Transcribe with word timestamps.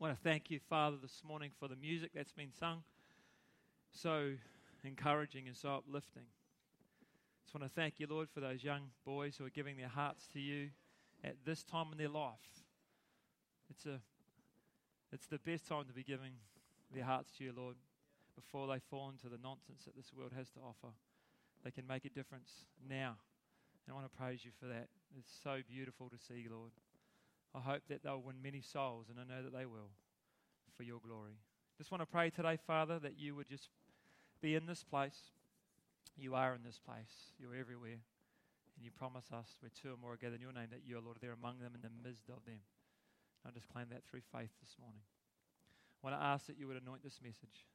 I 0.00 0.04
want 0.04 0.16
to 0.16 0.22
thank 0.22 0.48
you, 0.48 0.60
Father, 0.70 0.96
this 1.02 1.22
morning 1.26 1.50
for 1.58 1.66
the 1.66 1.74
music 1.74 2.12
that's 2.14 2.30
been 2.30 2.52
sung. 2.52 2.84
So 3.90 4.34
encouraging 4.84 5.48
and 5.48 5.56
so 5.56 5.70
uplifting. 5.70 6.22
I 6.22 7.42
Just 7.44 7.54
want 7.56 7.64
to 7.64 7.80
thank 7.80 7.98
you, 7.98 8.06
Lord, 8.08 8.28
for 8.32 8.38
those 8.38 8.62
young 8.62 8.82
boys 9.04 9.36
who 9.36 9.44
are 9.44 9.50
giving 9.50 9.76
their 9.76 9.88
hearts 9.88 10.28
to 10.34 10.38
you 10.38 10.68
at 11.24 11.34
this 11.44 11.64
time 11.64 11.86
in 11.90 11.98
their 11.98 12.08
life. 12.08 12.62
It's, 13.70 13.86
a, 13.86 13.98
it's 15.12 15.26
the 15.26 15.40
best 15.40 15.66
time 15.66 15.86
to 15.86 15.92
be 15.92 16.04
giving 16.04 16.34
their 16.94 17.04
hearts 17.04 17.32
to 17.38 17.44
you, 17.44 17.52
Lord, 17.56 17.74
before 18.36 18.68
they 18.68 18.78
fall 18.78 19.10
into 19.10 19.28
the 19.28 19.42
nonsense 19.42 19.82
that 19.84 19.96
this 19.96 20.12
world 20.16 20.30
has 20.36 20.48
to 20.50 20.60
offer. 20.60 20.94
They 21.64 21.72
can 21.72 21.88
make 21.88 22.04
a 22.04 22.10
difference 22.10 22.52
now. 22.88 23.16
And 23.84 23.90
I 23.90 23.94
want 23.94 24.08
to 24.08 24.16
praise 24.16 24.44
you 24.44 24.52
for 24.60 24.66
that. 24.66 24.86
It's 25.18 25.32
so 25.42 25.58
beautiful 25.68 26.08
to 26.08 26.18
see, 26.18 26.46
Lord. 26.48 26.70
I 27.54 27.60
hope 27.60 27.82
that 27.88 28.02
they'll 28.02 28.20
win 28.20 28.42
many 28.42 28.60
souls, 28.60 29.06
and 29.08 29.18
I 29.18 29.24
know 29.24 29.42
that 29.42 29.56
they 29.56 29.66
will, 29.66 29.90
for 30.76 30.82
your 30.82 31.00
glory. 31.00 31.38
Just 31.76 31.90
want 31.90 32.02
to 32.02 32.06
pray 32.06 32.30
today, 32.30 32.58
Father, 32.66 32.98
that 32.98 33.18
you 33.18 33.34
would 33.34 33.48
just 33.48 33.68
be 34.40 34.54
in 34.54 34.66
this 34.66 34.84
place. 34.84 35.32
You 36.16 36.34
are 36.34 36.54
in 36.54 36.62
this 36.64 36.78
place, 36.78 37.32
you're 37.38 37.54
everywhere. 37.54 38.02
And 38.76 38.84
you 38.84 38.90
promise 38.90 39.26
us, 39.32 39.56
where 39.60 39.70
two 39.70 39.94
or 39.94 39.96
more 39.96 40.12
are 40.14 40.16
gathered 40.16 40.36
in 40.36 40.42
your 40.42 40.52
name, 40.52 40.68
that 40.70 40.86
you 40.86 40.98
are, 40.98 41.00
Lord, 41.00 41.18
there 41.20 41.32
among 41.32 41.58
them 41.58 41.72
in 41.74 41.82
the 41.82 41.90
midst 42.02 42.28
of 42.28 42.44
them. 42.44 42.62
I 43.46 43.50
just 43.50 43.68
claim 43.68 43.86
that 43.90 44.04
through 44.04 44.22
faith 44.30 44.50
this 44.62 44.76
morning. 44.78 45.02
I 45.02 46.06
want 46.06 46.20
to 46.20 46.24
ask 46.24 46.46
that 46.46 46.58
you 46.58 46.68
would 46.68 46.80
anoint 46.80 47.02
this 47.02 47.18
message 47.22 47.66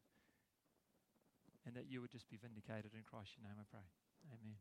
and 1.65 1.75
that 1.75 1.87
you 1.89 1.99
would 1.99 2.11
just 2.11 2.29
be 2.29 2.37
vindicated 2.37 2.91
in 2.95 3.03
Christ's 3.03 3.35
name, 3.43 3.55
I 3.59 3.67
pray. 3.71 3.83
Amen. 4.31 4.55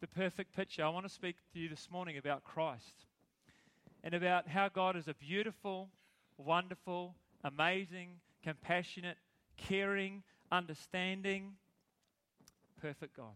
The 0.00 0.08
perfect 0.08 0.54
picture. 0.54 0.84
I 0.84 0.88
want 0.88 1.06
to 1.06 1.12
speak 1.12 1.36
to 1.52 1.58
you 1.58 1.68
this 1.68 1.88
morning 1.90 2.16
about 2.16 2.44
Christ 2.44 3.04
and 4.04 4.12
about 4.12 4.46
how 4.46 4.68
God 4.68 4.96
is 4.96 5.08
a 5.08 5.14
beautiful, 5.14 5.88
wonderful, 6.36 7.14
amazing, 7.42 8.10
compassionate, 8.42 9.16
caring, 9.56 10.22
understanding, 10.52 11.54
perfect 12.80 13.16
God. 13.16 13.34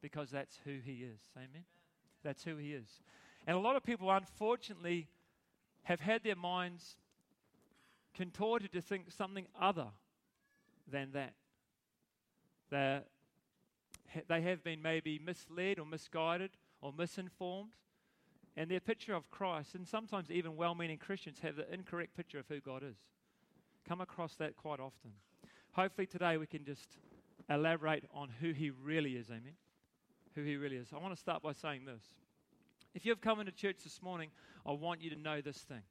Because 0.00 0.30
that's 0.30 0.60
who 0.64 0.78
He 0.82 1.02
is. 1.02 1.20
Amen? 1.36 1.64
That's 2.22 2.44
who 2.44 2.56
He 2.56 2.72
is. 2.72 2.88
And 3.48 3.56
a 3.56 3.60
lot 3.60 3.74
of 3.74 3.82
people, 3.82 4.08
unfortunately, 4.12 5.08
have 5.82 5.98
had 5.98 6.22
their 6.22 6.36
minds 6.36 6.94
contorted 8.14 8.70
to 8.72 8.80
think 8.80 9.10
something 9.10 9.46
other 9.60 9.88
than 10.88 11.10
that. 11.12 11.34
They're, 12.70 13.02
they 14.28 14.42
have 14.42 14.62
been 14.62 14.82
maybe 14.82 15.18
misled 15.18 15.80
or 15.80 15.86
misguided 15.86 16.50
or 16.80 16.92
misinformed 16.96 17.72
and 18.56 18.70
their 18.70 18.80
picture 18.80 19.14
of 19.14 19.30
Christ, 19.30 19.74
and 19.74 19.86
sometimes 19.86 20.30
even 20.30 20.56
well 20.56 20.74
meaning 20.74 20.98
Christians 20.98 21.38
have 21.40 21.56
the 21.56 21.72
incorrect 21.72 22.16
picture 22.16 22.38
of 22.38 22.46
who 22.48 22.60
God 22.60 22.82
is. 22.82 22.96
Come 23.88 24.00
across 24.00 24.34
that 24.36 24.56
quite 24.56 24.80
often. 24.80 25.12
Hopefully, 25.72 26.06
today 26.06 26.36
we 26.36 26.46
can 26.46 26.64
just 26.64 26.98
elaborate 27.48 28.04
on 28.12 28.28
who 28.40 28.52
He 28.52 28.70
really 28.70 29.12
is. 29.16 29.28
Amen. 29.30 29.54
Who 30.34 30.42
He 30.42 30.56
really 30.56 30.76
is. 30.76 30.88
I 30.94 30.98
want 30.98 31.14
to 31.14 31.20
start 31.20 31.42
by 31.42 31.52
saying 31.52 31.84
this. 31.84 32.02
If 32.94 33.06
you've 33.06 33.20
come 33.20 33.40
into 33.40 33.52
church 33.52 33.78
this 33.84 34.02
morning, 34.02 34.30
I 34.66 34.72
want 34.72 35.00
you 35.00 35.10
to 35.10 35.16
know 35.16 35.40
this 35.40 35.58
thing. 35.58 35.82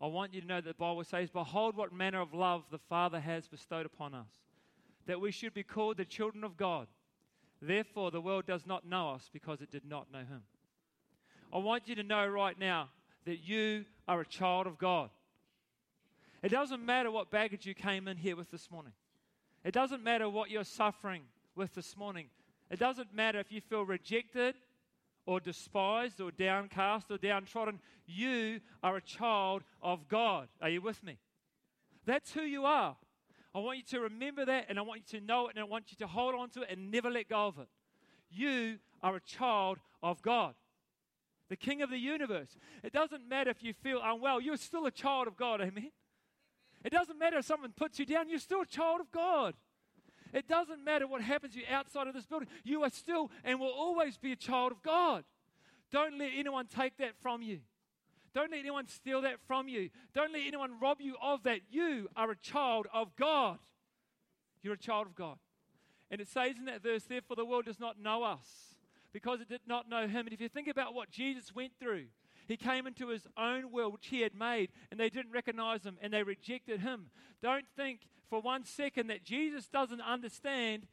I 0.00 0.06
want 0.06 0.34
you 0.34 0.40
to 0.40 0.46
know 0.46 0.60
that 0.60 0.66
the 0.66 0.74
Bible 0.74 1.04
says, 1.04 1.30
Behold, 1.30 1.76
what 1.76 1.92
manner 1.92 2.20
of 2.20 2.34
love 2.34 2.64
the 2.70 2.78
Father 2.78 3.20
has 3.20 3.48
bestowed 3.48 3.86
upon 3.86 4.14
us, 4.14 4.28
that 5.06 5.20
we 5.20 5.30
should 5.30 5.54
be 5.54 5.62
called 5.62 5.96
the 5.96 6.04
children 6.04 6.44
of 6.44 6.56
God. 6.56 6.88
Therefore, 7.62 8.10
the 8.10 8.20
world 8.20 8.46
does 8.46 8.66
not 8.66 8.86
know 8.86 9.10
us 9.10 9.30
because 9.32 9.62
it 9.62 9.70
did 9.70 9.84
not 9.84 10.12
know 10.12 10.18
Him. 10.18 10.42
I 11.56 11.58
want 11.58 11.88
you 11.88 11.94
to 11.94 12.02
know 12.02 12.26
right 12.26 12.58
now 12.58 12.90
that 13.24 13.38
you 13.38 13.86
are 14.06 14.20
a 14.20 14.26
child 14.26 14.66
of 14.66 14.76
God. 14.76 15.08
It 16.42 16.50
doesn't 16.50 16.84
matter 16.84 17.10
what 17.10 17.30
baggage 17.30 17.64
you 17.64 17.72
came 17.72 18.08
in 18.08 18.18
here 18.18 18.36
with 18.36 18.50
this 18.50 18.70
morning. 18.70 18.92
It 19.64 19.72
doesn't 19.72 20.04
matter 20.04 20.28
what 20.28 20.50
you're 20.50 20.64
suffering 20.64 21.22
with 21.54 21.74
this 21.74 21.96
morning. 21.96 22.26
It 22.70 22.78
doesn't 22.78 23.14
matter 23.14 23.38
if 23.38 23.50
you 23.50 23.62
feel 23.62 23.86
rejected 23.86 24.54
or 25.24 25.40
despised 25.40 26.20
or 26.20 26.30
downcast 26.30 27.10
or 27.10 27.16
downtrodden. 27.16 27.80
You 28.04 28.60
are 28.82 28.96
a 28.96 29.00
child 29.00 29.62
of 29.80 30.08
God. 30.08 30.48
Are 30.60 30.68
you 30.68 30.82
with 30.82 31.02
me? 31.02 31.16
That's 32.04 32.32
who 32.34 32.42
you 32.42 32.66
are. 32.66 32.96
I 33.54 33.60
want 33.60 33.78
you 33.78 33.84
to 33.92 34.00
remember 34.00 34.44
that 34.44 34.66
and 34.68 34.78
I 34.78 34.82
want 34.82 35.04
you 35.10 35.20
to 35.20 35.24
know 35.24 35.46
it 35.46 35.56
and 35.56 35.60
I 35.60 35.64
want 35.64 35.86
you 35.88 35.96
to 36.00 36.06
hold 36.06 36.34
on 36.34 36.50
to 36.50 36.60
it 36.64 36.68
and 36.68 36.90
never 36.90 37.08
let 37.08 37.30
go 37.30 37.46
of 37.46 37.58
it. 37.58 37.68
You 38.30 38.76
are 39.02 39.16
a 39.16 39.20
child 39.20 39.78
of 40.02 40.20
God 40.20 40.54
the 41.48 41.56
King 41.56 41.82
of 41.82 41.90
the 41.90 41.98
universe. 41.98 42.56
It 42.82 42.92
doesn't 42.92 43.28
matter 43.28 43.50
if 43.50 43.62
you 43.62 43.72
feel 43.72 44.00
unwell, 44.02 44.40
you're 44.40 44.56
still 44.56 44.86
a 44.86 44.90
child 44.90 45.26
of 45.26 45.36
God, 45.36 45.60
amen? 45.60 45.92
It 46.84 46.90
doesn't 46.90 47.18
matter 47.18 47.38
if 47.38 47.44
someone 47.44 47.72
puts 47.76 47.98
you 47.98 48.06
down, 48.06 48.28
you're 48.28 48.38
still 48.38 48.62
a 48.62 48.66
child 48.66 49.00
of 49.00 49.10
God. 49.10 49.54
It 50.32 50.48
doesn't 50.48 50.84
matter 50.84 51.06
what 51.06 51.22
happens 51.22 51.54
to 51.54 51.60
you 51.60 51.66
outside 51.70 52.08
of 52.08 52.14
this 52.14 52.26
building, 52.26 52.48
you 52.64 52.82
are 52.82 52.90
still 52.90 53.30
and 53.44 53.60
will 53.60 53.72
always 53.72 54.18
be 54.18 54.32
a 54.32 54.36
child 54.36 54.72
of 54.72 54.82
God. 54.82 55.24
Don't 55.90 56.18
let 56.18 56.30
anyone 56.36 56.66
take 56.66 56.96
that 56.98 57.12
from 57.20 57.42
you. 57.42 57.60
Don't 58.34 58.50
let 58.50 58.60
anyone 58.60 58.86
steal 58.86 59.22
that 59.22 59.36
from 59.46 59.68
you. 59.68 59.88
Don't 60.14 60.32
let 60.32 60.42
anyone 60.46 60.72
rob 60.80 61.00
you 61.00 61.16
of 61.22 61.44
that. 61.44 61.60
You 61.70 62.08
are 62.16 62.30
a 62.30 62.36
child 62.36 62.86
of 62.92 63.16
God. 63.16 63.58
You're 64.62 64.74
a 64.74 64.78
child 64.78 65.06
of 65.06 65.14
God. 65.14 65.38
And 66.10 66.20
it 66.20 66.28
says 66.28 66.56
in 66.58 66.66
that 66.66 66.82
verse, 66.82 67.04
therefore 67.04 67.36
the 67.36 67.44
world 67.44 67.64
does 67.64 67.80
not 67.80 67.98
know 67.98 68.24
us 68.24 68.75
because 69.16 69.40
it 69.40 69.48
did 69.48 69.62
not 69.66 69.88
know 69.88 70.06
him. 70.06 70.26
And 70.26 70.34
if 70.34 70.42
you 70.42 70.48
think 70.50 70.68
about 70.68 70.92
what 70.92 71.10
Jesus 71.10 71.54
went 71.54 71.72
through, 71.80 72.04
he 72.46 72.58
came 72.58 72.86
into 72.86 73.08
his 73.08 73.26
own 73.38 73.72
world, 73.72 73.94
which 73.94 74.08
he 74.08 74.20
had 74.20 74.34
made, 74.34 74.68
and 74.90 75.00
they 75.00 75.08
didn't 75.08 75.32
recognize 75.32 75.84
him 75.84 75.96
and 76.02 76.12
they 76.12 76.22
rejected 76.22 76.80
him. 76.80 77.06
Don't 77.42 77.64
think 77.74 78.00
for 78.28 78.42
one 78.42 78.62
second 78.66 79.06
that 79.06 79.24
Jesus 79.24 79.68
doesn't 79.68 80.02
understand 80.02 80.86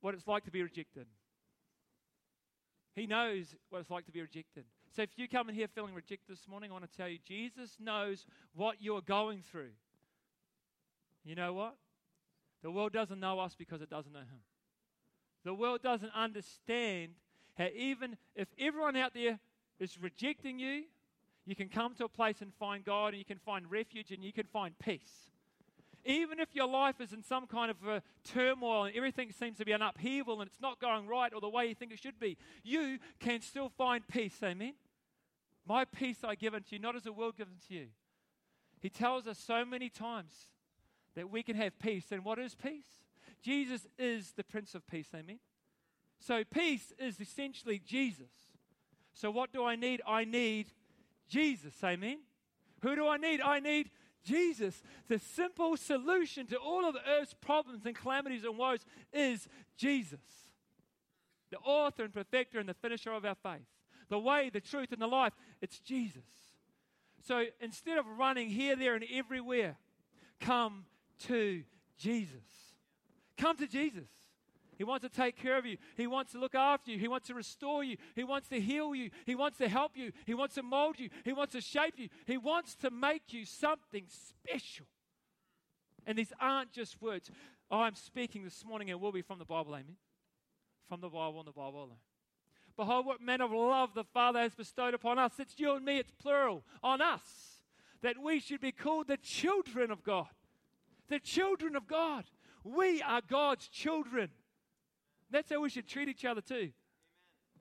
what 0.00 0.14
it's 0.14 0.26
like 0.26 0.44
to 0.44 0.50
be 0.50 0.62
rejected. 0.62 1.04
He 2.94 3.06
knows 3.06 3.54
what 3.68 3.80
it's 3.80 3.90
like 3.90 4.06
to 4.06 4.12
be 4.12 4.22
rejected. 4.22 4.64
So 4.96 5.02
if 5.02 5.10
you 5.16 5.28
come 5.28 5.50
in 5.50 5.54
here 5.54 5.68
feeling 5.68 5.92
rejected 5.92 6.38
this 6.38 6.48
morning, 6.48 6.70
I 6.70 6.72
want 6.72 6.90
to 6.90 6.96
tell 6.96 7.06
you 7.06 7.18
Jesus 7.22 7.76
knows 7.78 8.24
what 8.54 8.76
you're 8.80 9.02
going 9.02 9.42
through. 9.42 9.72
You 11.22 11.34
know 11.34 11.52
what? 11.52 11.74
The 12.62 12.70
world 12.70 12.94
doesn't 12.94 13.20
know 13.20 13.40
us 13.40 13.54
because 13.58 13.82
it 13.82 13.90
doesn't 13.90 14.14
know 14.14 14.20
him. 14.20 14.40
The 15.44 15.54
world 15.54 15.82
doesn't 15.82 16.12
understand 16.14 17.12
how, 17.56 17.68
even 17.74 18.16
if 18.34 18.48
everyone 18.58 18.96
out 18.96 19.14
there 19.14 19.38
is 19.78 19.98
rejecting 20.00 20.58
you, 20.58 20.84
you 21.46 21.56
can 21.56 21.68
come 21.68 21.94
to 21.94 22.04
a 22.04 22.08
place 22.08 22.42
and 22.42 22.52
find 22.54 22.84
God 22.84 23.08
and 23.08 23.18
you 23.18 23.24
can 23.24 23.38
find 23.38 23.70
refuge 23.70 24.10
and 24.10 24.22
you 24.22 24.32
can 24.32 24.46
find 24.46 24.78
peace. 24.78 25.30
Even 26.04 26.40
if 26.40 26.48
your 26.54 26.66
life 26.66 27.00
is 27.00 27.12
in 27.12 27.22
some 27.22 27.46
kind 27.46 27.70
of 27.70 27.76
a 27.86 28.02
turmoil 28.24 28.84
and 28.84 28.96
everything 28.96 29.32
seems 29.32 29.58
to 29.58 29.64
be 29.64 29.72
an 29.72 29.82
upheaval 29.82 30.40
and 30.40 30.48
it's 30.48 30.60
not 30.60 30.80
going 30.80 31.06
right 31.06 31.32
or 31.34 31.40
the 31.40 31.48
way 31.48 31.66
you 31.66 31.74
think 31.74 31.92
it 31.92 31.98
should 31.98 32.18
be, 32.18 32.38
you 32.62 32.98
can 33.18 33.40
still 33.40 33.68
find 33.68 34.06
peace. 34.08 34.36
Amen? 34.42 34.74
My 35.66 35.84
peace 35.84 36.18
I 36.24 36.34
give 36.34 36.54
unto 36.54 36.74
you, 36.74 36.78
not 36.78 36.96
as 36.96 37.02
the 37.02 37.12
world 37.12 37.36
gives 37.36 37.52
to 37.68 37.74
you. 37.74 37.86
He 38.80 38.88
tells 38.88 39.26
us 39.26 39.38
so 39.38 39.64
many 39.64 39.90
times 39.90 40.32
that 41.14 41.30
we 41.30 41.42
can 41.42 41.56
have 41.56 41.78
peace. 41.78 42.06
And 42.10 42.24
what 42.24 42.38
is 42.38 42.54
peace? 42.54 42.99
Jesus 43.42 43.86
is 43.98 44.32
the 44.32 44.44
Prince 44.44 44.74
of 44.74 44.86
Peace, 44.86 45.08
amen? 45.14 45.38
So 46.18 46.44
peace 46.44 46.92
is 46.98 47.20
essentially 47.20 47.80
Jesus. 47.84 48.30
So 49.12 49.30
what 49.30 49.52
do 49.52 49.64
I 49.64 49.76
need? 49.76 50.02
I 50.06 50.24
need 50.24 50.66
Jesus, 51.28 51.74
amen? 51.82 52.18
Who 52.82 52.94
do 52.94 53.08
I 53.08 53.16
need? 53.16 53.40
I 53.40 53.60
need 53.60 53.90
Jesus. 54.24 54.82
The 55.08 55.18
simple 55.18 55.76
solution 55.76 56.46
to 56.48 56.56
all 56.56 56.86
of 56.86 56.94
the 56.94 57.08
earth's 57.08 57.34
problems 57.34 57.86
and 57.86 57.94
calamities 57.94 58.44
and 58.44 58.58
woes 58.58 58.84
is 59.12 59.48
Jesus. 59.76 60.20
The 61.50 61.58
author 61.58 62.04
and 62.04 62.12
perfecter 62.12 62.58
and 62.58 62.68
the 62.68 62.74
finisher 62.74 63.12
of 63.12 63.24
our 63.24 63.34
faith. 63.34 63.66
The 64.08 64.18
way, 64.18 64.50
the 64.52 64.60
truth, 64.60 64.92
and 64.92 65.00
the 65.00 65.06
life, 65.06 65.32
it's 65.60 65.78
Jesus. 65.80 66.22
So 67.22 67.44
instead 67.60 67.98
of 67.98 68.06
running 68.18 68.50
here, 68.50 68.76
there, 68.76 68.94
and 68.94 69.04
everywhere, 69.12 69.76
come 70.40 70.84
to 71.26 71.62
Jesus. 71.96 72.69
Come 73.40 73.56
to 73.56 73.66
Jesus. 73.66 74.08
He 74.76 74.84
wants 74.84 75.02
to 75.02 75.10
take 75.10 75.36
care 75.36 75.56
of 75.56 75.64
you. 75.64 75.78
He 75.96 76.06
wants 76.06 76.32
to 76.32 76.38
look 76.38 76.54
after 76.54 76.90
you. 76.90 76.98
He 76.98 77.08
wants 77.08 77.26
to 77.28 77.34
restore 77.34 77.82
you. 77.82 77.96
He 78.14 78.22
wants 78.22 78.48
to 78.48 78.60
heal 78.60 78.94
you. 78.94 79.10
He 79.24 79.34
wants 79.34 79.56
to 79.58 79.68
help 79.68 79.92
you. 79.96 80.12
He 80.26 80.34
wants 80.34 80.54
to 80.56 80.62
mold 80.62 80.98
you. 80.98 81.08
He 81.24 81.32
wants 81.32 81.54
to 81.54 81.60
shape 81.60 81.94
you. 81.96 82.08
He 82.26 82.36
wants 82.36 82.74
to 82.76 82.90
make 82.90 83.32
you 83.32 83.46
something 83.46 84.04
special. 84.08 84.86
And 86.06 86.18
these 86.18 86.32
aren't 86.38 86.72
just 86.72 87.00
words. 87.00 87.30
I'm 87.70 87.94
speaking 87.94 88.44
this 88.44 88.64
morning 88.64 88.90
and 88.90 89.00
will 89.00 89.12
be 89.12 89.22
from 89.22 89.38
the 89.38 89.44
Bible, 89.44 89.72
amen? 89.74 89.96
From 90.88 91.00
the 91.00 91.08
Bible 91.08 91.38
and 91.38 91.48
the 91.48 91.52
Bible 91.52 91.78
alone. 91.84 91.96
Behold, 92.76 93.06
what 93.06 93.22
manner 93.22 93.44
of 93.44 93.52
love 93.52 93.94
the 93.94 94.04
Father 94.04 94.40
has 94.40 94.54
bestowed 94.54 94.94
upon 94.94 95.18
us. 95.18 95.32
It's 95.38 95.54
you 95.58 95.74
and 95.74 95.84
me, 95.84 95.98
it's 95.98 96.12
plural, 96.12 96.62
on 96.82 97.00
us. 97.00 97.60
That 98.02 98.16
we 98.22 98.40
should 98.40 98.60
be 98.60 98.72
called 98.72 99.08
the 99.08 99.18
children 99.18 99.90
of 99.90 100.02
God. 100.02 100.28
The 101.08 101.20
children 101.20 101.76
of 101.76 101.86
God. 101.86 102.24
We 102.64 103.02
are 103.02 103.20
God's 103.26 103.68
children. 103.68 104.30
That's 105.30 105.50
how 105.50 105.60
we 105.60 105.70
should 105.70 105.86
treat 105.86 106.08
each 106.08 106.24
other 106.24 106.40
too, 106.40 106.54
Amen. 106.54 106.72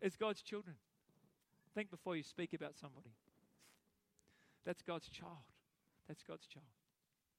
as 0.01 0.15
God's 0.15 0.41
children. 0.41 0.75
Think 1.75 1.91
before 1.91 2.15
you 2.15 2.23
speak 2.23 2.53
about 2.53 2.75
somebody. 2.79 3.11
That's 4.65 4.81
God's 4.81 5.07
child. 5.09 5.31
That's 6.07 6.23
God's 6.23 6.45
child. 6.47 6.65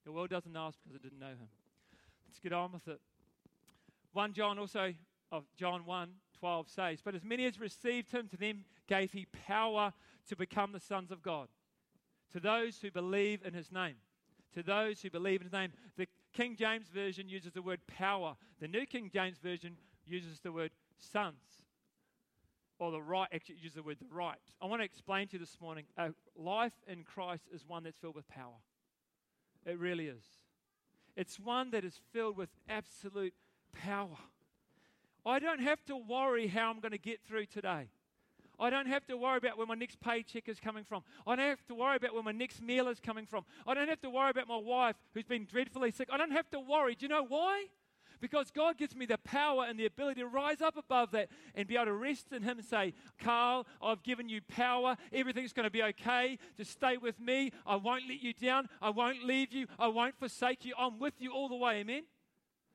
The 0.05 0.13
world 0.13 0.31
doesn't 0.31 0.53
know 0.53 0.69
us 0.69 0.77
because 0.83 0.97
it 0.97 1.03
didn't 1.03 1.19
know 1.19 1.27
him. 1.27 1.49
Let's 2.27 2.39
get 2.39 2.53
on 2.53 2.73
with 2.73 2.89
it. 2.89 3.01
1 4.13 4.33
John 4.33 4.59
also, 4.59 4.95
of 5.33 5.45
John 5.57 5.85
1 5.85 6.11
12 6.39 6.69
says, 6.69 7.01
But 7.05 7.15
as 7.15 7.25
many 7.25 7.45
as 7.45 7.61
received 7.61 8.11
him, 8.13 8.27
to 8.29 8.37
them 8.37 8.65
gave 8.87 9.13
he 9.13 9.27
power 9.47 9.93
to 10.29 10.37
become 10.37 10.73
the 10.73 10.81
sons 10.81 11.11
of 11.11 11.23
God. 11.23 11.49
To 12.33 12.41
those 12.41 12.79
who 12.81 12.91
believe 12.91 13.45
in 13.45 13.53
his 13.53 13.71
name. 13.71 13.97
To 14.55 14.63
those 14.63 15.03
who 15.03 15.11
believe 15.11 15.41
in 15.41 15.47
his 15.47 15.53
name. 15.53 15.73
The 15.97 16.07
King 16.33 16.57
James 16.57 16.89
Version 16.89 17.29
uses 17.29 17.53
the 17.53 17.63
word 17.63 17.81
power. 17.87 18.37
The 18.61 18.69
New 18.69 18.87
King 18.87 19.11
James 19.13 19.39
Version 19.39 19.77
uses 20.07 20.41
the 20.41 20.53
word 20.53 20.71
sons. 20.99 21.43
Or 22.79 22.91
the 22.91 23.03
right, 23.03 23.29
actually 23.33 23.57
uses 23.57 23.77
the 23.77 23.83
word 23.83 23.99
the 23.99 24.15
right. 24.15 24.39
I 24.61 24.67
want 24.67 24.81
to 24.81 24.85
explain 24.85 25.29
to 25.29 25.33
you 25.35 25.39
this 25.39 25.61
morning 25.61 25.85
a 25.97 26.11
life 26.37 26.73
in 26.87 27.05
Christ 27.05 27.45
is 27.53 27.67
one 27.67 27.85
that's 27.85 27.99
filled 27.99 28.15
with 28.15 28.29
power. 28.29 28.55
It 29.67 29.79
really 29.79 30.07
is. 30.07 30.25
It's 31.17 31.39
one 31.39 31.71
that 31.73 31.85
is 31.85 32.01
filled 32.13 32.37
with 32.37 32.49
absolute 32.69 33.35
power. 33.73 34.17
I 35.27 35.39
don't 35.39 35.61
have 35.61 35.85
to 35.87 35.97
worry 35.97 36.47
how 36.47 36.71
I'm 36.71 36.81
going 36.81 36.93
to 36.93 36.99
get 36.99 37.21
through 37.27 37.47
today. 37.47 37.89
I 38.61 38.71
don't 38.71 38.87
have 38.87 39.07
to 39.07 39.17
worry 39.17 39.39
about 39.39 39.57
where 39.57 39.67
my 39.67 39.75
next 39.75 40.01
paycheck 40.01 40.49
is 40.49 40.61
coming 40.61 40.85
from. 40.85 41.03
I 41.27 41.35
don't 41.35 41.49
have 41.49 41.67
to 41.69 41.75
worry 41.75 41.97
about 41.97 42.15
where 42.15 42.23
my 42.23 42.33
next 42.33 42.61
meal 42.61 42.89
is 42.89 43.01
coming 43.01 43.27
from. 43.27 43.45
I 43.67 43.75
don't 43.75 43.89
have 43.89 44.01
to 44.03 44.11
worry 44.11 44.31
about 44.31 44.49
my 44.49 44.59
wife 44.59 44.97
who's 45.15 45.25
been 45.25 45.47
dreadfully 45.47 45.91
sick. 45.91 46.09
I 46.13 46.19
don't 46.19 46.33
have 46.33 46.49
to 46.51 46.61
worry. 46.61 46.95
Do 46.95 47.07
you 47.07 47.09
know 47.09 47.25
why? 47.27 47.67
Because 48.21 48.51
God 48.51 48.77
gives 48.77 48.95
me 48.95 49.07
the 49.07 49.19
power 49.19 49.65
and 49.67 49.79
the 49.79 49.87
ability 49.87 50.21
to 50.21 50.27
rise 50.27 50.61
up 50.61 50.77
above 50.77 51.11
that 51.13 51.31
and 51.55 51.67
be 51.67 51.77
able 51.77 51.87
to 51.87 51.95
rest 51.95 52.27
in 52.33 52.43
Him 52.43 52.59
and 52.59 52.67
say, 52.67 52.93
Carl, 53.19 53.67
I've 53.81 54.03
given 54.03 54.29
you 54.29 54.43
power. 54.43 54.97
Everything's 55.13 55.55
going 55.55 55.65
to 55.65 55.71
be 55.71 55.83
okay. 55.83 56.39
Just 56.57 56.73
stay 56.73 56.99
with 56.99 57.19
me. 57.19 57.51
I 57.67 57.77
won't 57.77 58.05
let 58.09 58.21
you 58.21 58.35
down. 58.35 58.69
I 58.83 58.91
won't 58.91 59.25
leave 59.25 59.53
you. 59.53 59.67
I 59.79 59.89
won't 59.89 60.19
forsake 60.19 60.65
you. 60.65 60.75
I'm 60.79 60.99
with 60.99 61.15
you 61.19 61.33
all 61.33 61.49
the 61.49 61.57
way. 61.57 61.77
Amen. 61.77 62.03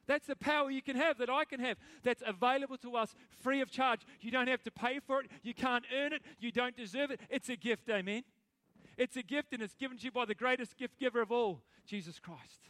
That's 0.08 0.28
the 0.28 0.36
power 0.36 0.70
you 0.70 0.82
can 0.82 0.96
have, 0.96 1.18
that 1.18 1.30
I 1.30 1.46
can 1.46 1.60
have, 1.60 1.78
that's 2.04 2.24
available 2.26 2.78
to 2.78 2.96
us 2.96 3.16
free 3.42 3.62
of 3.62 3.72
charge. 3.72 4.02
You 4.22 4.32
don't 4.32 4.48
have 4.48 4.64
to 4.64 4.72
pay 4.72 5.00
for 5.00 5.22
it. 5.22 5.32
You 5.44 5.54
can't 5.54 5.86
earn 5.96 6.14
it. 6.14 6.22
You 6.40 6.52
don't 6.52 6.76
deserve 6.76 7.12
it. 7.12 7.20
It's 7.30 7.50
a 7.50 7.56
gift, 7.56 7.90
amen? 7.90 8.24
It's 8.98 9.18
a 9.18 9.24
gift, 9.24 9.54
and 9.54 9.62
it's 9.62 9.76
given 9.76 9.98
to 9.98 10.04
you 10.04 10.12
by 10.12 10.26
the 10.26 10.36
greatest 10.36 10.78
gift 10.78 11.00
giver 11.00 11.22
of 11.22 11.32
all, 11.32 11.62
Jesus 11.86 12.20
Christ. 12.20 12.70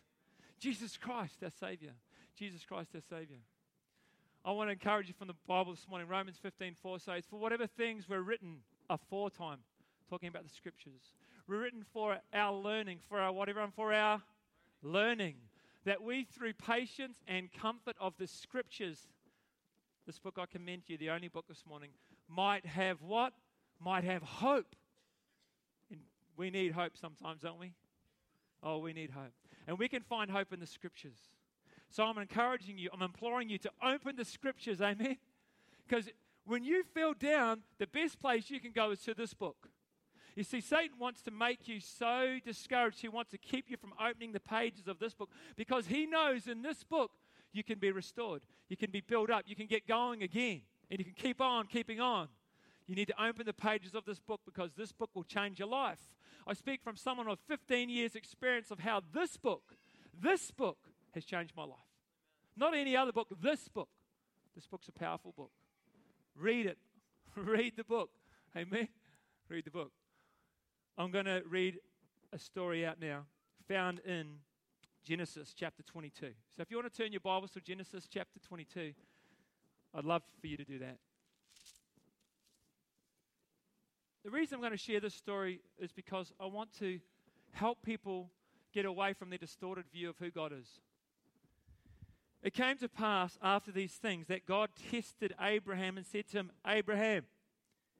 Jesus 0.59 0.97
Christ, 0.97 1.43
our 1.43 1.49
Savior. 1.49 1.91
Jesus 2.37 2.63
Christ, 2.65 2.91
our 2.95 3.01
Savior. 3.01 3.37
I 4.43 4.51
want 4.51 4.69
to 4.69 4.73
encourage 4.73 5.07
you 5.07 5.13
from 5.17 5.27
the 5.27 5.35
Bible 5.47 5.73
this 5.73 5.87
morning. 5.89 6.07
Romans 6.07 6.37
15 6.41 6.75
4 6.81 6.99
says, 6.99 7.25
For 7.29 7.39
whatever 7.39 7.67
things 7.67 8.07
were 8.07 8.21
written 8.21 8.57
aforetime, 8.89 9.59
talking 10.09 10.29
about 10.29 10.43
the 10.43 10.49
scriptures, 10.49 11.13
were 11.47 11.57
written 11.57 11.83
for 11.93 12.17
our 12.33 12.53
learning, 12.53 12.99
for 13.09 13.19
our 13.19 13.31
whatever, 13.31 13.61
and 13.61 13.73
for 13.73 13.93
our 13.93 14.21
learning 14.81 15.35
that 15.85 16.01
we, 16.01 16.23
through 16.23 16.53
patience 16.53 17.17
and 17.27 17.51
comfort 17.53 17.95
of 17.99 18.13
the 18.17 18.27
scriptures, 18.27 19.07
this 20.05 20.19
book 20.19 20.37
I 20.37 20.45
commend 20.45 20.85
to 20.85 20.93
you, 20.93 20.97
the 20.97 21.11
only 21.11 21.27
book 21.27 21.45
this 21.47 21.63
morning, 21.67 21.89
might 22.27 22.65
have 22.65 23.01
what? 23.01 23.33
Might 23.79 24.03
have 24.03 24.23
hope. 24.23 24.75
And 25.89 25.99
we 26.37 26.49
need 26.49 26.71
hope 26.71 26.97
sometimes, 26.97 27.41
don't 27.41 27.59
we? 27.59 27.73
Oh, 28.63 28.79
we 28.79 28.93
need 28.93 29.11
hope. 29.11 29.33
And 29.67 29.77
we 29.77 29.87
can 29.87 30.01
find 30.01 30.29
hope 30.29 30.51
in 30.51 30.59
the 30.59 30.67
scriptures. 30.67 31.17
So 31.89 32.03
I'm 32.03 32.17
encouraging 32.17 32.77
you, 32.77 32.89
I'm 32.91 33.03
imploring 33.03 33.49
you 33.49 33.57
to 33.59 33.71
open 33.83 34.15
the 34.15 34.25
scriptures, 34.25 34.81
amen? 34.81 35.17
Because 35.87 36.09
when 36.45 36.63
you 36.63 36.83
feel 36.83 37.13
down, 37.13 37.61
the 37.77 37.87
best 37.87 38.19
place 38.19 38.49
you 38.49 38.59
can 38.59 38.71
go 38.71 38.91
is 38.91 39.01
to 39.01 39.13
this 39.13 39.33
book. 39.33 39.69
You 40.35 40.43
see, 40.43 40.59
Satan 40.59 40.99
wants 40.99 41.21
to 41.23 41.31
make 41.31 41.67
you 41.67 41.79
so 41.79 42.37
discouraged. 42.45 42.99
He 42.99 43.07
wants 43.07 43.31
to 43.31 43.37
keep 43.37 43.69
you 43.69 43.77
from 43.77 43.93
opening 43.99 44.33
the 44.33 44.39
pages 44.39 44.87
of 44.87 44.99
this 44.99 45.13
book 45.13 45.29
because 45.55 45.87
he 45.87 46.05
knows 46.05 46.47
in 46.47 46.61
this 46.61 46.83
book 46.83 47.11
you 47.53 47.63
can 47.63 47.79
be 47.79 47.91
restored, 47.91 48.41
you 48.67 48.75
can 48.75 48.91
be 48.91 48.99
built 48.99 49.29
up, 49.29 49.43
you 49.45 49.55
can 49.55 49.65
get 49.65 49.87
going 49.87 50.23
again, 50.23 50.61
and 50.91 50.99
you 50.99 51.05
can 51.05 51.13
keep 51.13 51.39
on 51.39 51.67
keeping 51.67 52.01
on. 52.01 52.27
You 52.85 52.95
need 52.95 53.07
to 53.07 53.23
open 53.23 53.45
the 53.45 53.53
pages 53.53 53.95
of 53.95 54.03
this 54.05 54.19
book 54.19 54.41
because 54.45 54.71
this 54.73 54.91
book 54.91 55.09
will 55.13 55.23
change 55.23 55.57
your 55.57 55.69
life. 55.69 55.99
I 56.45 56.53
speak 56.53 56.83
from 56.83 56.97
someone 56.97 57.27
with 57.27 57.39
15 57.47 57.89
years' 57.89 58.15
experience 58.15 58.71
of 58.71 58.79
how 58.79 59.01
this 59.13 59.37
book, 59.37 59.75
this 60.21 60.51
book, 60.51 60.77
has 61.13 61.23
changed 61.23 61.53
my 61.55 61.63
life. 61.63 61.79
Not 62.57 62.75
any 62.75 62.95
other 62.95 63.13
book, 63.13 63.29
this 63.41 63.69
book. 63.69 63.89
This 64.53 64.67
book's 64.67 64.87
a 64.89 64.91
powerful 64.91 65.33
book. 65.35 65.51
Read 66.35 66.65
it. 66.65 66.77
Read 67.35 67.73
the 67.77 67.83
book. 67.83 68.09
Amen. 68.55 68.89
Read 69.49 69.65
the 69.65 69.71
book. 69.71 69.91
I'm 70.97 71.11
going 71.11 71.25
to 71.25 71.43
read 71.49 71.79
a 72.31 72.39
story 72.39 72.85
out 72.85 73.01
now 73.01 73.25
found 73.67 73.99
in 74.05 74.27
Genesis 75.03 75.53
chapter 75.53 75.83
22. 75.83 76.27
So 76.55 76.61
if 76.61 76.71
you 76.71 76.77
want 76.77 76.91
to 76.91 77.03
turn 77.03 77.11
your 77.11 77.19
Bibles 77.19 77.51
to 77.51 77.61
Genesis 77.61 78.07
chapter 78.09 78.39
22, 78.47 78.93
I'd 79.93 80.05
love 80.05 80.21
for 80.39 80.47
you 80.47 80.55
to 80.55 80.63
do 80.63 80.79
that. 80.79 80.97
The 84.23 84.31
reason 84.31 84.55
I'm 84.55 84.61
going 84.61 84.71
to 84.71 84.77
share 84.77 85.01
this 85.01 85.13
story 85.13 85.59
is 85.77 85.91
because 85.91 86.31
I 86.39 86.45
want 86.45 86.71
to 86.79 86.99
help 87.51 87.83
people 87.83 88.29
get 88.73 88.85
away 88.85 89.11
from 89.11 89.29
their 89.29 89.37
distorted 89.37 89.85
view 89.91 90.09
of 90.09 90.17
who 90.17 90.31
God 90.31 90.53
is. 90.53 90.79
It 92.41 92.53
came 92.53 92.77
to 92.77 92.87
pass 92.87 93.37
after 93.41 93.71
these 93.71 93.93
things 93.93 94.27
that 94.27 94.45
God 94.45 94.69
tested 94.91 95.35
Abraham 95.41 95.97
and 95.97 96.05
said 96.05 96.29
to 96.29 96.37
him, 96.37 96.51
Abraham, 96.65 97.25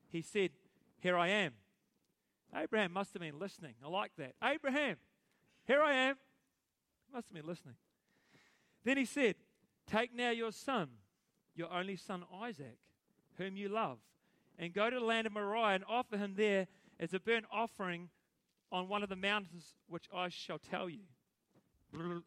he 0.10 0.22
said, 0.22 0.52
Here 1.00 1.18
I 1.18 1.28
am. 1.28 1.54
Abraham 2.56 2.94
must 2.94 3.14
have 3.14 3.22
been 3.22 3.40
listening. 3.40 3.74
I 3.84 3.90
like 3.90 4.12
that. 4.18 4.34
Abraham, 4.44 4.98
here 5.66 5.82
I 5.82 5.94
am. 5.94 6.16
Must 7.14 7.28
have 7.28 7.36
been 7.36 7.48
listening. 7.48 7.76
Then 8.84 8.98
he 8.98 9.06
said, 9.06 9.36
Take 9.88 10.16
now 10.16 10.32
your 10.32 10.52
son, 10.52 10.90
your 11.56 11.72
only 11.72 11.96
son 11.96 12.24
Isaac, 12.42 12.78
whom 13.38 13.58
you 13.58 13.70
love, 13.70 14.00
and 14.58 14.74
go 14.74 14.90
to 14.90 15.00
the 15.00 15.06
land 15.06 15.28
of 15.28 15.34
Moriah 15.34 15.76
and 15.76 15.84
offer 15.88 16.18
him 16.18 16.36
there 16.36 16.68
as 17.00 17.14
a 17.14 17.20
burnt 17.20 17.46
offering 17.52 18.10
on 18.72 18.88
one 18.88 19.04
of 19.04 19.10
the 19.10 19.16
mountains 19.16 19.76
which 19.88 20.06
I 20.14 20.30
shall 20.30 20.60
tell 20.60 20.90
you. 20.90 21.04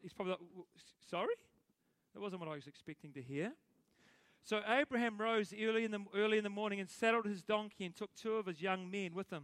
He's 0.01 0.13
probably 0.13 0.31
like, 0.31 0.39
Sorry? 1.09 1.35
That 2.13 2.21
wasn't 2.21 2.41
what 2.41 2.49
I 2.49 2.55
was 2.55 2.67
expecting 2.67 3.11
to 3.13 3.21
hear. 3.21 3.53
So 4.43 4.61
Abraham 4.67 5.17
rose 5.17 5.53
early 5.61 5.83
in, 5.83 5.91
the, 5.91 5.99
early 6.15 6.37
in 6.37 6.43
the 6.43 6.49
morning 6.49 6.79
and 6.79 6.89
saddled 6.89 7.25
his 7.25 7.43
donkey 7.43 7.85
and 7.85 7.95
took 7.95 8.15
two 8.15 8.33
of 8.33 8.45
his 8.45 8.61
young 8.61 8.89
men 8.89 9.13
with 9.13 9.31
him 9.31 9.43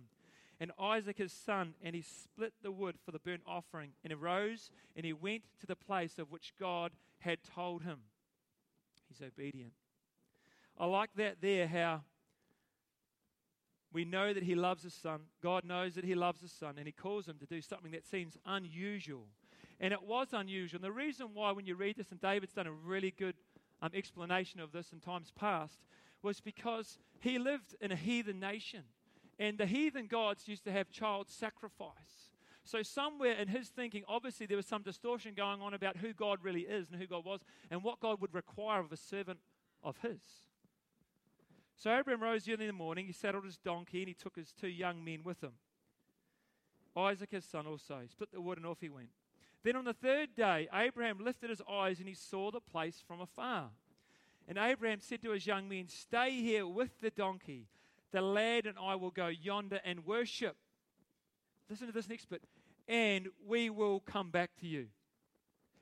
and 0.60 0.72
Isaac 0.80 1.18
his 1.18 1.34
son, 1.34 1.74
and 1.82 1.96
he 1.96 2.02
split 2.02 2.54
the 2.62 2.72
wood 2.72 2.96
for 3.04 3.12
the 3.12 3.20
burnt 3.20 3.44
offering, 3.46 3.92
and 4.04 4.14
arose, 4.14 4.72
and 4.96 5.06
he 5.06 5.14
went 5.14 5.44
to 5.60 5.68
the 5.68 5.76
place 5.76 6.18
of 6.18 6.32
which 6.32 6.54
God 6.60 6.92
had 7.20 7.40
told 7.44 7.84
him. 7.84 8.00
He's 9.08 9.22
obedient. 9.26 9.74
I 10.78 10.86
like 10.86 11.12
that 11.16 11.38
there, 11.42 11.68
how 11.68 12.02
we 13.94 14.04
know 14.04 14.34
that 14.34 14.44
he 14.44 14.56
loves 14.56 14.84
his 14.84 14.94
son. 14.94 15.22
God 15.42 15.64
knows 15.64 15.96
that 15.96 16.04
he 16.04 16.16
loves 16.16 16.42
his 16.42 16.52
son, 16.52 16.76
and 16.78 16.86
he 16.86 16.92
calls 16.92 17.28
him 17.28 17.38
to 17.40 17.46
do 17.46 17.62
something 17.62 17.92
that 17.92 18.06
seems 18.06 18.38
unusual. 18.46 19.28
And 19.80 19.94
it 19.94 20.04
was 20.04 20.30
unusual. 20.34 20.78
And 20.78 20.84
the 20.84 20.92
reason 20.92 21.30
why, 21.34 21.52
when 21.52 21.66
you 21.66 21.76
read 21.76 21.96
this, 21.96 22.12
and 22.12 22.20
David's 22.20 22.54
done 22.54 22.68
a 22.68 22.72
really 22.72 23.12
good 23.12 23.36
um, 23.82 23.92
explanation 23.94 24.60
of 24.60 24.72
this 24.72 24.92
in 24.92 25.00
times 25.00 25.32
past, 25.38 25.80
was 26.22 26.42
because 26.42 26.98
he 27.20 27.40
lived 27.40 27.76
in 27.80 27.92
a 27.92 27.96
heathen 27.96 28.40
nation. 28.40 28.84
And 29.38 29.58
the 29.58 29.66
heathen 29.66 30.08
gods 30.08 30.48
used 30.48 30.64
to 30.64 30.72
have 30.72 30.90
child 30.90 31.30
sacrifice. 31.30 32.30
So, 32.64 32.82
somewhere 32.82 33.34
in 33.34 33.48
his 33.48 33.70
thinking, 33.70 34.04
obviously, 34.08 34.48
there 34.48 34.58
was 34.58 34.66
some 34.66 34.82
distortion 34.82 35.34
going 35.36 35.62
on 35.62 35.74
about 35.76 35.98
who 35.98 36.14
God 36.14 36.40
really 36.42 36.62
is 36.62 36.90
and 36.90 37.00
who 37.00 37.06
God 37.06 37.24
was 37.24 37.42
and 37.70 37.84
what 37.84 38.00
God 38.00 38.22
would 38.22 38.34
require 38.34 38.80
of 38.80 38.92
a 38.92 38.98
servant 38.98 39.40
of 39.84 39.98
his. 40.00 40.22
So, 41.76 41.96
Abraham 41.96 42.24
rose 42.24 42.48
early 42.50 42.64
in 42.64 42.68
the 42.68 42.74
morning. 42.74 43.06
He 43.06 43.12
saddled 43.12 43.46
his 43.46 43.58
donkey 43.58 44.00
and 44.00 44.08
he 44.08 44.16
took 44.16 44.36
his 44.36 44.52
two 44.52 44.68
young 44.68 45.04
men 45.04 45.20
with 45.24 45.44
him. 45.44 45.52
Isaac, 46.98 47.32
his 47.32 47.46
son, 47.46 47.68
also. 47.68 48.00
He 48.02 48.08
split 48.08 48.32
the 48.32 48.42
wood 48.42 48.58
and 48.58 48.66
off 48.66 48.80
he 48.82 48.90
went. 48.90 49.10
Then 49.64 49.76
on 49.76 49.86
the 49.86 49.94
third 49.94 50.36
day, 50.36 50.68
Abraham 50.74 51.20
lifted 51.24 51.50
his 51.50 51.62
eyes 51.70 52.00
and 52.00 52.08
he 52.08 52.16
saw 52.16 52.52
the 52.52 52.62
place 52.62 53.04
from 53.06 53.22
afar. 53.22 53.70
And 54.48 54.58
Abraham 54.58 55.02
said 55.02 55.22
to 55.24 55.32
his 55.32 55.46
young 55.46 55.68
men, 55.68 55.88
Stay 55.88 56.42
here 56.42 56.66
with 56.66 57.02
the 57.02 57.10
donkey 57.10 57.68
the 58.16 58.22
lad 58.22 58.66
and 58.66 58.78
I 58.82 58.96
will 58.96 59.12
go 59.12 59.28
yonder 59.28 59.82
and 59.84 60.06
worship. 60.06 60.56
Listen 61.70 61.88
to 61.88 61.94
this 61.94 62.08
next 62.08 62.30
bit. 62.30 62.42
And 62.88 63.28
we 63.46 63.70
will 63.70 64.00
come 64.00 64.32
back 64.32 64.52
to 64.62 64.68
you. 64.68 64.88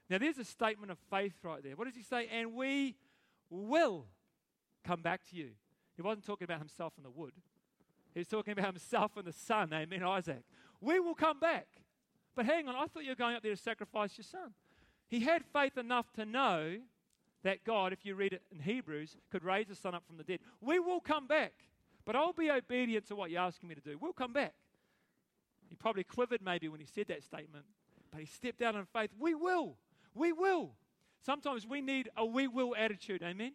Now, 0.09 0.17
there's 0.17 0.39
a 0.39 0.45
statement 0.45 0.91
of 0.91 0.97
faith 1.11 1.33
right 1.43 1.63
there. 1.63 1.75
What 1.75 1.85
does 1.85 1.95
he 1.95 2.01
say? 2.01 2.27
And 2.31 2.53
we 2.53 2.95
will 3.49 4.07
come 4.83 5.01
back 5.01 5.21
to 5.29 5.35
you. 5.35 5.49
He 5.95 6.01
wasn't 6.01 6.25
talking 6.25 6.45
about 6.45 6.59
himself 6.59 6.93
in 6.97 7.03
the 7.03 7.11
wood, 7.11 7.33
he 8.13 8.19
was 8.19 8.27
talking 8.27 8.51
about 8.51 8.65
himself 8.65 9.11
and 9.15 9.25
the 9.25 9.33
son, 9.33 9.71
amen, 9.73 10.03
Isaac. 10.03 10.43
We 10.81 10.99
will 10.99 11.15
come 11.15 11.39
back. 11.39 11.67
But 12.35 12.45
hang 12.45 12.67
on, 12.67 12.75
I 12.75 12.87
thought 12.87 13.03
you 13.03 13.09
were 13.09 13.15
going 13.15 13.35
up 13.35 13.43
there 13.43 13.55
to 13.55 13.61
sacrifice 13.61 14.17
your 14.17 14.25
son. 14.25 14.53
He 15.07 15.19
had 15.19 15.43
faith 15.45 15.77
enough 15.77 16.11
to 16.13 16.25
know 16.25 16.77
that 17.43 17.63
God, 17.63 17.93
if 17.93 18.05
you 18.05 18.15
read 18.15 18.33
it 18.33 18.41
in 18.51 18.59
Hebrews, 18.59 19.17
could 19.31 19.43
raise 19.43 19.67
the 19.67 19.75
son 19.75 19.93
up 19.93 20.03
from 20.07 20.17
the 20.17 20.23
dead. 20.23 20.39
We 20.61 20.79
will 20.79 20.99
come 20.99 21.27
back. 21.27 21.53
But 22.05 22.15
I'll 22.15 22.33
be 22.33 22.51
obedient 22.51 23.07
to 23.07 23.15
what 23.15 23.31
you're 23.31 23.41
asking 23.41 23.69
me 23.69 23.75
to 23.75 23.81
do. 23.81 23.97
We'll 23.99 24.13
come 24.13 24.33
back. 24.33 24.53
He 25.69 25.75
probably 25.75 26.03
quivered 26.03 26.41
maybe 26.43 26.67
when 26.67 26.79
he 26.79 26.85
said 26.85 27.07
that 27.07 27.23
statement, 27.23 27.65
but 28.11 28.19
he 28.19 28.25
stepped 28.25 28.61
out 28.61 28.75
in 28.75 28.85
faith. 28.85 29.11
We 29.17 29.33
will. 29.33 29.77
We 30.13 30.31
will. 30.31 30.71
Sometimes 31.25 31.65
we 31.65 31.81
need 31.81 32.09
a 32.17 32.25
we 32.25 32.47
will 32.47 32.75
attitude. 32.75 33.23
Amen. 33.23 33.53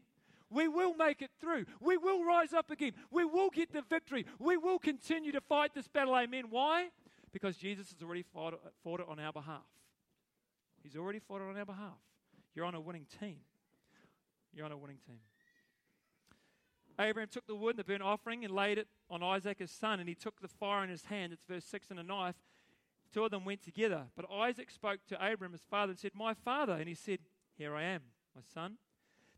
We 0.50 0.66
will 0.66 0.94
make 0.94 1.20
it 1.20 1.30
through. 1.40 1.66
We 1.80 1.98
will 1.98 2.24
rise 2.24 2.54
up 2.54 2.70
again. 2.70 2.92
We 3.10 3.24
will 3.24 3.50
get 3.50 3.72
the 3.72 3.82
victory. 3.82 4.24
We 4.38 4.56
will 4.56 4.78
continue 4.78 5.30
to 5.32 5.42
fight 5.42 5.74
this 5.74 5.86
battle. 5.86 6.16
Amen. 6.16 6.44
Why? 6.48 6.88
Because 7.32 7.56
Jesus 7.56 7.92
has 7.92 8.02
already 8.02 8.24
fought, 8.32 8.58
fought 8.82 9.00
it 9.00 9.06
on 9.08 9.20
our 9.20 9.32
behalf. 9.32 9.66
He's 10.82 10.96
already 10.96 11.18
fought 11.18 11.42
it 11.42 11.48
on 11.50 11.56
our 11.58 11.66
behalf. 11.66 11.98
You're 12.54 12.64
on 12.64 12.74
a 12.74 12.80
winning 12.80 13.06
team. 13.20 13.36
You're 14.54 14.64
on 14.64 14.72
a 14.72 14.76
winning 14.76 14.98
team. 15.06 15.18
Abraham 17.00 17.28
took 17.30 17.46
the 17.46 17.54
wood 17.54 17.76
and 17.76 17.78
the 17.78 17.84
burnt 17.84 18.02
offering 18.02 18.44
and 18.44 18.52
laid 18.52 18.78
it 18.78 18.88
on 19.08 19.22
Isaac 19.22 19.60
his 19.60 19.70
son, 19.70 20.00
and 20.00 20.08
he 20.08 20.14
took 20.14 20.40
the 20.40 20.48
fire 20.48 20.82
in 20.82 20.90
his 20.90 21.04
hand. 21.04 21.32
It's 21.32 21.44
verse 21.44 21.64
6 21.64 21.90
and 21.90 22.00
a 22.00 22.02
knife. 22.02 22.34
Two 23.12 23.24
of 23.24 23.30
them 23.30 23.44
went 23.44 23.62
together. 23.62 24.04
But 24.16 24.30
Isaac 24.30 24.70
spoke 24.70 25.00
to 25.08 25.14
Abraham, 25.14 25.52
his 25.52 25.64
father, 25.70 25.90
and 25.90 25.98
said, 25.98 26.12
My 26.14 26.34
father. 26.34 26.74
And 26.74 26.88
he 26.88 26.94
said, 26.94 27.20
Here 27.56 27.74
I 27.74 27.84
am, 27.84 28.02
my 28.34 28.42
son. 28.52 28.78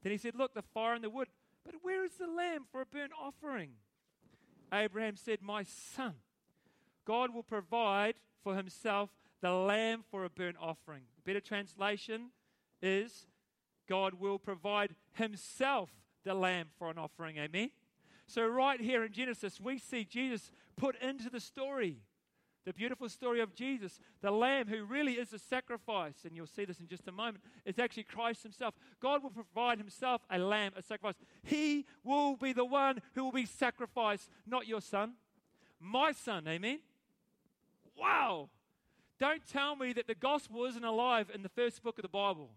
Then 0.02 0.12
he 0.12 0.18
said, 0.18 0.34
Look, 0.34 0.54
the 0.54 0.62
fire 0.62 0.94
and 0.94 1.04
the 1.04 1.10
wood, 1.10 1.28
but 1.64 1.74
where 1.82 2.04
is 2.04 2.12
the 2.12 2.26
lamb 2.26 2.64
for 2.70 2.80
a 2.80 2.86
burnt 2.86 3.12
offering? 3.20 3.72
Abraham 4.72 5.16
said, 5.16 5.42
My 5.42 5.62
son, 5.62 6.14
God 7.04 7.34
will 7.34 7.42
provide 7.42 8.14
for 8.42 8.56
himself 8.56 9.10
the 9.40 9.52
lamb 9.52 10.04
for 10.10 10.24
a 10.24 10.30
burnt 10.30 10.56
offering. 10.60 11.02
A 11.18 11.22
better 11.22 11.40
translation 11.40 12.30
is, 12.82 13.26
God 13.88 14.14
will 14.14 14.38
provide 14.38 14.94
himself 15.14 15.90
the 16.24 16.34
lamb 16.34 16.68
for 16.78 16.90
an 16.90 16.98
offering. 16.98 17.38
Amen? 17.38 17.70
So, 18.26 18.46
right 18.46 18.80
here 18.80 19.04
in 19.04 19.12
Genesis, 19.12 19.60
we 19.60 19.78
see 19.78 20.04
Jesus 20.04 20.52
put 20.76 20.96
into 21.00 21.30
the 21.30 21.40
story 21.40 21.98
the 22.66 22.74
beautiful 22.74 23.08
story 23.08 23.40
of 23.40 23.54
Jesus, 23.54 23.98
the 24.20 24.30
Lamb 24.30 24.68
who 24.68 24.84
really 24.84 25.14
is 25.14 25.32
a 25.32 25.38
sacrifice, 25.38 26.24
and 26.24 26.36
you'll 26.36 26.46
see 26.46 26.64
this 26.64 26.78
in 26.78 26.88
just 26.88 27.08
a 27.08 27.12
moment, 27.12 27.42
is 27.64 27.78
actually 27.78 28.02
Christ 28.02 28.42
Himself. 28.42 28.74
God 29.00 29.22
will 29.22 29.30
provide 29.30 29.78
Himself 29.78 30.22
a 30.30 30.38
lamb, 30.38 30.72
a 30.76 30.82
sacrifice. 30.82 31.14
He 31.42 31.86
will 32.04 32.36
be 32.36 32.52
the 32.52 32.64
one 32.64 33.00
who 33.14 33.24
will 33.24 33.32
be 33.32 33.46
sacrificed, 33.46 34.28
not 34.46 34.66
your 34.66 34.80
son, 34.80 35.14
my 35.80 36.12
son. 36.12 36.46
Amen? 36.46 36.80
Wow! 37.98 38.50
Don't 39.18 39.46
tell 39.46 39.74
me 39.74 39.92
that 39.94 40.06
the 40.06 40.14
gospel 40.14 40.64
isn't 40.66 40.84
alive 40.84 41.30
in 41.34 41.42
the 41.42 41.48
first 41.48 41.82
book 41.82 41.98
of 41.98 42.02
the 42.02 42.08
Bible. 42.08 42.50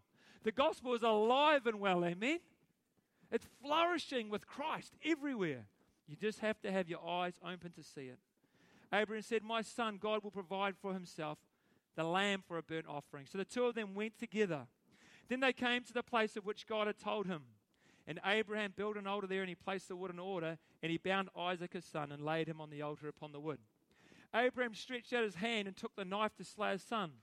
The 0.43 0.51
gospel 0.51 0.93
is 0.93 1.01
alive 1.01 1.65
and 1.65 1.79
well. 1.79 2.03
Amen? 2.03 2.39
It's 3.33 3.47
flourishing 3.63 4.29
with 4.29 4.45
Christ 4.45 4.93
everywhere. 5.03 5.65
You 6.07 6.15
just 6.15 6.39
have 6.39 6.61
to 6.61 6.71
have 6.71 6.87
your 6.87 7.05
eyes 7.05 7.33
open 7.43 7.71
to 7.71 7.83
see 7.83 8.03
it. 8.03 8.19
Abraham 8.93 9.23
said, 9.23 9.41
My 9.41 9.63
son, 9.63 9.97
God 9.99 10.23
will 10.23 10.29
provide 10.29 10.75
for 10.79 10.93
himself 10.93 11.39
the 11.95 12.03
lamb 12.03 12.43
for 12.47 12.59
a 12.59 12.63
burnt 12.63 12.85
offering. 12.87 13.25
So 13.25 13.39
the 13.39 13.45
two 13.45 13.65
of 13.65 13.73
them 13.73 13.95
went 13.95 14.19
together. 14.19 14.67
Then 15.29 15.39
they 15.39 15.51
came 15.51 15.83
to 15.83 15.93
the 15.93 16.03
place 16.03 16.37
of 16.37 16.45
which 16.45 16.67
God 16.67 16.85
had 16.85 16.99
told 16.99 17.25
him. 17.25 17.41
And 18.05 18.19
Abraham 18.23 18.73
built 18.75 18.97
an 18.97 19.07
altar 19.07 19.25
there, 19.25 19.41
and 19.41 19.49
he 19.49 19.55
placed 19.55 19.87
the 19.87 19.95
wood 19.95 20.11
in 20.11 20.19
order, 20.19 20.59
and 20.83 20.91
he 20.91 20.97
bound 20.97 21.29
Isaac 21.35 21.73
his 21.73 21.85
son, 21.85 22.11
and 22.11 22.23
laid 22.23 22.47
him 22.47 22.61
on 22.61 22.69
the 22.69 22.83
altar 22.83 23.07
upon 23.07 23.31
the 23.31 23.39
wood. 23.39 23.59
Abraham 24.35 24.75
stretched 24.75 25.13
out 25.13 25.23
his 25.23 25.35
hand 25.35 25.67
and 25.67 25.75
took 25.75 25.95
the 25.95 26.05
knife 26.05 26.35
to 26.35 26.43
slay 26.43 26.73
his 26.73 26.83
son. 26.83 27.13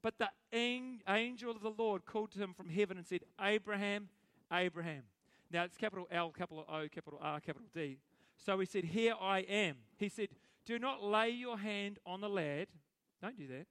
But 0.00 0.14
the 0.18 0.30
angel 0.52 1.52
of 1.52 1.62
the 1.62 1.70
Lord 1.70 2.04
called 2.04 2.32
to 2.32 2.38
him 2.38 2.52
from 2.52 2.68
heaven 2.68 2.96
and 2.96 3.06
said, 3.06 3.20
Abraham, 3.40 4.08
Abraham. 4.50 5.04
Now 5.52 5.64
it's 5.64 5.76
capital 5.76 6.08
L, 6.10 6.30
capital 6.30 6.64
O, 6.68 6.88
capital 6.88 7.18
R, 7.22 7.40
capital 7.40 7.68
D. 7.74 7.98
So 8.36 8.58
he 8.58 8.66
said, 8.66 8.84
Here 8.84 9.14
I 9.20 9.40
am. 9.40 9.76
He 9.96 10.08
said, 10.08 10.28
Do 10.64 10.78
not 10.78 11.02
lay 11.02 11.30
your 11.30 11.58
hand 11.58 11.98
on 12.06 12.20
the 12.20 12.28
lad. 12.28 12.68
Don't 13.20 13.36
do 13.36 13.46
that. 13.48 13.66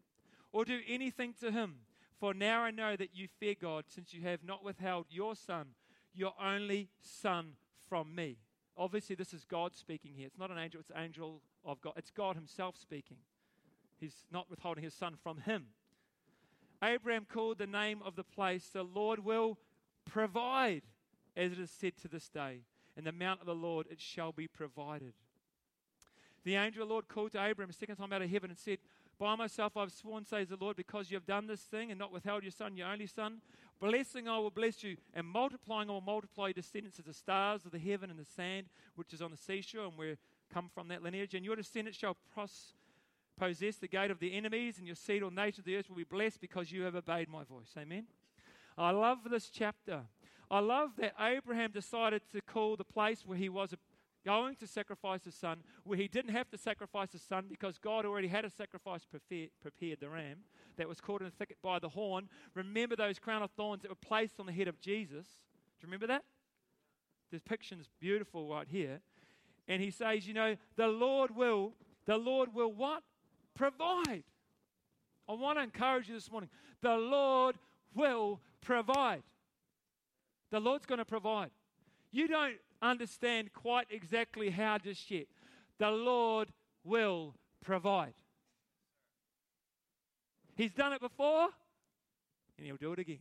Or 0.51 0.65
do 0.65 0.79
anything 0.87 1.33
to 1.41 1.51
him. 1.51 1.75
For 2.19 2.33
now 2.33 2.61
I 2.61 2.71
know 2.71 2.95
that 2.95 3.15
you 3.15 3.27
fear 3.39 3.55
God, 3.59 3.85
since 3.87 4.13
you 4.13 4.21
have 4.21 4.43
not 4.43 4.63
withheld 4.63 5.07
your 5.09 5.35
son, 5.35 5.69
your 6.13 6.33
only 6.39 6.89
son, 7.01 7.53
from 7.89 8.15
me. 8.15 8.37
Obviously, 8.77 9.15
this 9.15 9.33
is 9.33 9.43
God 9.43 9.75
speaking 9.75 10.13
here. 10.15 10.27
It's 10.27 10.37
not 10.37 10.49
an 10.49 10.57
angel, 10.57 10.79
it's 10.79 10.91
an 10.91 11.03
angel 11.03 11.41
of 11.65 11.81
God. 11.81 11.93
It's 11.97 12.09
God 12.09 12.37
Himself 12.37 12.77
speaking. 12.77 13.17
He's 13.99 14.23
not 14.31 14.49
withholding 14.49 14.83
His 14.83 14.93
son 14.93 15.15
from 15.21 15.39
Him. 15.39 15.65
Abraham 16.81 17.25
called 17.31 17.57
the 17.57 17.67
name 17.67 18.01
of 18.05 18.15
the 18.15 18.23
place, 18.23 18.69
the 18.71 18.83
Lord 18.83 19.25
will 19.25 19.57
provide 20.05 20.83
as 21.35 21.51
it 21.51 21.59
is 21.59 21.71
said 21.71 21.97
to 22.01 22.07
this 22.07 22.29
day. 22.29 22.61
In 22.97 23.03
the 23.05 23.11
mount 23.11 23.39
of 23.39 23.45
the 23.45 23.55
Lord 23.55 23.87
it 23.89 23.99
shall 23.99 24.31
be 24.31 24.47
provided. 24.47 25.13
The 26.43 26.55
angel 26.55 26.83
of 26.83 26.89
the 26.89 26.93
Lord 26.93 27.07
called 27.07 27.31
to 27.33 27.43
Abraham 27.43 27.69
a 27.69 27.73
second 27.73 27.97
time 27.97 28.11
out 28.11 28.21
of 28.21 28.29
heaven 28.29 28.49
and 28.49 28.57
said, 28.57 28.79
By 29.19 29.35
myself 29.35 29.77
I've 29.77 29.91
sworn, 29.91 30.25
says 30.25 30.49
the 30.49 30.57
Lord, 30.59 30.75
because 30.75 31.11
you 31.11 31.15
have 31.15 31.25
done 31.25 31.47
this 31.47 31.61
thing 31.61 31.91
and 31.91 31.99
not 31.99 32.11
withheld 32.11 32.43
your 32.43 32.51
son, 32.51 32.75
your 32.75 32.87
only 32.87 33.07
son. 33.07 33.41
Blessing 33.79 34.27
I 34.27 34.37
will 34.37 34.51
bless 34.51 34.83
you, 34.83 34.97
and 35.13 35.25
multiplying 35.25 35.89
I 35.89 35.93
will 35.93 36.01
multiply 36.01 36.47
your 36.47 36.53
descendants 36.53 36.99
as 36.99 37.05
the 37.05 37.13
stars 37.13 37.65
of 37.65 37.71
the 37.71 37.79
heaven 37.79 38.09
and 38.09 38.19
the 38.19 38.25
sand 38.25 38.67
which 38.95 39.13
is 39.13 39.21
on 39.21 39.31
the 39.31 39.37
seashore, 39.37 39.85
and 39.85 39.97
we 39.97 40.17
come 40.53 40.69
from 40.73 40.87
that 40.89 41.01
lineage. 41.01 41.33
And 41.33 41.45
your 41.45 41.55
descendants 41.55 41.97
shall 41.97 42.17
pros- 42.33 42.73
possess 43.37 43.77
the 43.77 43.87
gate 43.87 44.11
of 44.11 44.19
the 44.19 44.33
enemies, 44.33 44.77
and 44.77 44.85
your 44.85 44.95
seed 44.95 45.23
or 45.23 45.31
nation 45.31 45.61
of 45.61 45.65
the 45.65 45.75
earth 45.75 45.89
will 45.89 45.95
be 45.95 46.03
blessed 46.03 46.41
because 46.41 46.71
you 46.71 46.83
have 46.83 46.95
obeyed 46.95 47.29
my 47.29 47.43
voice. 47.43 47.73
Amen. 47.77 48.05
I 48.77 48.91
love 48.91 49.19
this 49.29 49.49
chapter 49.49 50.01
I 50.51 50.59
love 50.59 50.91
that 50.97 51.13
Abraham 51.17 51.71
decided 51.71 52.21
to 52.33 52.41
call 52.41 52.75
the 52.75 52.83
place 52.83 53.23
where 53.25 53.37
he 53.37 53.47
was 53.47 53.73
going 54.25 54.55
to 54.57 54.67
sacrifice 54.67 55.23
his 55.23 55.33
son, 55.33 55.59
where 55.85 55.97
he 55.97 56.09
didn't 56.09 56.33
have 56.33 56.49
to 56.51 56.57
sacrifice 56.57 57.13
his 57.13 57.21
son 57.21 57.45
because 57.49 57.77
God 57.77 58.05
already 58.05 58.27
had 58.27 58.43
a 58.43 58.49
sacrifice 58.49 59.05
prepared, 59.05 59.99
the 59.99 60.09
ram 60.09 60.39
that 60.75 60.89
was 60.89 60.99
caught 60.99 61.21
in 61.21 61.25
the 61.25 61.31
thicket 61.31 61.57
by 61.63 61.79
the 61.79 61.87
horn. 61.89 62.27
Remember 62.53 62.97
those 62.97 63.17
crown 63.17 63.41
of 63.41 63.51
thorns 63.51 63.81
that 63.83 63.89
were 63.89 63.95
placed 63.95 64.41
on 64.41 64.45
the 64.45 64.51
head 64.51 64.67
of 64.67 64.79
Jesus? 64.81 65.25
Do 65.79 65.87
you 65.87 65.87
remember 65.87 66.07
that? 66.07 66.23
The 67.31 67.39
picture 67.39 67.75
is 67.79 67.89
beautiful 68.01 68.49
right 68.49 68.67
here. 68.69 68.99
And 69.69 69.81
he 69.81 69.89
says, 69.89 70.27
you 70.27 70.33
know, 70.33 70.57
the 70.75 70.87
Lord 70.87 71.33
will, 71.33 71.73
the 72.05 72.17
Lord 72.17 72.53
will 72.53 72.73
what? 72.73 73.03
Provide. 73.55 74.23
I 75.29 75.33
want 75.33 75.57
to 75.57 75.63
encourage 75.63 76.09
you 76.09 76.13
this 76.13 76.29
morning. 76.29 76.49
The 76.81 76.97
Lord 76.97 77.55
will 77.95 78.41
provide. 78.59 79.23
The 80.51 80.59
Lord's 80.59 80.85
going 80.85 80.99
to 80.99 81.05
provide. 81.05 81.51
You 82.11 82.27
don't 82.27 82.57
understand 82.81 83.53
quite 83.53 83.87
exactly 83.89 84.49
how 84.49 84.77
just 84.77 85.09
yet. 85.09 85.27
The 85.79 85.89
Lord 85.89 86.49
will 86.83 87.35
provide. 87.63 88.13
He's 90.55 90.73
done 90.73 90.93
it 90.93 91.01
before, 91.01 91.47
and 92.57 92.67
He'll 92.67 92.75
do 92.75 92.93
it 92.93 92.99
again. 92.99 93.19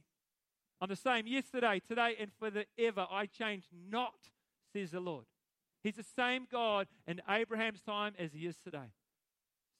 I'm 0.80 0.88
the 0.88 0.96
same 0.96 1.26
yesterday, 1.26 1.80
today, 1.86 2.16
and 2.18 2.30
forever. 2.38 3.06
I 3.10 3.26
change 3.26 3.64
not, 3.90 4.14
says 4.72 4.90
the 4.90 5.00
Lord. 5.00 5.24
He's 5.82 5.96
the 5.96 6.02
same 6.02 6.46
God 6.50 6.88
in 7.06 7.20
Abraham's 7.28 7.80
time 7.80 8.14
as 8.18 8.32
He 8.32 8.46
is 8.46 8.56
today. 8.56 8.92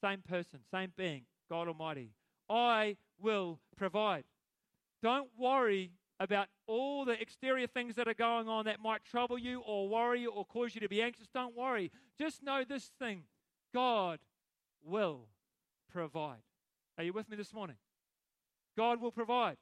Same 0.03 0.21
person, 0.27 0.61
same 0.71 0.93
being, 0.97 1.23
God 1.49 1.69
Almighty. 1.69 2.13
I 2.49 2.97
will 3.21 3.61
provide. 3.77 4.25
Don't 5.03 5.29
worry 5.39 5.93
about 6.21 6.49
all 6.67 7.07
the 7.07 7.21
exterior 7.21 7.67
things 7.67 7.97
that 7.97 8.07
are 8.07 8.15
going 8.15 8.47
on 8.47 8.67
that 8.67 8.79
might 8.79 9.03
trouble 9.05 9.39
you 9.39 9.61
or 9.61 9.89
worry 9.89 10.21
you 10.21 10.31
or 10.31 10.45
cause 10.45 10.75
you 10.75 10.81
to 10.83 10.89
be 10.89 11.01
anxious, 11.01 11.27
don't 11.33 11.57
worry. 11.57 11.91
Just 12.19 12.43
know 12.43 12.63
this 12.63 12.91
thing 12.99 13.23
God 13.73 14.21
will 14.85 15.29
provide. 15.91 16.43
Are 16.99 17.05
you 17.05 17.15
with 17.15 17.29
me 17.31 17.37
this 17.37 17.55
morning? 17.55 17.77
God 18.77 19.01
will 19.01 19.11
provide. 19.11 19.57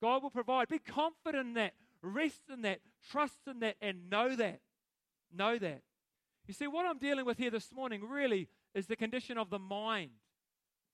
God 0.00 0.22
will 0.22 0.30
provide. 0.30 0.68
Be 0.68 0.78
confident 0.78 1.48
in 1.48 1.54
that. 1.54 1.74
Rest 2.02 2.42
in 2.52 2.62
that. 2.62 2.80
Trust 3.10 3.40
in 3.46 3.60
that. 3.60 3.76
And 3.82 4.08
know 4.08 4.34
that. 4.34 4.60
Know 5.34 5.58
that. 5.58 5.82
You 6.46 6.54
see, 6.54 6.66
what 6.66 6.86
I'm 6.86 6.98
dealing 6.98 7.26
with 7.26 7.36
here 7.36 7.50
this 7.50 7.70
morning 7.72 8.02
really 8.08 8.48
is 8.74 8.86
the 8.86 8.96
condition 8.96 9.36
of 9.36 9.50
the 9.50 9.58
mind. 9.58 10.12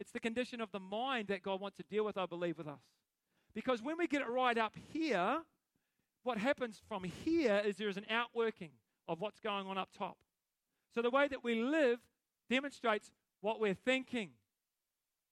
It's 0.01 0.11
the 0.11 0.19
condition 0.19 0.61
of 0.61 0.73
the 0.73 0.81
mind 0.81 1.29
that 1.29 1.43
God 1.43 1.61
wants 1.61 1.77
to 1.77 1.85
deal 1.85 2.05
with, 2.05 2.19
I 2.19 2.27
believe, 2.27 2.59
with 2.59 2.67
us. 2.67 2.81
Because 3.55 3.83
when 3.83 3.97
we 3.97 4.07
get 4.07 4.21
it 4.21 4.29
right 4.29 4.59
up 4.59 4.75
here, 4.93 5.43
what 6.25 6.39
happens 6.39 6.81
from 6.89 7.05
here 7.05 7.63
is 7.65 7.77
there 7.77 7.89
is 7.89 7.97
an 7.97 8.07
outworking 8.11 8.71
of 9.07 9.21
what's 9.21 9.41
going 9.41 9.67
on 9.67 9.79
up 9.79 9.91
top. 9.97 10.17
So 10.95 11.03
the 11.03 11.11
way 11.11 11.29
that 11.29 11.45
we 11.45 11.55
live 11.55 11.99
demonstrates 12.51 13.11
what 13.41 13.61
we're 13.61 13.75
thinking 13.75 14.31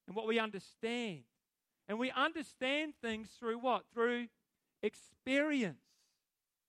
and 0.06 0.14
what 0.14 0.26
we 0.26 0.38
understand. 0.38 1.22
And 1.88 1.98
we 1.98 2.10
understand 2.10 2.94
things 3.02 3.28
through 3.38 3.58
what? 3.58 3.84
Through 3.92 4.28
experience. 4.82 5.82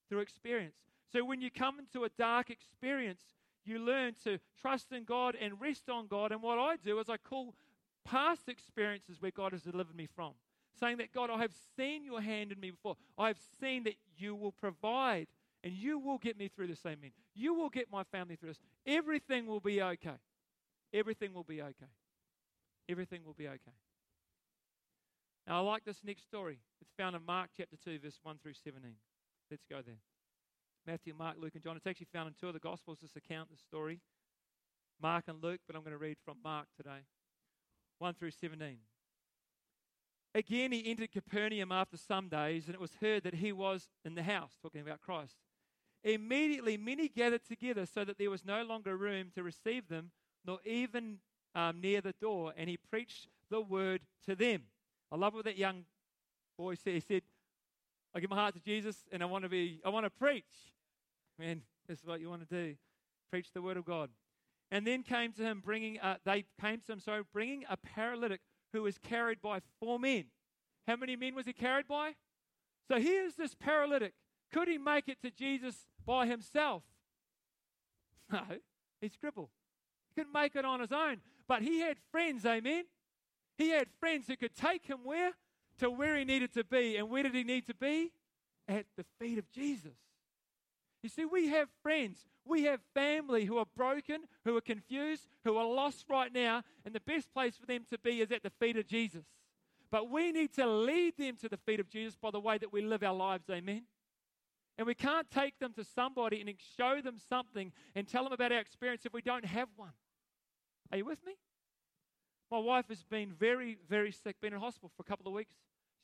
Through 0.10 0.20
experience. 0.20 0.76
So 1.12 1.24
when 1.24 1.42
you 1.42 1.52
come 1.52 1.80
into 1.80 2.04
a 2.06 2.10
dark 2.18 2.50
experience, 2.50 3.22
you 3.66 3.80
learn 3.80 4.16
to 4.24 4.40
trust 4.62 4.92
in 4.92 5.04
God 5.04 5.36
and 5.40 5.62
rest 5.62 5.90
on 5.90 6.08
God. 6.08 6.32
And 6.32 6.42
what 6.42 6.58
I 6.58 6.78
do 6.78 7.00
is 7.00 7.10
I 7.10 7.18
call 7.18 7.54
past 8.06 8.50
experiences 8.50 9.22
where 9.22 9.32
God 9.32 9.52
has 9.52 9.62
delivered 9.62 9.96
me 9.96 10.08
from 10.16 10.34
saying 10.80 10.98
that, 10.98 11.14
God, 11.14 11.30
I 11.30 11.40
have 11.40 11.54
seen 11.78 12.04
your 12.04 12.22
hand 12.22 12.52
in 12.52 12.60
me 12.60 12.72
before. 12.72 12.96
I 13.18 13.28
have 13.28 13.38
seen 13.60 13.84
that 13.84 13.96
you 14.18 14.36
will 14.36 14.52
provide 14.52 15.28
and 15.64 15.74
you 15.74 16.00
will 16.00 16.18
get 16.18 16.38
me 16.38 16.50
through 16.50 16.68
this. 16.68 16.86
Amen. 16.86 17.12
You 17.34 17.54
will 17.54 17.70
get 17.70 17.92
my 17.92 18.04
family 18.04 18.36
through 18.36 18.50
this. 18.50 18.60
Everything 18.86 19.46
will 19.46 19.60
be 19.60 19.82
okay. 19.82 20.18
Everything 20.94 21.34
will 21.34 21.44
be 21.44 21.62
okay. 21.62 21.92
everything 22.90 23.22
will 23.26 23.34
be 23.34 23.48
okay. 23.48 23.72
Now, 25.48 25.58
I 25.58 25.60
like 25.60 25.84
this 25.86 26.02
next 26.04 26.24
story. 26.24 26.60
It's 26.82 26.92
found 26.98 27.16
in 27.16 27.26
Mark 27.26 27.50
chapter 27.56 27.76
2, 27.84 28.00
verse 28.00 28.20
1 28.24 28.38
through 28.42 28.54
17. 28.54 28.94
Let's 29.50 29.64
go 29.70 29.82
there. 29.86 30.00
Matthew, 30.86 31.14
Mark, 31.18 31.38
Luke, 31.40 31.56
and 31.56 31.64
John. 31.64 31.78
It's 31.78 31.88
actually 31.88 32.08
found 32.14 32.28
in 32.28 32.34
two 32.40 32.48
of 32.48 32.54
the 32.54 32.60
Gospels, 32.60 33.00
this 33.02 33.16
account, 33.16 33.50
this 33.50 33.62
story. 33.62 34.00
Mark 35.02 35.26
and 35.28 35.42
Luke, 35.42 35.62
but 35.66 35.76
I'm 35.76 35.82
going 35.82 35.94
to 35.94 35.98
read 35.98 36.18
from 36.24 36.38
Mark 36.44 36.68
today. 36.78 37.06
1 38.00 38.14
through 38.16 38.32
17. 38.32 38.78
Again, 40.36 40.72
he 40.72 40.90
entered 40.90 41.12
Capernaum 41.12 41.72
after 41.72 41.96
some 41.96 42.28
days, 42.28 42.66
and 42.66 42.74
it 42.74 42.82
was 42.82 42.96
heard 43.00 43.24
that 43.24 43.36
he 43.36 43.52
was 43.52 43.90
in 44.04 44.16
the 44.16 44.24
house, 44.24 44.58
talking 44.62 44.82
about 44.82 45.02
Christ. 45.02 45.36
Immediately, 46.04 46.76
many 46.78 47.08
gathered 47.08 47.46
together 47.46 47.86
so 47.86 48.04
that 48.04 48.18
there 48.18 48.32
was 48.32 48.44
no 48.44 48.64
longer 48.64 48.98
room 48.98 49.30
to 49.36 49.44
receive 49.44 49.88
them, 49.88 50.12
nor 50.46 50.60
even 50.66 51.20
um, 51.56 51.80
near 51.80 52.02
the 52.02 52.14
door, 52.20 52.54
and 52.58 52.70
he 52.70 52.78
preached 52.78 53.28
the 53.50 53.62
word 53.62 54.02
to 54.26 54.36
them. 54.36 54.64
I 55.12 55.16
love 55.18 55.36
what 55.36 55.46
that 55.46 55.58
young 55.58 55.86
boy 56.58 56.76
said. 56.76 56.94
He 56.94 57.00
said, 57.00 57.22
I 58.16 58.20
give 58.20 58.30
my 58.30 58.36
heart 58.36 58.56
to 58.56 58.60
Jesus, 58.60 58.98
and 59.12 59.22
I 59.22 59.28
want 59.28 59.44
to 59.44 59.50
be, 59.50 59.80
I 59.86 59.90
want 59.90 60.06
to 60.06 60.10
preach. 60.10 60.44
Man, 61.38 61.62
this 61.88 62.00
is 62.00 62.06
what 62.06 62.20
you 62.20 62.30
want 62.30 62.48
to 62.48 62.56
do. 62.56 62.76
Preach 63.30 63.48
the 63.54 63.62
word 63.62 63.78
of 63.78 63.86
God. 63.86 64.10
And 64.72 64.86
then 64.86 65.04
came 65.04 65.32
to 65.34 65.44
him, 65.44 65.62
bringing, 65.64 65.98
a, 65.98 66.18
they 66.26 66.46
came 66.60 66.82
to 66.88 66.94
him, 66.94 67.00
so 67.00 67.22
bringing 67.32 67.64
a 67.70 67.78
paralytic 67.78 68.42
who 68.74 68.84
was 68.84 68.98
carried 68.98 69.42
by 69.42 69.60
four 69.80 70.00
men. 70.00 70.26
How 70.88 70.98
many 70.98 71.16
men 71.16 71.36
was 71.36 71.46
he 71.46 71.54
carried 71.54 71.88
by? 71.88 72.16
So 72.88 73.00
here's 73.00 73.36
this 73.36 73.56
paralytic. 73.56 74.14
Could 74.52 74.68
he 74.68 74.78
make 74.78 75.08
it 75.08 75.22
to 75.22 75.32
Jesus 75.32 75.88
by 76.06 76.28
himself? 76.28 76.84
No, 78.32 78.42
he's 79.00 79.16
crippled. 79.16 79.50
He 80.10 80.20
couldn't 80.22 80.34
make 80.34 80.56
it 80.56 80.66
on 80.66 80.80
his 80.80 80.92
own. 80.92 81.18
But 81.48 81.62
he 81.62 81.82
had 81.82 81.98
friends, 82.10 82.46
amen? 82.46 82.86
He 83.58 83.70
had 83.70 83.88
friends 84.00 84.26
who 84.28 84.38
could 84.38 84.56
take 84.56 84.86
him 84.86 85.00
where? 85.04 85.34
To 85.80 85.92
where 85.92 86.18
he 86.18 86.26
needed 86.26 86.52
to 86.54 86.64
be. 86.64 86.96
And 86.96 87.10
where 87.10 87.22
did 87.22 87.36
he 87.36 87.44
need 87.44 87.68
to 87.68 87.76
be? 87.76 88.12
At 88.68 88.86
the 88.98 89.06
feet 89.20 89.38
of 89.38 89.52
Jesus. 89.52 89.98
You 91.04 91.10
see, 91.10 91.26
we 91.26 91.50
have 91.50 91.68
friends, 91.84 92.26
we 92.46 92.64
have 92.64 92.82
family 92.94 93.46
who 93.46 93.58
are 93.58 93.68
broken, 93.76 94.22
who 94.44 94.56
are 94.58 94.62
confused, 94.62 95.28
who 95.44 95.58
are 95.58 95.66
lost 95.66 96.06
right 96.10 96.34
now, 96.34 96.64
and 96.86 96.94
the 96.94 97.00
best 97.00 97.34
place 97.34 97.56
for 97.56 97.66
them 97.66 97.86
to 97.90 97.98
be 98.00 98.22
is 98.22 98.32
at 98.32 98.44
the 98.44 98.50
feet 98.50 98.78
of 98.78 98.88
Jesus. 98.88 99.26
But 99.92 100.10
we 100.10 100.32
need 100.32 100.54
to 100.54 100.66
lead 100.66 101.18
them 101.18 101.38
to 101.38 101.50
the 101.50 101.58
feet 101.58 101.80
of 101.80 101.90
Jesus 101.90 102.16
by 102.16 102.32
the 102.32 102.40
way 102.40 102.58
that 102.58 102.74
we 102.74 102.82
live 102.82 103.04
our 103.04 103.14
lives, 103.14 103.50
amen? 103.50 103.84
And 104.78 104.88
we 104.88 104.96
can't 104.96 105.30
take 105.30 105.60
them 105.60 105.72
to 105.74 105.84
somebody 105.84 106.42
and 106.42 106.52
show 106.78 107.00
them 107.00 107.18
something 107.30 107.72
and 107.96 108.08
tell 108.08 108.24
them 108.24 108.34
about 108.34 108.52
our 108.52 108.60
experience 108.60 109.06
if 109.06 109.14
we 109.14 109.22
don't 109.22 109.46
have 109.46 109.70
one. 109.76 109.92
Are 110.92 110.98
you 110.98 111.06
with 111.06 111.24
me? 111.26 111.34
My 112.50 112.58
wife 112.58 112.90
has 112.90 113.04
been 113.04 113.34
very, 113.34 113.78
very 113.90 114.12
sick, 114.12 114.42
been 114.42 114.54
in 114.54 114.60
hospital 114.60 114.92
for 114.96 115.02
a 115.02 115.06
couple 115.06 115.28
of 115.28 115.34
weeks. 115.34 115.56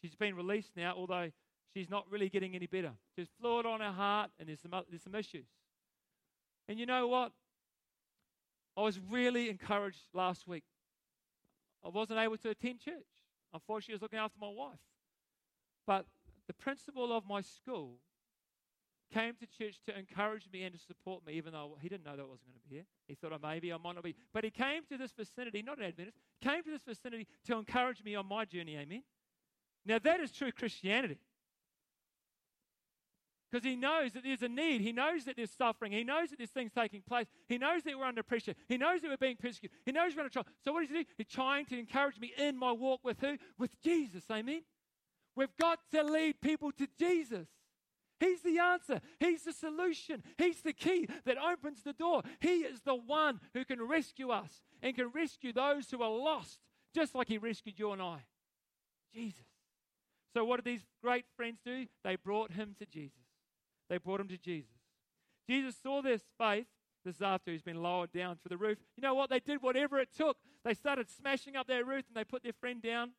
She's 0.01 0.15
been 0.15 0.35
released 0.35 0.71
now, 0.75 0.93
although 0.95 1.31
she's 1.73 1.89
not 1.89 2.05
really 2.09 2.29
getting 2.29 2.55
any 2.55 2.67
better. 2.67 2.91
There's 3.15 3.29
fluid 3.39 3.65
on 3.65 3.81
her 3.81 3.91
heart, 3.91 4.31
and 4.39 4.47
there's 4.47 4.61
some, 4.61 4.71
there's 4.89 5.03
some 5.03 5.15
issues. 5.15 5.45
And 6.69 6.79
you 6.79 6.85
know 6.85 7.07
what? 7.07 7.31
I 8.77 8.81
was 8.81 8.99
really 9.09 9.49
encouraged 9.49 10.03
last 10.13 10.47
week. 10.47 10.63
I 11.83 11.89
wasn't 11.89 12.19
able 12.19 12.37
to 12.37 12.49
attend 12.51 12.79
church. 12.79 12.93
Unfortunately, 13.51 13.93
I 13.93 13.95
was 13.95 14.01
looking 14.03 14.19
after 14.19 14.37
my 14.39 14.49
wife. 14.49 14.79
But 15.87 16.05
the 16.45 16.53
principal 16.53 17.11
of 17.11 17.25
my 17.27 17.41
school 17.41 17.95
came 19.11 19.33
to 19.33 19.47
church 19.47 19.79
to 19.87 19.97
encourage 19.97 20.47
me 20.53 20.61
and 20.61 20.75
to 20.75 20.79
support 20.79 21.25
me, 21.25 21.33
even 21.33 21.53
though 21.53 21.75
he 21.81 21.89
didn't 21.89 22.05
know 22.05 22.15
that 22.15 22.21
I 22.21 22.25
wasn't 22.25 22.49
going 22.49 22.61
to 22.61 22.69
be 22.69 22.75
here. 22.75 22.85
He 23.07 23.15
thought 23.15 23.33
oh, 23.33 23.39
maybe 23.41 23.73
I 23.73 23.77
might 23.77 23.95
not 23.95 24.03
be. 24.03 24.15
But 24.31 24.43
he 24.43 24.51
came 24.51 24.83
to 24.89 24.97
this 24.97 25.11
vicinity, 25.11 25.63
not 25.63 25.79
an 25.79 25.85
Adventist, 25.85 26.17
came 26.39 26.61
to 26.63 26.69
this 26.69 26.83
vicinity 26.85 27.25
to 27.47 27.57
encourage 27.57 28.03
me 28.03 28.13
on 28.13 28.27
my 28.27 28.45
journey. 28.45 28.77
Amen. 28.77 29.01
Now, 29.87 29.97
that 29.97 30.19
is 30.19 30.31
true 30.31 30.51
Christianity. 30.51 31.17
Because 33.51 33.65
he 33.65 33.75
knows 33.75 34.11
that 34.13 34.23
there's 34.23 34.43
a 34.43 34.47
need. 34.47 34.81
He 34.81 34.91
knows 34.91 35.25
that 35.25 35.35
there's 35.35 35.51
suffering. 35.51 35.91
He 35.91 36.03
knows 36.03 36.29
that 36.29 36.37
there's 36.37 36.51
things 36.51 36.71
taking 36.71 37.01
place. 37.01 37.25
He 37.47 37.57
knows 37.57 37.83
that 37.83 37.97
we're 37.97 38.05
under 38.05 38.21
pressure. 38.21 38.53
He 38.67 38.77
knows 38.77 39.01
that 39.01 39.09
we're 39.09 39.17
being 39.17 39.37
persecuted. 39.37 39.75
He 39.85 39.91
knows 39.91 40.15
we're 40.15 40.21
under 40.21 40.31
trial. 40.31 40.45
So 40.63 40.71
what 40.71 40.81
does 40.81 40.89
he 40.89 41.03
do? 41.03 41.09
He's 41.17 41.27
trying 41.27 41.65
to 41.67 41.79
encourage 41.79 42.19
me 42.19 42.31
in 42.37 42.57
my 42.57 42.71
walk 42.71 43.01
with 43.03 43.19
who? 43.21 43.37
With 43.57 43.71
Jesus. 43.81 44.23
Amen. 44.31 44.61
We've 45.35 45.55
got 45.59 45.79
to 45.93 46.03
lead 46.03 46.41
people 46.41 46.71
to 46.73 46.87
Jesus. 46.99 47.47
He's 48.19 48.41
the 48.41 48.59
answer. 48.59 48.99
He's 49.19 49.43
the 49.43 49.53
solution. 49.53 50.23
He's 50.37 50.61
the 50.61 50.73
key 50.73 51.07
that 51.25 51.37
opens 51.37 51.83
the 51.83 51.93
door. 51.93 52.21
He 52.41 52.59
is 52.59 52.81
the 52.81 52.95
one 52.95 53.39
who 53.53 53.63
can 53.63 53.81
rescue 53.81 54.29
us 54.29 54.61
and 54.81 54.95
can 54.95 55.09
rescue 55.13 55.53
those 55.53 55.89
who 55.89 56.03
are 56.03 56.09
lost, 56.09 56.59
just 56.93 57.15
like 57.15 57.29
He 57.29 57.37
rescued 57.37 57.79
you 57.79 57.91
and 57.93 58.01
I. 58.01 58.25
Jesus. 59.13 59.45
So, 60.33 60.43
what 60.43 60.57
did 60.57 60.65
these 60.65 60.85
great 61.01 61.25
friends 61.35 61.59
do? 61.65 61.85
They 62.03 62.15
brought 62.17 62.51
him 62.51 62.75
to 62.79 62.85
Jesus. 62.85 63.28
They 63.89 63.97
brought 63.97 64.19
him 64.19 64.27
to 64.29 64.37
Jesus. 64.37 64.71
Jesus 65.47 65.75
saw 65.81 66.01
this 66.01 66.21
faith. 66.37 66.67
This 67.03 67.15
is 67.15 67.21
after 67.21 67.51
he's 67.51 67.61
been 67.61 67.81
lowered 67.81 68.11
down 68.11 68.37
to 68.43 68.49
the 68.49 68.57
roof. 68.57 68.77
You 68.97 69.01
know 69.01 69.13
what? 69.13 69.29
They 69.29 69.39
did 69.39 69.61
whatever 69.61 69.99
it 69.99 70.09
took. 70.15 70.37
They 70.63 70.73
started 70.73 71.09
smashing 71.09 71.55
up 71.55 71.65
their 71.65 71.85
roof 71.85 72.05
and 72.07 72.15
they 72.15 72.25
put 72.25 72.43
their 72.43 72.53
friend 72.53 72.81
down 72.81 73.11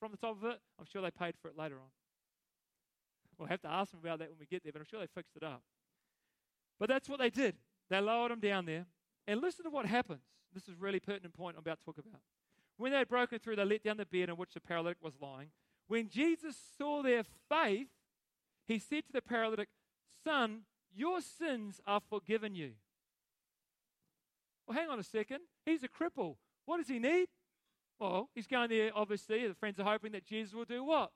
from 0.00 0.10
the 0.10 0.18
top 0.18 0.42
of 0.42 0.44
it. 0.50 0.60
I'm 0.78 0.86
sure 0.86 1.00
they 1.02 1.10
paid 1.10 1.34
for 1.40 1.48
it 1.48 1.56
later 1.56 1.76
on. 1.76 1.88
We'll 3.38 3.48
have 3.48 3.62
to 3.62 3.70
ask 3.70 3.92
them 3.92 4.00
about 4.02 4.18
that 4.18 4.30
when 4.30 4.38
we 4.40 4.46
get 4.46 4.64
there, 4.64 4.72
but 4.72 4.80
I'm 4.80 4.86
sure 4.86 4.98
they 4.98 5.06
fixed 5.06 5.36
it 5.36 5.44
up. 5.44 5.62
But 6.80 6.88
that's 6.88 7.08
what 7.08 7.20
they 7.20 7.30
did. 7.30 7.54
They 7.88 8.00
lowered 8.00 8.32
him 8.32 8.40
down 8.40 8.66
there. 8.66 8.86
And 9.28 9.40
listen 9.40 9.64
to 9.64 9.70
what 9.70 9.86
happens. 9.86 10.22
This 10.52 10.64
is 10.64 10.70
a 10.70 10.80
really 10.80 11.00
pertinent 11.00 11.34
point 11.34 11.56
I'm 11.56 11.60
about 11.60 11.78
to 11.78 11.84
talk 11.84 11.98
about. 11.98 12.20
When 12.76 12.92
they 12.92 12.98
had 12.98 13.08
broken 13.08 13.38
through, 13.38 13.56
they 13.56 13.64
let 13.64 13.84
down 13.84 13.96
the 13.98 14.06
bed 14.06 14.30
on 14.30 14.36
which 14.36 14.54
the 14.54 14.60
paralytic 14.60 14.98
was 15.02 15.14
lying. 15.20 15.50
When 15.86 16.08
Jesus 16.08 16.56
saw 16.76 17.02
their 17.02 17.22
faith, 17.48 17.88
he 18.66 18.78
said 18.78 19.06
to 19.06 19.12
the 19.12 19.22
paralytic, 19.22 19.68
Son, 20.28 20.60
your 20.94 21.22
sins 21.22 21.80
are 21.86 22.00
forgiven 22.10 22.54
you. 22.54 22.72
Well, 24.66 24.76
hang 24.76 24.90
on 24.90 24.98
a 24.98 25.02
second. 25.02 25.38
He's 25.64 25.82
a 25.82 25.88
cripple. 25.88 26.36
What 26.66 26.76
does 26.76 26.88
he 26.88 26.98
need? 26.98 27.28
Well, 27.98 28.28
he's 28.34 28.46
going 28.46 28.68
there, 28.68 28.90
obviously. 28.94 29.48
The 29.48 29.54
friends 29.54 29.80
are 29.80 29.84
hoping 29.84 30.12
that 30.12 30.26
Jesus 30.26 30.52
will 30.52 30.66
do 30.66 30.84
what? 30.84 31.12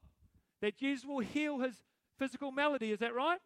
That 0.62 0.78
Jesus 0.78 1.04
will 1.04 1.18
heal 1.18 1.58
his 1.58 1.74
physical 2.18 2.52
malady. 2.52 2.90
Is 2.90 3.00
that 3.00 3.14
right? 3.14 3.40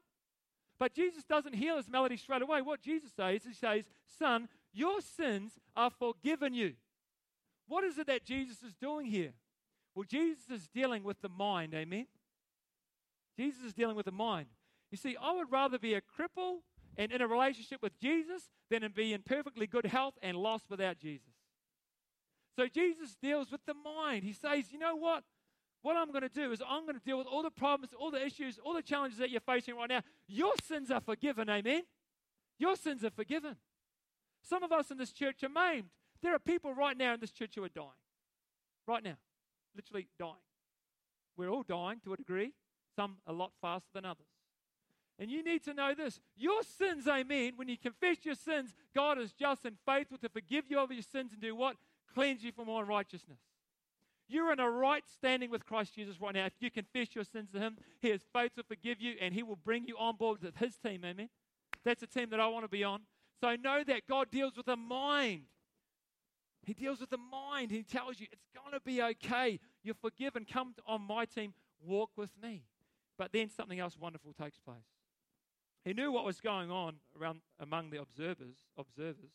But 0.79 0.95
Jesus 0.95 1.25
doesn't 1.25 1.57
heal 1.57 1.79
his 1.79 1.89
malady 1.89 2.17
straight 2.17 2.43
away. 2.43 2.63
What 2.63 2.81
Jesus 2.81 3.11
says, 3.17 3.43
he 3.45 3.53
says, 3.53 3.87
Son, 4.21 4.49
your 4.73 5.01
sins 5.01 5.59
are 5.75 5.91
forgiven 5.91 6.55
you. 6.55 6.75
What 7.67 7.83
is 7.83 7.99
it 7.99 8.07
that 8.07 8.25
Jesus 8.25 8.63
is 8.63 8.77
doing 8.81 9.07
here? 9.07 9.33
Well, 9.97 10.05
Jesus 10.09 10.49
is 10.49 10.69
dealing 10.69 11.03
with 11.03 11.21
the 11.23 11.29
mind, 11.29 11.75
amen? 11.75 12.07
Jesus 13.37 13.65
is 13.65 13.75
dealing 13.75 13.97
with 13.97 14.07
the 14.07 14.13
mind. 14.13 14.47
You 14.97 15.11
see, 15.11 15.17
I 15.21 15.33
would 15.33 15.53
rather 15.53 15.79
be 15.79 15.93
a 15.93 16.01
cripple 16.01 16.61
and 16.97 17.13
in 17.13 17.21
a 17.21 17.29
relationship 17.29 17.83
with 17.83 18.01
Jesus 18.01 18.45
than 18.71 18.81
to 18.81 18.89
be 18.89 19.13
in 19.13 19.21
perfectly 19.21 19.67
good 19.67 19.85
health 19.85 20.15
and 20.23 20.39
lost 20.39 20.71
without 20.71 20.97
Jesus. 20.97 21.35
So 22.59 22.67
Jesus 22.67 23.15
deals 23.21 23.53
with 23.53 23.61
the 23.67 23.75
mind. 23.75 24.25
He 24.25 24.33
says, 24.33 24.73
you 24.73 24.79
know 24.79 24.97
what? 24.97 25.23
What 25.83 25.99
I'm 25.99 26.13
going 26.13 26.23
to 26.23 26.31
do 26.31 26.51
is 26.51 26.63
I'm 26.67 26.87
going 26.87 26.99
to 26.99 27.05
deal 27.05 27.19
with 27.19 27.27
all 27.27 27.43
the 27.43 27.51
problems, 27.51 27.93
all 27.93 28.11
the 28.11 28.25
issues, 28.25 28.59
all 28.65 28.73
the 28.73 28.81
challenges 28.81 29.19
that 29.19 29.29
you're 29.29 29.43
facing 29.43 29.77
right 29.77 29.91
now. 29.91 30.01
Your 30.29 30.55
sins 30.67 30.91
are 30.91 31.03
forgiven, 31.03 31.51
amen? 31.51 31.83
Your 32.59 32.75
sins 32.75 33.05
are 33.05 33.11
forgiven. 33.11 33.57
Some 34.43 34.63
of 34.63 34.73
us 34.73 34.91
in 34.91 34.97
this 34.97 35.13
church 35.13 35.43
are 35.43 35.51
maimed. 35.51 35.91
There 36.23 36.35
are 36.35 36.39
people 36.39 36.73
right 36.73 36.97
now 36.97 37.13
in 37.13 37.21
this 37.21 37.33
church 37.33 37.51
who 37.55 37.65
are 37.65 37.69
dying. 37.69 37.91
Right 38.89 39.05
now. 39.05 39.19
Literally 39.75 40.09
dying. 40.19 40.33
We're 41.37 41.51
all 41.51 41.65
dying 41.65 42.01
to 42.05 42.15
a 42.15 42.17
degree, 42.17 42.55
some 42.97 43.19
a 43.27 43.35
lot 43.35 43.53
faster 43.61 43.91
than 43.93 44.07
others. 44.07 44.25
And 45.19 45.31
you 45.31 45.43
need 45.43 45.65
to 45.65 45.73
know 45.73 45.95
this 45.95 46.21
your 46.37 46.63
sins, 46.63 47.07
amen, 47.09 47.53
when 47.57 47.69
you 47.69 47.79
confess 47.79 48.19
your 48.25 48.35
sins, 48.35 48.75
God 48.95 49.19
is 49.19 49.33
just 49.33 49.65
and 49.65 49.77
faithful 49.87 50.19
to 50.19 50.29
forgive 50.29 50.65
you 50.69 50.79
of 50.79 50.93
your 50.93 51.03
sins 51.03 51.33
and 51.33 51.41
do 51.41 51.55
what? 51.55 51.77
Cleanse 52.15 52.45
you 52.45 52.53
from 52.53 52.69
all 52.69 52.81
unrighteousness. 52.81 53.39
You're 54.29 54.53
in 54.53 54.61
a 54.61 54.69
right 54.69 55.05
standing 55.15 55.51
with 55.51 55.65
Christ 55.65 55.95
Jesus 55.95 56.21
right 56.21 56.35
now. 56.35 56.47
If 56.47 56.55
you 56.59 56.71
confess 56.71 57.15
your 57.15 57.25
sins 57.25 57.51
to 57.53 57.61
Him, 57.61 57.77
He 58.01 58.11
is 58.11 58.23
faithful 58.33 58.63
to 58.63 58.69
forgive 58.69 59.01
you 59.01 59.15
and 59.21 59.33
He 59.33 59.43
will 59.43 59.57
bring 59.57 59.87
you 59.87 59.97
on 59.99 60.17
board 60.17 60.43
with 60.43 60.57
His 60.57 60.77
team. 60.77 61.03
Amen. 61.05 61.29
That's 61.85 62.03
a 62.03 62.07
team 62.07 62.31
that 62.31 62.41
I 62.41 62.49
want 62.49 62.65
to 62.65 62.69
be 62.69 62.83
on. 62.83 63.03
So 63.41 63.49
I 63.49 63.57
know 63.57 63.85
that 63.85 64.07
God 64.09 64.31
deals 64.31 64.57
with 64.57 64.67
the 64.67 64.77
mind. 64.77 65.43
He 66.65 66.75
deals 66.75 67.01
with 67.01 67.11
the 67.11 67.19
mind. 67.19 67.71
He 67.71 67.85
tells 67.85 68.19
you 68.19 68.27
it's 68.33 68.49
going 68.53 68.73
to 68.73 68.81
be 68.81 69.01
okay. 69.01 69.61
You're 69.85 69.95
forgiven. 69.95 70.45
Come 70.45 70.75
on 70.87 71.03
my 71.03 71.25
team. 71.25 71.55
Walk 71.81 72.11
with 72.17 72.31
me. 72.43 72.65
But 73.17 73.33
then 73.33 73.49
something 73.49 73.79
else 73.79 73.97
wonderful 73.97 74.33
takes 74.33 74.59
place. 74.59 74.96
He 75.87 75.93
knew 75.93 76.11
what 76.11 76.25
was 76.25 76.41
going 76.41 76.69
on 76.69 76.97
around 77.19 77.43
among 77.61 77.91
the 77.91 78.01
observers, 78.03 78.57
observers, 78.77 79.31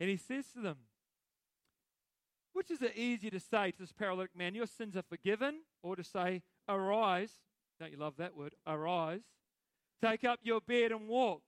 and 0.00 0.10
he 0.10 0.16
says 0.16 0.46
to 0.54 0.60
them, 0.60 0.78
which 2.52 2.72
is 2.72 2.82
it 2.82 2.96
easier 2.96 3.30
to 3.30 3.38
say 3.38 3.70
to 3.70 3.78
this 3.78 3.92
paralytic 3.92 4.36
man, 4.36 4.56
Your 4.56 4.66
sins 4.66 4.96
are 4.96 5.04
forgiven, 5.08 5.60
or 5.80 5.94
to 5.94 6.02
say, 6.02 6.42
Arise, 6.68 7.34
don't 7.78 7.92
you 7.92 7.98
love 7.98 8.14
that 8.18 8.36
word? 8.36 8.56
Arise, 8.66 9.22
take 10.02 10.24
up 10.24 10.40
your 10.42 10.60
bed 10.60 10.90
and 10.90 11.06
walk. 11.06 11.42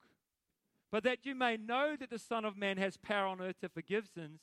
But 0.89 1.03
that 1.03 1.25
you 1.25 1.35
may 1.35 1.57
know 1.57 1.97
that 1.99 2.09
the 2.09 2.17
Son 2.17 2.45
of 2.45 2.55
Man 2.55 2.77
has 2.77 2.95
power 2.95 3.27
on 3.27 3.41
earth 3.41 3.59
to 3.59 3.67
forgive 3.67 4.07
sins, 4.07 4.39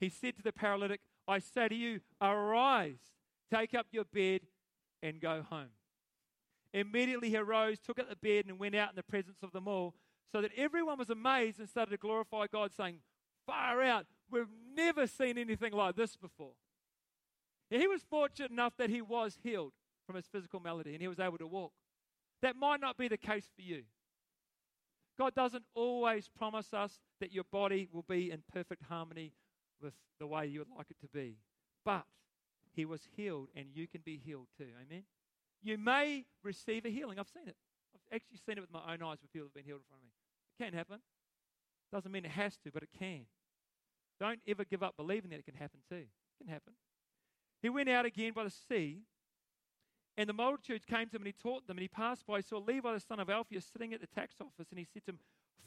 he 0.00 0.08
said 0.08 0.36
to 0.36 0.42
the 0.42 0.52
paralytic, 0.52 1.00
I 1.26 1.40
say 1.40 1.68
to 1.68 1.74
you, 1.74 2.00
arise, 2.22 3.12
take 3.52 3.74
up 3.74 3.88
your 3.90 4.04
bed, 4.04 4.40
and 5.02 5.20
go 5.20 5.44
home. 5.50 5.68
Immediately 6.72 7.30
he 7.30 7.36
arose, 7.36 7.78
took 7.78 7.98
up 7.98 8.08
the 8.08 8.16
bed, 8.16 8.46
and 8.46 8.58
went 8.58 8.74
out 8.74 8.90
in 8.90 8.96
the 8.96 9.02
presence 9.02 9.38
of 9.42 9.52
them 9.52 9.66
all, 9.66 9.94
so 10.30 10.42
that 10.42 10.50
everyone 10.56 10.98
was 10.98 11.10
amazed 11.10 11.58
and 11.58 11.68
started 11.68 11.92
to 11.92 11.96
glorify 11.96 12.46
God, 12.52 12.72
saying, 12.76 13.00
Far 13.46 13.80
out, 13.82 14.06
we've 14.30 14.50
never 14.74 15.06
seen 15.06 15.38
anything 15.38 15.72
like 15.72 15.96
this 15.96 16.16
before. 16.16 16.52
he 17.70 17.86
was 17.86 18.02
fortunate 18.02 18.50
enough 18.50 18.74
that 18.76 18.90
he 18.90 19.00
was 19.00 19.38
healed 19.42 19.72
from 20.06 20.16
his 20.16 20.26
physical 20.26 20.60
malady 20.60 20.92
and 20.92 21.00
he 21.00 21.08
was 21.08 21.18
able 21.18 21.38
to 21.38 21.46
walk. 21.46 21.72
That 22.42 22.56
might 22.56 22.80
not 22.80 22.98
be 22.98 23.08
the 23.08 23.16
case 23.16 23.48
for 23.56 23.62
you. 23.62 23.84
God 25.18 25.34
doesn't 25.34 25.64
always 25.74 26.28
promise 26.28 26.72
us 26.72 27.00
that 27.20 27.32
your 27.32 27.44
body 27.50 27.88
will 27.90 28.04
be 28.08 28.30
in 28.30 28.42
perfect 28.52 28.82
harmony 28.88 29.32
with 29.82 29.94
the 30.20 30.26
way 30.26 30.46
you 30.46 30.60
would 30.60 30.76
like 30.76 30.90
it 30.90 31.00
to 31.00 31.08
be. 31.08 31.38
But 31.84 32.04
he 32.72 32.84
was 32.84 33.08
healed, 33.16 33.48
and 33.56 33.66
you 33.74 33.88
can 33.88 34.02
be 34.04 34.20
healed 34.24 34.46
too. 34.56 34.68
Amen? 34.80 35.02
You 35.62 35.78
may 35.78 36.24
receive 36.42 36.84
a 36.84 36.90
healing. 36.90 37.18
I've 37.18 37.28
seen 37.28 37.48
it. 37.48 37.56
I've 37.94 38.16
actually 38.16 38.38
seen 38.46 38.58
it 38.58 38.60
with 38.60 38.72
my 38.72 38.80
own 38.80 39.02
eyes 39.02 39.18
where 39.20 39.28
people 39.32 39.46
have 39.46 39.54
been 39.54 39.64
healed 39.64 39.80
in 39.80 39.88
front 39.88 40.02
of 40.02 40.06
me. 40.06 40.12
It 40.58 40.64
can 40.64 40.72
happen. 40.74 41.00
Doesn't 41.92 42.12
mean 42.12 42.24
it 42.24 42.32
has 42.32 42.56
to, 42.58 42.70
but 42.72 42.82
it 42.82 42.90
can. 42.98 43.26
Don't 44.20 44.40
ever 44.46 44.64
give 44.64 44.82
up 44.82 44.96
believing 44.96 45.30
that 45.30 45.38
it 45.38 45.44
can 45.44 45.54
happen 45.54 45.80
too. 45.88 46.06
It 46.06 46.44
can 46.44 46.48
happen. 46.48 46.74
He 47.62 47.68
went 47.68 47.88
out 47.88 48.04
again 48.04 48.32
by 48.34 48.44
the 48.44 48.50
sea, 48.50 49.02
and 50.16 50.28
the 50.28 50.32
multitudes 50.32 50.84
came 50.84 51.08
to 51.08 51.16
him, 51.16 51.22
and 51.22 51.26
he 51.26 51.32
taught 51.32 51.66
them. 51.66 51.76
And 51.76 51.82
he 51.82 51.88
passed 51.88 52.26
by, 52.26 52.40
saw 52.40 52.58
Levi 52.58 52.92
the 52.92 53.00
son 53.00 53.20
of 53.20 53.30
Alphaeus 53.30 53.66
sitting 53.72 53.94
at 53.94 54.00
the 54.00 54.06
tax 54.06 54.34
office, 54.40 54.68
and 54.70 54.78
he 54.78 54.86
said 54.92 55.04
to 55.06 55.12
him, 55.12 55.18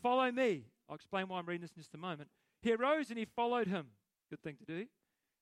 Follow 0.02 0.32
me. 0.32 0.66
I'll 0.90 0.96
explain 0.96 1.28
why 1.28 1.40
I'm 1.40 1.46
reading 1.46 1.62
this 1.62 1.72
in 1.76 1.82
just 1.82 1.94
a 1.94 1.98
moment. 1.98 2.30
He 2.62 2.74
arose 2.74 3.10
and 3.10 3.20
he 3.20 3.26
followed 3.26 3.68
him. 3.68 3.88
Good 4.30 4.42
thing 4.42 4.58
to 4.58 4.66
do. 4.66 4.86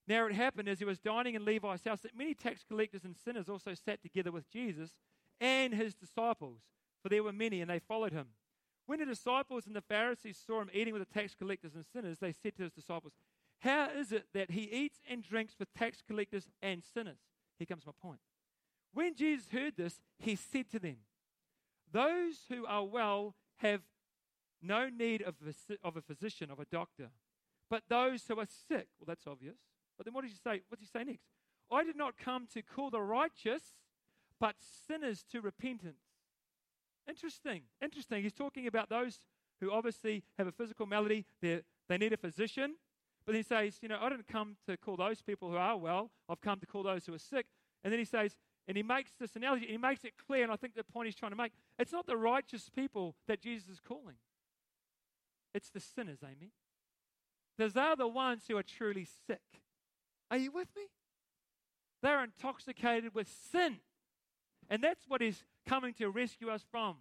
Now 0.10 0.26
it 0.26 0.34
happened 0.34 0.68
as 0.68 0.80
he 0.80 0.86
was 0.86 0.98
dining 0.98 1.36
in 1.36 1.46
Levi's 1.46 1.84
house 1.84 2.02
that 2.02 2.18
many 2.18 2.34
tax 2.34 2.66
collectors 2.68 3.06
and 3.06 3.16
sinners 3.16 3.48
also 3.48 3.76
sat 3.76 4.02
together 4.02 4.32
with 4.32 4.50
Jesus 4.50 4.96
and 5.40 5.72
his 5.72 5.94
disciples, 5.94 6.62
for 7.04 7.10
there 7.10 7.22
were 7.22 7.32
many, 7.32 7.62
and 7.62 7.70
they 7.70 7.78
followed 7.78 8.12
him. 8.12 8.30
When 8.88 8.98
the 8.98 9.06
disciples 9.06 9.68
and 9.68 9.76
the 9.76 9.82
Pharisees 9.82 10.42
saw 10.44 10.62
him 10.62 10.72
eating 10.74 10.94
with 10.96 11.08
the 11.08 11.14
tax 11.14 11.36
collectors 11.36 11.76
and 11.76 11.86
sinners, 11.86 12.18
they 12.18 12.34
said 12.34 12.56
to 12.58 12.64
his 12.64 12.74
disciples, 12.74 13.14
How 13.60 13.92
is 13.92 14.12
it 14.12 14.26
that 14.34 14.50
he 14.50 14.64
eats 14.64 15.00
and 15.08 15.22
drinks 15.22 15.54
with 15.60 15.72
tax 15.76 16.02
collectors 16.06 16.48
and 16.60 16.84
sinners? 16.84 17.20
Here 17.60 17.68
comes 17.68 17.86
my 17.86 17.94
point. 18.02 18.20
When 18.92 19.14
Jesus 19.14 19.50
heard 19.52 19.78
this, 19.78 20.02
he 20.18 20.36
said 20.36 20.72
to 20.72 20.80
them, 20.80 20.98
Those 21.92 22.46
who 22.50 22.66
are 22.66 22.84
well 22.84 23.36
have 23.58 23.82
no 24.60 24.90
need 24.90 25.22
of 25.22 25.36
a, 25.46 26.02
physician, 26.02 26.50
of 26.50 26.60
a 26.60 26.66
doctor, 26.66 27.10
but 27.70 27.84
those 27.90 28.24
who 28.28 28.40
are 28.40 28.48
sick. 28.68 28.88
Well, 29.00 29.06
that's 29.06 29.28
obvious. 29.28 29.58
But 30.00 30.06
then 30.06 30.14
what 30.14 30.24
does 30.24 30.32
he 30.32 30.38
say? 30.38 30.62
What 30.70 30.80
does 30.80 30.88
he 30.88 30.98
say 30.98 31.04
next? 31.04 31.26
I 31.70 31.84
did 31.84 31.98
not 31.98 32.18
come 32.18 32.48
to 32.54 32.62
call 32.62 32.90
the 32.90 33.02
righteous, 33.02 33.62
but 34.40 34.56
sinners 34.88 35.26
to 35.32 35.42
repentance. 35.42 36.02
Interesting. 37.08 37.64
Interesting. 37.84 38.24
He's 38.24 38.34
talking 38.34 38.66
about 38.66 38.90
those 38.90 39.20
who 39.60 39.72
obviously 39.72 40.24
have 40.38 40.48
a 40.48 40.54
physical 40.54 40.86
malady. 40.86 41.26
They 41.42 41.62
they 41.90 41.98
need 41.98 42.14
a 42.14 42.18
physician. 42.18 42.76
But 43.26 43.34
then 43.34 43.40
he 43.40 43.44
says, 43.44 43.80
you 43.82 43.90
know, 43.90 44.00
I 44.02 44.10
didn't 44.10 44.28
come 44.28 44.56
to 44.68 44.78
call 44.78 44.96
those 44.96 45.22
people 45.22 45.50
who 45.50 45.58
are 45.58 45.76
well. 45.76 46.12
I've 46.30 46.40
come 46.40 46.60
to 46.60 46.66
call 46.66 46.84
those 46.84 47.06
who 47.06 47.14
are 47.14 47.20
sick. 47.20 47.48
And 47.84 47.92
then 47.92 48.00
he 48.00 48.06
says, 48.06 48.38
and 48.68 48.78
he 48.78 48.84
makes 48.84 49.12
this 49.20 49.36
analogy, 49.36 49.68
he 49.68 49.78
makes 49.78 50.06
it 50.06 50.14
clear, 50.28 50.44
and 50.44 50.52
I 50.52 50.56
think 50.56 50.76
the 50.76 50.84
point 50.84 51.08
he's 51.08 51.16
trying 51.16 51.32
to 51.32 51.38
make, 51.38 51.52
it's 51.78 51.92
not 51.92 52.06
the 52.06 52.16
righteous 52.16 52.70
people 52.70 53.16
that 53.28 53.42
Jesus 53.42 53.68
is 53.68 53.80
calling. 53.80 54.16
It's 55.54 55.70
the 55.70 55.80
sinners, 55.80 56.20
amen. 56.24 56.52
Those 57.58 57.76
are 57.76 57.96
the 57.96 58.08
ones 58.08 58.44
who 58.48 58.58
are 58.58 58.64
truly 58.64 59.08
sick. 59.28 59.42
Are 60.32 60.38
you 60.38 60.52
with 60.52 60.68
me? 60.76 60.84
They're 62.02 62.24
intoxicated 62.24 63.14
with 63.14 63.28
sin. 63.52 63.78
And 64.70 64.84
that's 64.84 65.06
what 65.08 65.22
is 65.22 65.44
coming 65.68 65.94
to 65.96 66.10
rescue 66.10 66.50
us 66.50 66.64
from. 66.72 66.98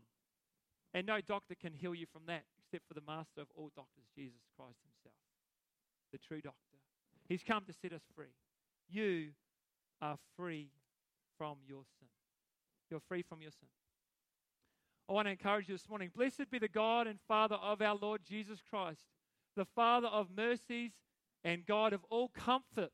And 0.94 1.06
no 1.06 1.20
doctor 1.20 1.54
can 1.54 1.74
heal 1.74 1.94
you 1.94 2.06
from 2.12 2.22
that 2.26 2.44
except 2.58 2.88
for 2.88 2.94
the 2.94 3.06
master 3.06 3.40
of 3.40 3.48
all 3.54 3.70
doctors, 3.74 4.04
Jesus 4.14 4.40
Christ 4.56 4.78
Himself, 4.84 5.14
the 6.12 6.18
true 6.18 6.40
doctor. 6.40 6.58
He's 7.28 7.42
come 7.42 7.64
to 7.66 7.72
set 7.72 7.92
us 7.92 8.02
free. 8.14 8.34
You 8.90 9.28
are 10.00 10.16
free 10.36 10.70
from 11.36 11.58
your 11.66 11.82
sin. 11.98 12.08
You're 12.90 13.00
free 13.00 13.22
from 13.22 13.42
your 13.42 13.50
sin. 13.50 13.68
I 15.08 15.12
want 15.12 15.26
to 15.26 15.32
encourage 15.32 15.68
you 15.68 15.74
this 15.74 15.88
morning. 15.88 16.10
Blessed 16.14 16.50
be 16.50 16.58
the 16.58 16.68
God 16.68 17.06
and 17.06 17.18
Father 17.26 17.56
of 17.56 17.80
our 17.80 17.96
Lord 17.96 18.22
Jesus 18.28 18.60
Christ, 18.68 19.00
the 19.56 19.64
Father 19.64 20.08
of 20.08 20.28
mercies 20.34 20.92
and 21.44 21.64
God 21.64 21.92
of 21.92 22.04
all 22.10 22.28
comfort. 22.28 22.90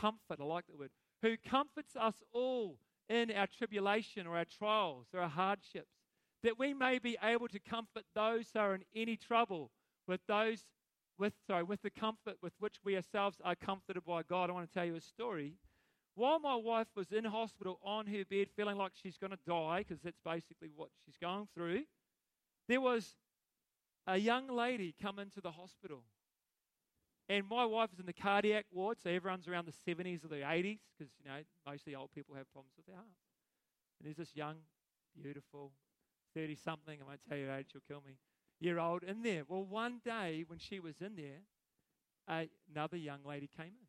Comfort, 0.00 0.38
I 0.40 0.44
like 0.44 0.66
that 0.66 0.78
word. 0.78 0.90
Who 1.22 1.36
comforts 1.36 1.96
us 1.96 2.22
all 2.32 2.78
in 3.08 3.30
our 3.30 3.46
tribulation 3.46 4.26
or 4.26 4.36
our 4.36 4.44
trials 4.44 5.06
or 5.14 5.20
our 5.20 5.28
hardships, 5.28 5.92
that 6.42 6.58
we 6.58 6.74
may 6.74 6.98
be 6.98 7.16
able 7.22 7.48
to 7.48 7.58
comfort 7.58 8.04
those 8.14 8.48
who 8.52 8.58
are 8.58 8.74
in 8.74 8.84
any 8.94 9.16
trouble 9.16 9.70
with 10.06 10.20
those 10.28 10.64
with 11.18 11.32
sorry 11.46 11.62
with 11.62 11.80
the 11.80 11.90
comfort 11.90 12.36
with 12.42 12.52
which 12.58 12.76
we 12.84 12.94
ourselves 12.94 13.38
are 13.42 13.54
comforted 13.54 14.04
by 14.04 14.22
God. 14.22 14.50
I 14.50 14.52
want 14.52 14.70
to 14.70 14.74
tell 14.74 14.84
you 14.84 14.96
a 14.96 15.00
story 15.00 15.54
while 16.16 16.38
my 16.38 16.56
wife 16.56 16.88
was 16.96 17.12
in 17.12 17.24
hospital 17.24 17.78
on 17.84 18.06
her 18.06 18.24
bed, 18.24 18.48
feeling 18.56 18.78
like 18.78 18.92
she's 18.94 19.18
going 19.18 19.32
to 19.32 19.38
die, 19.46 19.84
because 19.86 20.02
that's 20.02 20.18
basically 20.24 20.70
what 20.74 20.88
she's 21.04 21.18
going 21.20 21.46
through, 21.54 21.82
there 22.68 22.80
was 22.80 23.14
a 24.06 24.16
young 24.16 24.48
lady 24.48 24.94
come 25.00 25.18
into 25.18 25.42
the 25.42 25.50
hospital. 25.50 26.04
And 27.28 27.48
my 27.48 27.64
wife 27.64 27.90
is 27.92 27.98
in 27.98 28.06
the 28.06 28.12
cardiac 28.12 28.66
ward, 28.72 28.98
so 29.02 29.10
everyone's 29.10 29.48
around 29.48 29.66
the 29.66 29.72
70s 29.72 30.24
or 30.24 30.28
the 30.28 30.36
80s, 30.36 30.78
because, 30.96 31.12
you 31.22 31.28
know, 31.28 31.38
mostly 31.66 31.94
old 31.94 32.12
people 32.14 32.36
have 32.36 32.50
problems 32.52 32.74
with 32.76 32.86
their 32.86 32.96
hearts. 32.96 33.18
And 33.98 34.06
there's 34.06 34.16
this 34.16 34.36
young, 34.36 34.56
beautiful, 35.20 35.72
30 36.34 36.54
something, 36.54 36.98
I 37.02 37.04
won't 37.04 37.20
tell 37.28 37.36
you 37.36 37.46
her 37.46 37.56
age, 37.56 37.66
she'll 37.72 37.80
kill 37.88 38.02
me, 38.06 38.18
year 38.60 38.78
old 38.78 39.02
in 39.02 39.22
there. 39.22 39.42
Well, 39.48 39.64
one 39.64 40.00
day 40.04 40.44
when 40.46 40.60
she 40.60 40.78
was 40.78 41.00
in 41.00 41.16
there, 41.16 42.46
another 42.72 42.96
young 42.96 43.20
lady 43.24 43.48
came 43.56 43.66
in 43.66 43.86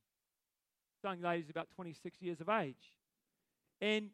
young 1.03 1.21
lady's 1.21 1.49
about 1.49 1.69
26 1.75 2.21
years 2.21 2.41
of 2.41 2.49
age. 2.49 2.97
And 3.81 4.09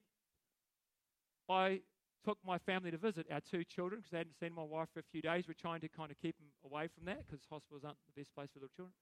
I 1.49 1.81
took 2.25 2.37
my 2.45 2.57
family 2.57 2.91
to 2.91 2.97
visit 2.97 3.27
our 3.31 3.41
two 3.41 3.63
children 3.63 3.99
because 3.99 4.11
they 4.11 4.17
hadn't 4.17 4.37
seen 4.39 4.53
my 4.53 4.63
wife 4.63 4.89
for 4.93 4.99
a 4.99 5.03
few 5.11 5.21
days. 5.21 5.45
We're 5.47 5.55
trying 5.59 5.81
to 5.81 5.89
kind 5.89 6.11
of 6.11 6.17
keep 6.19 6.37
them 6.37 6.47
away 6.63 6.87
from 6.87 7.05
that 7.05 7.25
because 7.27 7.45
hospitals 7.49 7.83
aren't 7.83 7.97
the 8.13 8.19
best 8.19 8.33
place 8.33 8.49
for 8.53 8.59
little 8.59 8.75
children. 8.75 8.93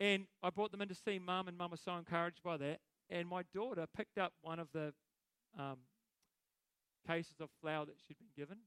And 0.00 0.26
I 0.42 0.50
brought 0.50 0.70
them 0.70 0.80
in 0.80 0.88
to 0.88 0.94
see 0.94 1.18
mum, 1.18 1.48
and 1.48 1.58
mum 1.58 1.70
was 1.70 1.80
so 1.80 1.96
encouraged 1.96 2.42
by 2.42 2.56
that. 2.58 2.78
And 3.10 3.28
my 3.28 3.42
daughter 3.54 3.86
picked 3.96 4.18
up 4.18 4.32
one 4.42 4.58
of 4.58 4.68
the 4.72 4.92
um, 5.58 5.78
cases 7.06 7.40
of 7.40 7.48
flour 7.60 7.86
that 7.86 7.96
she'd 8.06 8.18
been 8.18 8.28
given. 8.36 8.58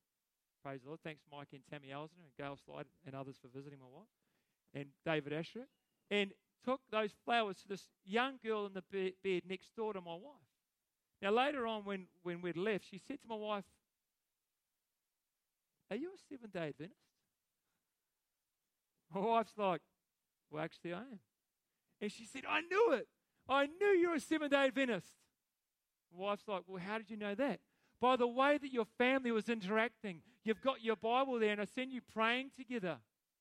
Praise 0.64 0.82
the 0.82 0.90
Lord. 0.90 1.00
Thanks, 1.04 1.22
Mike 1.32 1.48
and 1.54 1.62
Tammy 1.70 1.94
Elsner 1.94 2.24
and 2.24 2.36
Gail 2.38 2.58
Slide 2.66 2.86
and 3.06 3.16
others 3.16 3.38
for 3.42 3.48
visiting 3.48 3.80
my 3.80 3.88
wife, 3.88 4.10
and 4.74 4.88
David 5.06 5.34
Asher. 5.34 5.68
And 6.10 6.32
took 6.66 6.82
those 6.92 7.12
flowers 7.26 7.58
to 7.62 7.68
this 7.68 7.88
young 8.06 8.38
girl 8.44 8.66
in 8.66 8.74
the 8.74 9.14
bed 9.24 9.42
next 9.48 9.76
door 9.76 9.94
to 9.94 10.02
my 10.02 10.14
wife. 10.14 10.48
Now, 11.22 11.32
later 11.32 11.66
on, 11.68 11.84
when, 11.84 12.08
when 12.24 12.42
we'd 12.42 12.58
left, 12.58 12.86
she 12.90 13.00
said 13.00 13.22
to 13.22 13.28
my 13.28 13.36
wife, 13.36 13.64
Are 15.90 15.96
you 15.96 16.10
a 16.10 16.18
seven 16.30 16.50
day 16.52 16.70
Adventist? 16.70 17.00
My 19.14 19.22
wife's 19.22 19.58
like, 19.58 19.82
Well, 20.52 20.64
actually, 20.64 20.94
I 20.94 21.00
am. 21.00 21.20
And 22.02 22.12
she 22.12 22.26
said, 22.26 22.44
I 22.48 22.62
knew 22.62 22.94
it. 22.94 23.08
I 23.48 23.68
knew 23.68 23.88
you 23.88 24.10
were 24.10 24.16
a 24.16 24.20
seven 24.20 24.50
day 24.50 24.66
Adventist. 24.66 25.14
My 26.14 26.26
wife's 26.26 26.48
like, 26.48 26.64
Well, 26.68 26.82
how 26.86 26.98
did 26.98 27.10
you 27.10 27.18
know 27.18 27.36
that? 27.36 27.60
By 28.00 28.16
the 28.16 28.28
way 28.28 28.58
that 28.58 28.74
your 28.74 28.86
family 28.98 29.32
was 29.32 29.48
interacting. 29.48 30.22
You've 30.44 30.62
got 30.62 30.84
your 30.84 30.96
Bible 30.96 31.40
there, 31.40 31.52
and 31.52 31.62
I 31.62 31.66
seen 31.66 31.92
you 31.92 32.02
praying 32.02 32.52
together. 32.58 32.98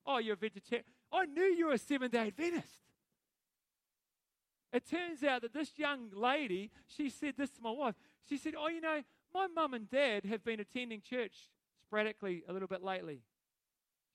Oh, 0.06 0.18
you're 0.18 0.34
a 0.34 0.36
vegetarian. 0.36 0.84
I 1.10 1.24
knew 1.24 1.42
you 1.42 1.66
were 1.66 1.72
a 1.72 1.78
seven 1.78 2.10
day 2.10 2.28
Adventist. 2.28 2.78
It 4.72 4.88
turns 4.88 5.24
out 5.24 5.42
that 5.42 5.52
this 5.52 5.72
young 5.76 6.10
lady, 6.14 6.70
she 6.86 7.10
said 7.10 7.34
this 7.36 7.50
to 7.50 7.62
my 7.62 7.72
wife. 7.72 7.96
She 8.28 8.36
said, 8.36 8.54
Oh, 8.56 8.68
you 8.68 8.80
know, 8.80 9.02
my 9.34 9.48
mum 9.48 9.74
and 9.74 9.90
dad 9.90 10.24
have 10.26 10.44
been 10.44 10.60
attending 10.60 11.00
church 11.00 11.34
sporadically 11.86 12.44
a 12.48 12.52
little 12.52 12.68
bit 12.68 12.82
lately. 12.82 13.22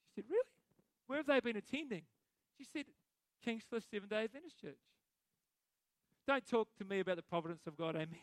She 0.08 0.14
said, 0.14 0.24
Really? 0.30 0.42
Where 1.08 1.18
have 1.18 1.26
they 1.26 1.40
been 1.40 1.56
attending? 1.56 2.02
She 2.58 2.64
said, 2.64 2.84
Kingscliff 3.44 3.84
Seven 3.90 4.08
Day 4.08 4.24
Adventist 4.24 4.60
Church. 4.60 4.78
Don't 6.26 6.46
talk 6.46 6.68
to 6.78 6.84
me 6.84 7.00
about 7.00 7.16
the 7.16 7.22
providence 7.22 7.62
of 7.66 7.76
God, 7.76 7.94
amen. 7.94 8.18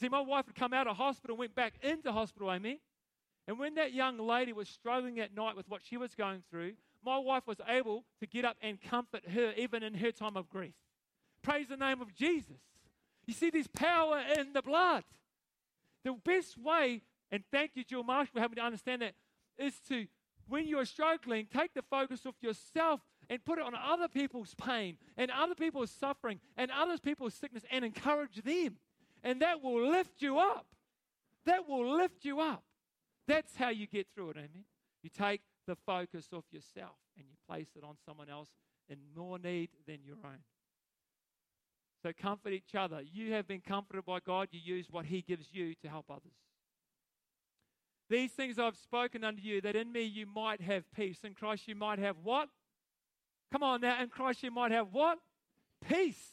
See, 0.00 0.08
my 0.08 0.20
wife 0.20 0.46
had 0.46 0.54
come 0.54 0.72
out 0.72 0.86
of 0.86 0.96
hospital, 0.96 1.34
and 1.34 1.38
went 1.38 1.54
back 1.54 1.74
into 1.82 2.12
hospital, 2.12 2.50
amen. 2.50 2.78
And 3.48 3.58
when 3.58 3.74
that 3.74 3.92
young 3.92 4.18
lady 4.18 4.52
was 4.52 4.68
struggling 4.68 5.18
at 5.20 5.34
night 5.34 5.56
with 5.56 5.68
what 5.68 5.82
she 5.82 5.96
was 5.96 6.14
going 6.14 6.42
through, 6.50 6.74
my 7.04 7.18
wife 7.18 7.46
was 7.46 7.60
able 7.68 8.04
to 8.20 8.26
get 8.26 8.44
up 8.44 8.56
and 8.60 8.80
comfort 8.80 9.28
her 9.30 9.52
even 9.56 9.82
in 9.82 9.94
her 9.94 10.12
time 10.12 10.36
of 10.36 10.48
grief. 10.48 10.74
Praise 11.42 11.66
the 11.68 11.76
name 11.76 12.00
of 12.00 12.14
Jesus. 12.14 12.60
You 13.26 13.34
see, 13.34 13.50
there's 13.50 13.66
power 13.66 14.22
in 14.38 14.52
the 14.52 14.62
blood. 14.62 15.04
The 16.04 16.12
best 16.24 16.56
way, 16.58 17.02
and 17.30 17.42
thank 17.50 17.72
you, 17.74 17.84
Jill 17.84 18.04
Marsh, 18.04 18.28
for 18.32 18.38
helping 18.38 18.56
me 18.56 18.60
to 18.60 18.66
understand 18.66 19.02
that, 19.02 19.14
is 19.58 19.74
to, 19.88 20.06
when 20.48 20.66
you're 20.66 20.84
struggling, 20.84 21.46
take 21.52 21.74
the 21.74 21.82
focus 21.82 22.26
off 22.26 22.34
yourself 22.40 23.00
and 23.32 23.42
put 23.42 23.58
it 23.58 23.64
on 23.64 23.72
other 23.74 24.08
people's 24.08 24.54
pain 24.54 24.98
and 25.16 25.30
other 25.30 25.54
people's 25.54 25.90
suffering 25.90 26.38
and 26.54 26.70
other 26.70 26.98
people's 26.98 27.32
sickness 27.32 27.62
and 27.70 27.82
encourage 27.82 28.42
them. 28.44 28.76
And 29.24 29.40
that 29.40 29.62
will 29.62 29.88
lift 29.88 30.20
you 30.20 30.38
up. 30.38 30.66
That 31.46 31.66
will 31.66 31.96
lift 31.96 32.26
you 32.26 32.40
up. 32.40 32.62
That's 33.26 33.56
how 33.56 33.70
you 33.70 33.86
get 33.86 34.06
through 34.14 34.30
it, 34.30 34.36
amen. 34.36 34.66
You 35.02 35.08
take 35.08 35.40
the 35.66 35.76
focus 35.86 36.28
off 36.34 36.44
yourself 36.50 36.98
and 37.16 37.24
you 37.26 37.36
place 37.48 37.68
it 37.74 37.82
on 37.82 37.96
someone 38.04 38.28
else 38.28 38.50
in 38.90 38.98
more 39.16 39.38
need 39.38 39.70
than 39.86 40.00
your 40.04 40.18
own. 40.22 40.40
So 42.02 42.12
comfort 42.12 42.52
each 42.52 42.74
other. 42.76 43.00
You 43.00 43.32
have 43.32 43.48
been 43.48 43.62
comforted 43.66 44.04
by 44.04 44.18
God. 44.20 44.48
You 44.50 44.60
use 44.62 44.88
what 44.90 45.06
He 45.06 45.22
gives 45.22 45.46
you 45.52 45.74
to 45.76 45.88
help 45.88 46.10
others. 46.10 46.36
These 48.10 48.32
things 48.32 48.58
I've 48.58 48.76
spoken 48.76 49.24
unto 49.24 49.40
you, 49.40 49.62
that 49.62 49.74
in 49.74 49.90
me 49.90 50.02
you 50.02 50.26
might 50.26 50.60
have 50.60 50.84
peace. 50.92 51.20
In 51.24 51.32
Christ 51.32 51.66
you 51.66 51.74
might 51.74 51.98
have 51.98 52.16
what? 52.22 52.50
Come 53.52 53.62
on 53.62 53.82
now. 53.82 54.02
In 54.02 54.08
Christ 54.08 54.42
you 54.42 54.50
might 54.50 54.72
have 54.72 54.88
what? 54.90 55.18
Peace. 55.86 56.24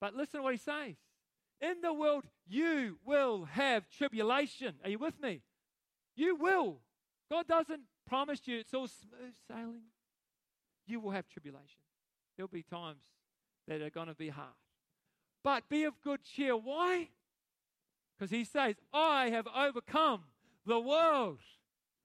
But 0.00 0.14
listen 0.14 0.40
to 0.40 0.42
what 0.42 0.54
He 0.54 0.58
says. 0.58 0.96
In 1.60 1.80
the 1.82 1.92
world 1.92 2.24
you 2.48 2.98
will 3.04 3.44
have 3.44 3.88
tribulation. 3.88 4.74
Are 4.82 4.90
you 4.90 4.98
with 4.98 5.20
me? 5.22 5.42
You 6.16 6.34
will. 6.34 6.80
God 7.30 7.46
doesn't 7.46 7.82
promise 8.08 8.40
you 8.46 8.58
it's 8.58 8.74
all 8.74 8.88
smooth 8.88 9.34
sailing. 9.48 9.84
You 10.86 10.98
will 10.98 11.12
have 11.12 11.28
tribulation. 11.28 11.80
There'll 12.36 12.48
be 12.48 12.62
times 12.62 13.02
that 13.68 13.80
are 13.80 13.90
going 13.90 14.08
to 14.08 14.14
be 14.14 14.30
hard. 14.30 14.48
But 15.44 15.68
be 15.68 15.84
of 15.84 15.94
good 16.02 16.24
cheer. 16.24 16.56
Why? 16.56 17.08
Because 18.18 18.30
he 18.30 18.44
says, 18.44 18.74
I 18.92 19.30
have 19.30 19.46
overcome 19.46 20.24
the 20.66 20.80
world. 20.80 21.38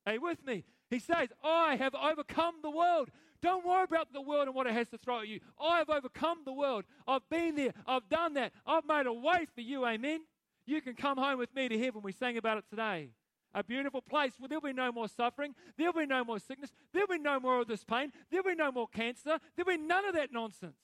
Are 0.06 0.14
you 0.14 0.22
with 0.22 0.46
me? 0.46 0.64
He 0.90 1.00
says, 1.00 1.30
I 1.44 1.76
have 1.76 1.96
overcome 1.96 2.56
the 2.62 2.70
world. 2.70 3.10
Don't 3.42 3.66
worry 3.66 3.84
about 3.84 4.14
the 4.14 4.22
world 4.22 4.48
and 4.48 4.56
what 4.56 4.68
it 4.68 4.74
has 4.74 4.90
to 4.90 4.98
throw 4.98 5.20
at 5.22 5.28
you. 5.28 5.40
I 5.60 5.80
have 5.80 5.90
overcome 5.90 6.40
the 6.46 6.54
world. 6.54 6.86
I've 7.08 7.28
been 7.30 7.56
there. 7.56 7.74
I've 7.86 8.08
done 8.10 8.34
that. 8.36 8.54
I've 8.66 8.86
made 8.88 9.06
a 9.06 9.14
way 9.14 9.46
for 9.54 9.62
you. 9.62 9.86
Amen. 9.86 10.22
You 10.66 10.82
can 10.82 10.96
come 10.96 11.18
home 11.18 11.38
with 11.38 11.54
me 11.54 11.70
to 11.70 11.78
heaven. 11.78 12.02
We 12.04 12.12
sang 12.12 12.38
about 12.38 12.58
it 12.58 12.66
today. 12.70 13.10
A 13.54 13.64
beautiful 13.64 14.02
place 14.02 14.34
where 14.38 14.50
there'll 14.50 14.62
be 14.62 14.74
no 14.74 14.92
more 14.92 15.08
suffering. 15.08 15.56
There'll 15.78 15.94
be 15.94 16.06
no 16.06 16.24
more 16.24 16.40
sickness. 16.40 16.72
There'll 16.92 17.08
be 17.08 17.20
no 17.20 17.40
more 17.40 17.62
of 17.62 17.68
this 17.68 17.84
pain. 17.84 18.12
There'll 18.30 18.44
be 18.44 18.56
no 18.56 18.72
more 18.72 18.88
cancer. 18.88 19.40
There'll 19.56 19.78
be 19.78 19.82
none 19.82 20.06
of 20.06 20.16
that 20.16 20.34
nonsense. 20.34 20.78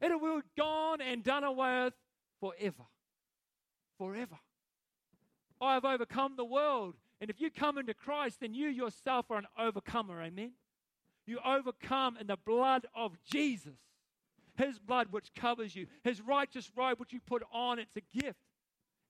It 0.00 0.20
will 0.20 0.40
be 0.40 0.46
gone 0.56 1.00
and 1.00 1.22
done 1.22 1.44
away 1.44 1.84
with 1.84 1.94
forever. 2.40 2.84
Forever. 3.98 4.38
I 5.60 5.74
have 5.74 5.84
overcome 5.84 6.36
the 6.36 6.44
world. 6.44 6.94
And 7.20 7.28
if 7.28 7.40
you 7.40 7.50
come 7.50 7.76
into 7.76 7.94
Christ, 7.94 8.38
then 8.40 8.54
you 8.54 8.68
yourself 8.68 9.26
are 9.30 9.36
an 9.36 9.46
overcomer. 9.58 10.22
Amen. 10.22 10.52
You 11.26 11.38
overcome 11.44 12.16
in 12.18 12.26
the 12.26 12.38
blood 12.38 12.86
of 12.94 13.16
Jesus. 13.30 13.76
His 14.56 14.78
blood 14.78 15.08
which 15.10 15.32
covers 15.34 15.76
you. 15.76 15.86
His 16.02 16.20
righteous 16.20 16.70
robe 16.74 16.98
which 16.98 17.12
you 17.12 17.20
put 17.20 17.42
on. 17.52 17.78
It's 17.78 17.96
a 17.96 18.20
gift. 18.20 18.38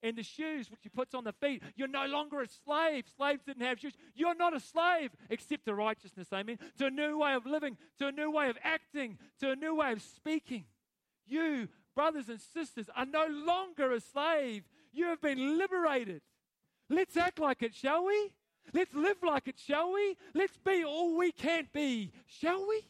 And 0.03 0.16
the 0.16 0.23
shoes 0.23 0.70
which 0.70 0.81
he 0.83 0.88
puts 0.88 1.14
on 1.14 1.25
the 1.25 1.33
feet. 1.33 1.62
You're 1.77 1.88
no 1.88 2.07
longer 2.07 2.40
a 2.40 2.46
slave. 2.49 3.05
Slaves 3.16 3.42
didn't 3.44 3.62
have 3.62 3.79
shoes. 3.79 3.92
You're 4.14 4.35
not 4.35 4.57
a 4.57 4.61
slave 4.61 5.11
except 5.29 5.66
to 5.66 5.75
righteousness. 5.75 6.29
Amen. 6.33 6.59
To 6.79 6.87
a 6.87 6.90
new 6.90 7.18
way 7.18 7.35
of 7.35 7.46
living, 7.46 7.77
to 7.99 8.09
a 8.09 8.12
new 8.12 8.31
way 8.31 8.49
of 8.49 8.57
acting, 8.62 9.18
to 9.40 9.51
a 9.51 9.57
new 9.57 9.75
way 9.75 9.92
of 9.92 10.03
speaking. 10.03 10.64
You, 11.27 11.68
brothers 11.94 12.29
and 12.29 12.40
sisters, 12.40 12.88
are 12.96 13.07
no 13.07 13.27
longer 13.29 13.92
a 13.92 14.01
slave. 14.01 14.64
You 14.92 15.07
have 15.07 15.20
been 15.20 15.59
liberated. 15.59 16.23
Let's 16.90 17.16
act 17.16 17.38
like 17.38 17.62
it, 17.62 17.74
shall 17.74 18.05
we? 18.05 18.33
Let's 18.74 18.92
live 18.92 19.16
like 19.22 19.48
it, 19.48 19.59
shall 19.64 19.92
we? 19.92 20.16
Let's 20.35 20.57
be 20.59 20.85
all 20.85 21.16
we 21.16 21.33
can't 21.33 21.72
be, 21.72 22.12
shall 22.26 22.68
we? 22.68 22.83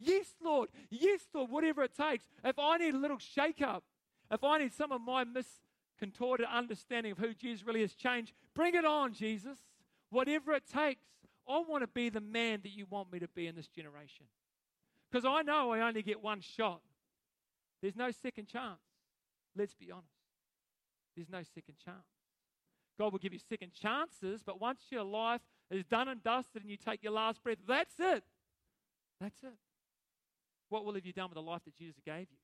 Yes, 0.00 0.34
Lord. 0.42 0.70
Yes, 0.88 1.20
Lord, 1.32 1.50
whatever 1.50 1.82
it 1.82 1.94
takes. 1.94 2.24
If 2.42 2.58
I 2.58 2.78
need 2.78 2.94
a 2.94 2.98
little 2.98 3.18
shake 3.18 3.60
up, 3.60 3.84
if 4.30 4.42
I 4.42 4.58
need 4.58 4.72
some 4.72 4.90
of 4.90 5.02
my 5.02 5.24
miscontorted 5.24 6.46
understanding 6.50 7.12
of 7.12 7.18
who 7.18 7.34
Jesus 7.34 7.66
really 7.66 7.82
is 7.82 7.94
changed, 7.94 8.32
bring 8.54 8.74
it 8.74 8.86
on, 8.86 9.12
Jesus. 9.12 9.58
Whatever 10.08 10.54
it 10.54 10.64
takes. 10.66 11.04
I 11.48 11.62
want 11.68 11.82
to 11.82 11.88
be 11.88 12.08
the 12.08 12.20
man 12.20 12.60
that 12.62 12.70
you 12.70 12.86
want 12.88 13.12
me 13.12 13.18
to 13.18 13.28
be 13.28 13.46
in 13.46 13.56
this 13.56 13.68
generation. 13.68 14.26
Because 15.10 15.24
I 15.24 15.42
know 15.42 15.72
I 15.72 15.80
only 15.80 16.02
get 16.02 16.22
one 16.22 16.40
shot. 16.40 16.80
There's 17.82 17.96
no 17.96 18.10
second 18.10 18.46
chance. 18.46 18.80
Let's 19.56 19.74
be 19.74 19.90
honest. 19.90 20.06
There's 21.16 21.28
no 21.28 21.42
second 21.42 21.74
chance. 21.84 22.19
God 22.98 23.12
will 23.12 23.18
give 23.18 23.32
you 23.32 23.38
second 23.38 23.72
chances, 23.72 24.42
but 24.44 24.60
once 24.60 24.80
your 24.90 25.04
life 25.04 25.40
is 25.70 25.84
done 25.84 26.08
and 26.08 26.22
dusted 26.22 26.62
and 26.62 26.70
you 26.70 26.76
take 26.76 27.02
your 27.02 27.12
last 27.12 27.42
breath, 27.42 27.58
that's 27.66 27.94
it. 27.98 28.22
That's 29.20 29.42
it. 29.42 29.54
What 30.68 30.84
will 30.84 30.94
have 30.94 31.06
you 31.06 31.12
done 31.12 31.28
with 31.28 31.34
the 31.34 31.42
life 31.42 31.62
that 31.64 31.76
Jesus 31.76 31.96
gave 32.04 32.26
you? 32.30 32.38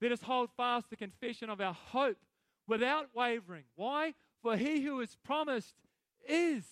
Let 0.00 0.12
us 0.12 0.22
hold 0.22 0.50
fast 0.56 0.90
the 0.90 0.96
confession 0.96 1.50
of 1.50 1.60
our 1.60 1.74
hope 1.74 2.18
without 2.66 3.08
wavering. 3.14 3.64
Why? 3.74 4.14
For 4.42 4.56
he 4.56 4.82
who 4.82 5.00
is 5.00 5.16
promised 5.24 5.74
is 6.28 6.64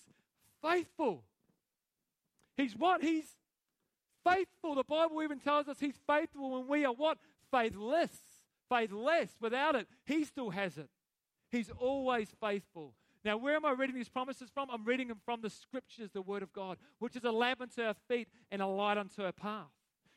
faithful. 0.62 1.24
He's 2.56 2.74
what? 2.76 3.02
He's 3.02 3.26
faithful. 4.24 4.74
The 4.74 4.84
Bible 4.84 5.22
even 5.22 5.40
tells 5.40 5.68
us 5.68 5.78
he's 5.78 5.98
faithful 6.06 6.52
when 6.52 6.68
we 6.68 6.84
are 6.84 6.92
what? 6.92 7.18
Faithless. 7.50 8.16
Faithless. 8.68 9.30
Without 9.40 9.74
it, 9.74 9.88
he 10.04 10.24
still 10.24 10.50
has 10.50 10.78
it. 10.78 10.88
He's 11.56 11.70
always 11.78 12.28
faithful. 12.40 12.94
Now, 13.24 13.36
where 13.36 13.56
am 13.56 13.64
I 13.64 13.72
reading 13.72 13.96
these 13.96 14.08
promises 14.08 14.50
from? 14.52 14.68
I'm 14.70 14.84
reading 14.84 15.08
them 15.08 15.20
from 15.24 15.40
the 15.40 15.50
scriptures, 15.50 16.10
the 16.12 16.22
Word 16.22 16.42
of 16.42 16.52
God, 16.52 16.78
which 16.98 17.16
is 17.16 17.24
a 17.24 17.32
lamp 17.32 17.60
unto 17.60 17.82
our 17.82 17.94
feet 18.08 18.28
and 18.50 18.62
a 18.62 18.66
light 18.66 18.98
unto 18.98 19.22
our 19.22 19.32
path. 19.32 19.66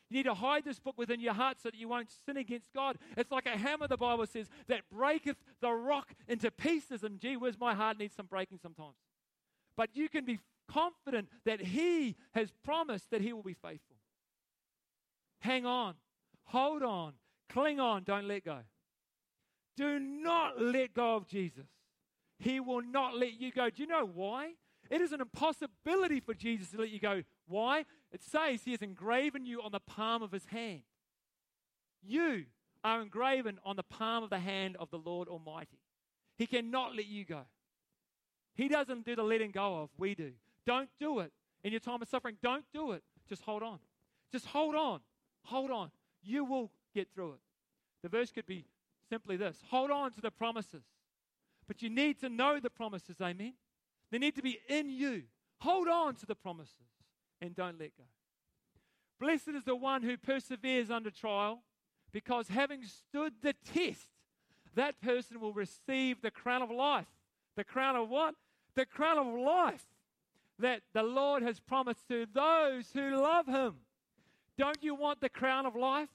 You 0.08 0.18
need 0.18 0.24
to 0.24 0.34
hide 0.34 0.64
this 0.64 0.78
book 0.78 0.98
within 0.98 1.20
your 1.20 1.34
heart 1.34 1.58
so 1.62 1.70
that 1.70 1.78
you 1.78 1.88
won't 1.88 2.08
sin 2.26 2.36
against 2.36 2.72
God. 2.72 2.98
It's 3.16 3.30
like 3.30 3.46
a 3.46 3.56
hammer, 3.56 3.88
the 3.88 3.96
Bible 3.96 4.26
says, 4.26 4.48
that 4.66 4.82
breaketh 4.92 5.36
the 5.60 5.70
rock 5.70 6.14
into 6.28 6.50
pieces. 6.50 7.04
And 7.04 7.18
gee 7.20 7.36
whiz, 7.36 7.58
my 7.58 7.74
heart 7.74 7.98
needs 7.98 8.14
some 8.14 8.26
breaking 8.26 8.58
sometimes. 8.60 8.96
But 9.76 9.90
you 9.94 10.08
can 10.08 10.24
be 10.24 10.40
confident 10.68 11.28
that 11.44 11.60
He 11.60 12.16
has 12.34 12.52
promised 12.64 13.10
that 13.10 13.20
He 13.20 13.32
will 13.32 13.42
be 13.42 13.54
faithful. 13.54 13.96
Hang 15.40 15.64
on, 15.64 15.94
hold 16.44 16.82
on, 16.82 17.14
cling 17.48 17.80
on, 17.80 18.02
don't 18.02 18.28
let 18.28 18.44
go. 18.44 18.58
Do 19.76 19.98
not 19.98 20.60
let 20.60 20.94
go 20.94 21.16
of 21.16 21.26
Jesus. 21.26 21.66
He 22.38 22.60
will 22.60 22.82
not 22.82 23.16
let 23.16 23.40
you 23.40 23.52
go. 23.52 23.70
Do 23.70 23.82
you 23.82 23.88
know 23.88 24.06
why? 24.06 24.52
It 24.90 25.00
is 25.00 25.12
an 25.12 25.20
impossibility 25.20 26.20
for 26.20 26.34
Jesus 26.34 26.70
to 26.70 26.78
let 26.78 26.90
you 26.90 26.98
go. 26.98 27.22
Why? 27.46 27.84
It 28.12 28.22
says 28.22 28.62
he 28.64 28.72
has 28.72 28.82
engraven 28.82 29.46
you 29.46 29.62
on 29.62 29.72
the 29.72 29.80
palm 29.80 30.22
of 30.22 30.32
his 30.32 30.46
hand. 30.46 30.82
You 32.02 32.44
are 32.82 33.02
engraven 33.02 33.58
on 33.64 33.76
the 33.76 33.82
palm 33.82 34.24
of 34.24 34.30
the 34.30 34.38
hand 34.38 34.76
of 34.80 34.90
the 34.90 34.98
Lord 34.98 35.28
Almighty. 35.28 35.78
He 36.38 36.46
cannot 36.46 36.96
let 36.96 37.06
you 37.06 37.24
go. 37.24 37.42
He 38.54 38.68
doesn't 38.68 39.04
do 39.04 39.14
the 39.14 39.22
letting 39.22 39.50
go 39.50 39.82
of, 39.82 39.90
we 39.98 40.14
do. 40.14 40.32
Don't 40.66 40.88
do 40.98 41.20
it. 41.20 41.32
In 41.62 41.72
your 41.72 41.80
time 41.80 42.00
of 42.00 42.08
suffering, 42.08 42.36
don't 42.42 42.64
do 42.72 42.92
it. 42.92 43.02
Just 43.28 43.42
hold 43.42 43.62
on. 43.62 43.78
Just 44.32 44.46
hold 44.46 44.74
on. 44.74 45.00
Hold 45.44 45.70
on. 45.70 45.90
You 46.22 46.44
will 46.44 46.70
get 46.94 47.08
through 47.12 47.34
it. 47.34 47.40
The 48.02 48.08
verse 48.08 48.32
could 48.32 48.46
be 48.46 48.64
simply 49.10 49.36
this 49.36 49.58
hold 49.70 49.90
on 49.90 50.12
to 50.12 50.20
the 50.20 50.30
promises. 50.30 50.84
But 51.68 51.82
you 51.82 51.90
need 51.90 52.18
to 52.20 52.28
know 52.28 52.58
the 52.58 52.70
promises, 52.70 53.16
amen? 53.20 53.54
They 54.10 54.18
need 54.18 54.34
to 54.36 54.42
be 54.42 54.58
in 54.68 54.88
you. 54.88 55.24
Hold 55.60 55.88
on 55.88 56.14
to 56.16 56.26
the 56.26 56.34
promises 56.34 56.74
and 57.40 57.54
don't 57.54 57.78
let 57.78 57.96
go. 57.96 58.04
Blessed 59.20 59.48
is 59.48 59.64
the 59.64 59.76
one 59.76 60.02
who 60.02 60.16
perseveres 60.16 60.90
under 60.90 61.10
trial, 61.10 61.62
because 62.10 62.48
having 62.48 62.82
stood 62.82 63.34
the 63.42 63.52
test, 63.52 64.08
that 64.74 65.00
person 65.00 65.40
will 65.40 65.52
receive 65.52 66.22
the 66.22 66.30
crown 66.30 66.62
of 66.62 66.70
life. 66.70 67.06
The 67.56 67.64
crown 67.64 67.96
of 67.96 68.08
what? 68.08 68.34
The 68.74 68.86
crown 68.86 69.18
of 69.18 69.26
life 69.38 69.84
that 70.58 70.82
the 70.94 71.02
Lord 71.02 71.42
has 71.42 71.60
promised 71.60 72.08
to 72.08 72.26
those 72.32 72.90
who 72.94 73.16
love 73.16 73.46
Him. 73.46 73.76
Don't 74.56 74.82
you 74.82 74.94
want 74.94 75.20
the 75.20 75.28
crown 75.28 75.66
of 75.66 75.74
life? 75.76 76.08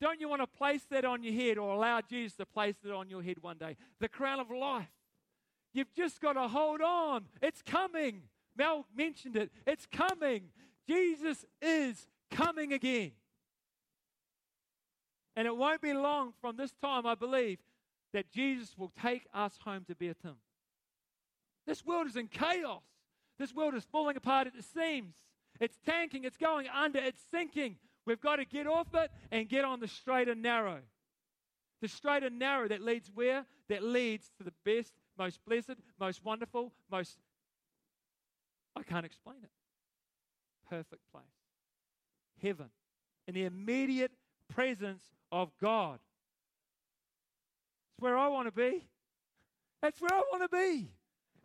Don't 0.00 0.20
you 0.20 0.28
want 0.28 0.42
to 0.42 0.46
place 0.46 0.82
that 0.90 1.04
on 1.04 1.22
your 1.22 1.34
head 1.34 1.58
or 1.58 1.74
allow 1.74 2.00
Jesus 2.00 2.36
to 2.36 2.46
place 2.46 2.76
it 2.84 2.92
on 2.92 3.10
your 3.10 3.22
head 3.22 3.38
one 3.40 3.58
day? 3.58 3.76
The 4.00 4.08
crown 4.08 4.38
of 4.38 4.50
life. 4.50 4.86
You've 5.74 5.92
just 5.94 6.20
got 6.20 6.34
to 6.34 6.46
hold 6.48 6.80
on. 6.80 7.24
It's 7.42 7.62
coming. 7.62 8.22
Mel 8.56 8.86
mentioned 8.96 9.36
it. 9.36 9.50
It's 9.66 9.86
coming. 9.90 10.44
Jesus 10.88 11.44
is 11.60 12.06
coming 12.30 12.72
again. 12.72 13.12
And 15.36 15.46
it 15.46 15.56
won't 15.56 15.80
be 15.80 15.92
long 15.92 16.32
from 16.40 16.56
this 16.56 16.72
time, 16.82 17.06
I 17.06 17.14
believe, 17.14 17.58
that 18.12 18.30
Jesus 18.30 18.76
will 18.76 18.92
take 19.00 19.26
us 19.34 19.58
home 19.64 19.84
to 19.88 19.94
be 19.94 20.08
with 20.08 20.22
Him. 20.22 20.36
This 21.66 21.84
world 21.84 22.06
is 22.08 22.16
in 22.16 22.28
chaos. 22.28 22.82
This 23.38 23.54
world 23.54 23.74
is 23.74 23.84
falling 23.84 24.16
apart 24.16 24.46
at 24.46 24.56
the 24.56 24.62
seams. 24.62 25.14
It's 25.60 25.78
tanking, 25.84 26.24
it's 26.24 26.36
going 26.36 26.66
under, 26.68 26.98
it's 26.98 27.20
sinking. 27.30 27.76
We've 28.08 28.20
got 28.20 28.36
to 28.36 28.46
get 28.46 28.66
off 28.66 28.86
it 28.94 29.10
and 29.30 29.46
get 29.46 29.66
on 29.66 29.80
the 29.80 29.86
straight 29.86 30.28
and 30.28 30.40
narrow. 30.40 30.78
The 31.82 31.88
straight 31.88 32.22
and 32.22 32.38
narrow 32.38 32.66
that 32.66 32.80
leads 32.80 33.10
where? 33.14 33.44
That 33.68 33.82
leads 33.82 34.30
to 34.38 34.44
the 34.44 34.52
best, 34.64 34.94
most 35.18 35.40
blessed, 35.46 35.74
most 36.00 36.24
wonderful, 36.24 36.72
most, 36.90 37.18
I 38.74 38.82
can't 38.82 39.04
explain 39.04 39.36
it, 39.42 39.50
perfect 40.70 41.02
place. 41.12 41.24
heaven, 42.42 42.70
in 43.26 43.34
the 43.34 43.44
immediate 43.44 44.12
presence 44.48 45.04
of 45.30 45.50
God. 45.60 45.98
It's 47.90 48.00
where 48.00 48.16
I 48.16 48.28
want 48.28 48.48
to 48.48 48.52
be. 48.52 48.86
That's 49.82 50.00
where 50.00 50.14
I 50.14 50.22
want 50.32 50.50
to 50.50 50.56
be. 50.56 50.88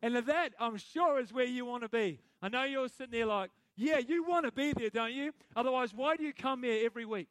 And 0.01 0.15
that, 0.15 0.53
I'm 0.59 0.77
sure, 0.77 1.19
is 1.19 1.33
where 1.33 1.45
you 1.45 1.65
want 1.65 1.83
to 1.83 1.89
be. 1.89 2.19
I 2.41 2.47
know 2.47 2.63
you're 2.63 2.87
sitting 2.87 3.11
there 3.11 3.25
like, 3.25 3.51
yeah, 3.75 3.97
you 3.97 4.23
want 4.23 4.45
to 4.45 4.51
be 4.51 4.73
there, 4.73 4.89
don't 4.89 5.13
you? 5.13 5.31
Otherwise, 5.55 5.93
why 5.93 6.15
do 6.15 6.23
you 6.23 6.33
come 6.33 6.63
here 6.63 6.85
every 6.85 7.05
week? 7.05 7.27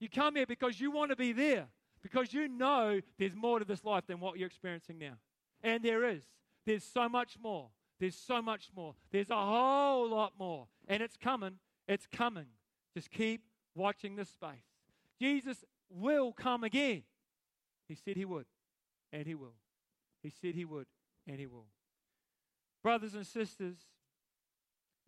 You 0.00 0.08
come 0.08 0.36
here 0.36 0.46
because 0.46 0.80
you 0.80 0.90
want 0.90 1.10
to 1.10 1.16
be 1.16 1.32
there, 1.32 1.66
because 2.02 2.32
you 2.34 2.48
know 2.48 3.00
there's 3.18 3.34
more 3.34 3.58
to 3.58 3.64
this 3.64 3.84
life 3.84 4.06
than 4.06 4.20
what 4.20 4.38
you're 4.38 4.48
experiencing 4.48 4.98
now. 4.98 5.14
And 5.62 5.82
there 5.82 6.04
is. 6.04 6.24
There's 6.66 6.84
so 6.84 7.08
much 7.08 7.36
more. 7.42 7.68
There's 8.00 8.16
so 8.16 8.42
much 8.42 8.70
more. 8.74 8.94
There's 9.10 9.30
a 9.30 9.36
whole 9.36 10.08
lot 10.08 10.32
more. 10.38 10.66
And 10.88 11.02
it's 11.02 11.16
coming. 11.16 11.54
It's 11.86 12.06
coming. 12.06 12.46
Just 12.94 13.10
keep 13.10 13.42
watching 13.74 14.16
this 14.16 14.28
space. 14.28 14.66
Jesus 15.20 15.64
will 15.88 16.32
come 16.32 16.64
again. 16.64 17.04
He 17.88 17.94
said 17.94 18.16
he 18.16 18.24
would, 18.24 18.46
and 19.12 19.26
he 19.26 19.34
will. 19.34 19.54
He 20.22 20.30
said 20.30 20.54
he 20.54 20.64
would, 20.64 20.86
and 21.26 21.38
he 21.38 21.46
will. 21.46 21.66
Brothers 22.82 23.14
and 23.14 23.26
sisters, 23.26 23.76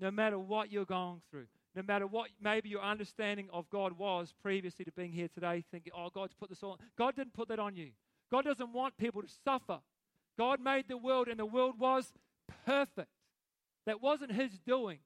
no 0.01 0.11
matter 0.11 0.39
what 0.39 0.71
you're 0.71 0.85
going 0.85 1.21
through, 1.31 1.47
no 1.75 1.83
matter 1.83 2.07
what 2.07 2.29
maybe 2.41 2.69
your 2.69 2.83
understanding 2.83 3.49
of 3.53 3.69
God 3.71 3.99
was 3.99 4.33
previously 4.43 4.85
to 4.85 4.93
being 4.93 5.13
here 5.13 5.29
today, 5.29 5.65
thinking, 5.71 5.93
oh, 5.97 6.11
God's 6.13 6.35
put 6.35 6.49
this 6.49 6.63
on. 6.63 6.77
God 6.97 7.17
didn't 7.17 7.35
put 7.35 7.49
that 7.49 7.59
on 7.59 7.77
you. 7.77 7.91
God 8.31 8.45
doesn't 8.45 8.73
want 8.73 8.97
people 8.97 9.23
to 9.23 9.29
suffer. 9.45 9.81
God 10.39 10.61
made 10.61 10.89
the 10.89 10.97
world, 10.97 11.29
and 11.29 11.39
the 11.39 11.47
world 11.47 11.79
was 11.79 12.13
perfect. 12.67 13.09
That 13.87 14.03
wasn't 14.03 14.33
His 14.33 14.59
doing. 14.59 14.99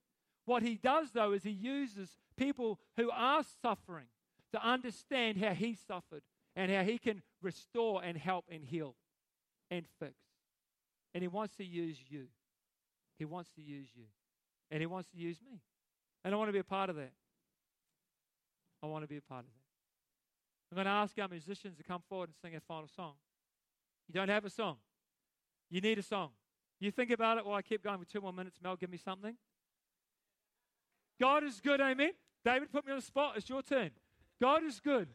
What 0.44 0.62
He 0.62 0.77
does, 0.77 1.11
though, 1.12 1.33
is 1.33 1.42
He 1.42 1.51
uses 1.51 2.16
people 2.37 2.79
who 2.96 3.11
are 3.11 3.44
suffering 3.62 4.07
to 4.53 4.66
understand 4.66 5.38
how 5.38 5.53
He 5.53 5.74
suffered 5.74 6.22
and 6.57 6.72
how 6.72 6.83
He 6.83 6.98
can 6.98 7.22
restore 7.42 8.03
and 8.03 8.16
help 8.16 8.46
and 8.51 8.64
heal 8.64 8.94
and 9.70 9.85
fix. 9.98 10.14
And 11.14 11.22
He 11.22 11.29
wants 11.29 11.57
to 11.57 11.64
use 11.64 11.98
you. 12.09 12.29
He 13.18 13.24
wants 13.24 13.51
to 13.57 13.62
use 13.62 13.88
you. 13.94 14.05
And 14.70 14.81
He 14.81 14.87
wants 14.87 15.09
to 15.11 15.16
use 15.16 15.38
me. 15.40 15.61
And 16.24 16.35
I 16.35 16.37
want 16.37 16.48
to 16.48 16.52
be 16.52 16.59
a 16.59 16.64
part 16.64 16.90
of 16.90 16.96
that. 16.96 17.12
I 18.83 18.87
want 18.87 19.04
to 19.04 19.09
be 19.09 19.16
a 19.16 19.22
part 19.22 19.40
of 19.40 19.46
that. 19.46 20.70
I'm 20.70 20.76
going 20.76 20.85
to 20.85 20.90
ask 20.90 21.18
our 21.18 21.28
musicians 21.28 21.76
to 21.78 21.83
come 21.83 22.02
forward 22.09 22.28
and 22.28 22.37
sing 22.42 22.57
a 22.57 22.61
final 22.61 22.88
song. 22.94 23.14
You 24.07 24.14
don't 24.14 24.28
have 24.28 24.44
a 24.44 24.50
song. 24.50 24.76
You 25.70 25.81
need 25.81 25.98
a 25.98 26.02
song. 26.02 26.31
You 26.81 26.90
think 26.90 27.11
about 27.11 27.38
it 27.38 27.46
while 27.46 27.57
I 27.57 27.62
keep 27.62 27.83
going 27.83 27.98
for 27.98 28.04
two 28.04 28.20
more 28.20 28.33
minutes. 28.33 28.59
Mel, 28.62 28.76
give 28.76 28.90
me 28.90 28.98
something. 28.98 29.35
God 31.20 31.42
is 31.42 31.61
good, 31.61 31.81
amen. 31.81 32.12
David, 32.44 32.70
put 32.70 32.87
me 32.87 32.92
on 32.92 32.98
the 32.98 33.04
spot. 33.04 33.35
It's 33.37 33.48
your 33.48 33.62
turn. 33.62 33.90
God 34.40 34.62
is 34.62 34.78
good. 34.78 35.09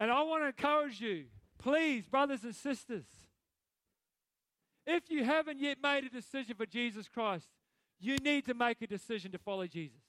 And 0.00 0.10
I 0.10 0.22
want 0.22 0.42
to 0.42 0.46
encourage 0.48 1.00
you, 1.00 1.24
please, 1.58 2.06
brothers 2.06 2.44
and 2.44 2.54
sisters, 2.54 3.04
if 4.86 5.10
you 5.10 5.24
haven't 5.24 5.58
yet 5.58 5.78
made 5.82 6.04
a 6.04 6.08
decision 6.08 6.54
for 6.54 6.64
Jesus 6.64 7.08
Christ, 7.08 7.48
you 7.98 8.16
need 8.18 8.44
to 8.46 8.54
make 8.54 8.82
a 8.82 8.86
decision 8.86 9.32
to 9.32 9.38
follow 9.38 9.66
Jesus. 9.66 10.00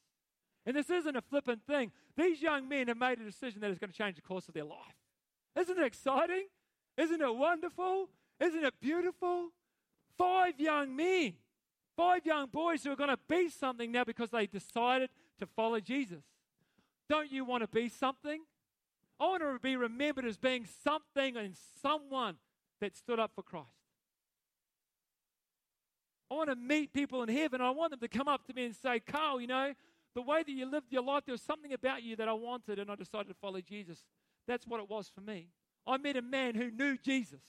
And 0.66 0.76
this 0.76 0.90
isn't 0.90 1.16
a 1.16 1.22
flippant 1.22 1.66
thing. 1.66 1.92
These 2.18 2.42
young 2.42 2.68
men 2.68 2.88
have 2.88 2.98
made 2.98 3.20
a 3.20 3.24
decision 3.24 3.62
that 3.62 3.72
is 3.72 3.80
going 3.80 3.92
to 3.92 3.98
change 3.98 4.18
the 4.18 4.22
course 4.22 4.48
of 4.48 4.54
their 4.54 4.66
life. 4.66 4.96
Isn't 5.58 5.78
it 5.78 5.86
exciting? 5.86 6.48
Isn't 6.98 7.22
it 7.22 7.36
wonderful? 7.36 8.10
Isn't 8.40 8.64
it 8.64 8.74
beautiful? 8.82 9.50
Five 10.18 10.60
young 10.60 10.96
men, 10.96 11.34
five 11.96 12.26
young 12.26 12.48
boys 12.48 12.84
who 12.84 12.92
are 12.92 12.96
going 12.96 13.10
to 13.10 13.20
be 13.30 13.50
something 13.50 13.92
now 13.92 14.04
because 14.04 14.32
they 14.32 14.48
decided 14.48 15.10
to 15.40 15.46
follow 15.46 15.80
Jesus. 15.80 16.24
Don't 17.10 17.32
you 17.32 17.46
want 17.46 17.62
to 17.62 17.68
be 17.68 17.88
something? 17.88 18.42
I 19.20 19.26
want 19.26 19.42
to 19.42 19.60
be 19.62 19.76
remembered 19.76 20.26
as 20.26 20.38
being 20.38 20.68
something 20.84 21.38
and 21.38 21.56
someone 21.82 22.36
that 22.82 22.96
stood 22.96 23.20
up 23.20 23.32
for 23.34 23.42
Christ. 23.42 23.77
I 26.30 26.36
want 26.36 26.50
to 26.50 26.56
meet 26.56 26.94
people 26.94 27.24
in 27.24 27.30
heaven. 27.30 27.62
I 27.62 27.70
want 27.70 27.92
them 27.92 28.00
to 28.02 28.08
come 28.08 28.28
up 28.28 28.46
to 28.48 28.54
me 28.54 28.66
and 28.66 28.76
say, 28.76 29.00
Carl, 29.00 29.40
you 29.40 29.48
know, 29.48 29.74
the 30.14 30.22
way 30.22 30.44
that 30.44 30.52
you 30.52 30.66
lived 30.66 30.88
your 30.90 31.04
life, 31.04 31.24
there 31.26 31.34
was 31.34 31.42
something 31.42 31.74
about 31.74 32.04
you 32.04 32.16
that 32.16 32.28
I 32.28 32.34
wanted, 32.34 32.80
and 32.80 32.90
I 32.90 32.96
decided 32.96 33.28
to 33.30 33.36
follow 33.36 33.62
Jesus. 33.62 34.04
That's 34.48 34.66
what 34.66 34.80
it 34.80 34.90
was 34.90 35.12
for 35.14 35.22
me. 35.22 35.50
I 35.86 35.98
met 35.98 36.18
a 36.18 36.22
man 36.22 36.56
who 36.56 36.72
knew 36.72 36.98
Jesus, 36.98 37.42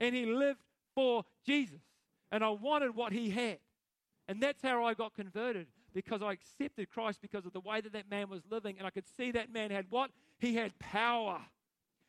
and 0.00 0.14
he 0.14 0.26
lived 0.26 0.60
for 0.94 1.24
Jesus, 1.46 1.80
and 2.30 2.44
I 2.44 2.50
wanted 2.50 2.94
what 2.94 3.12
he 3.12 3.30
had. 3.30 3.58
And 4.26 4.42
that's 4.42 4.62
how 4.62 4.84
I 4.84 4.92
got 4.94 5.14
converted 5.14 5.68
because 5.94 6.20
I 6.20 6.32
accepted 6.32 6.90
Christ 6.90 7.20
because 7.22 7.46
of 7.46 7.52
the 7.52 7.60
way 7.60 7.80
that 7.80 7.92
that 7.94 8.10
man 8.10 8.28
was 8.28 8.42
living. 8.50 8.76
And 8.78 8.86
I 8.86 8.90
could 8.90 9.06
see 9.16 9.30
that 9.32 9.50
man 9.50 9.70
had 9.70 9.86
what? 9.88 10.10
He 10.38 10.54
had 10.54 10.78
power. 10.78 11.40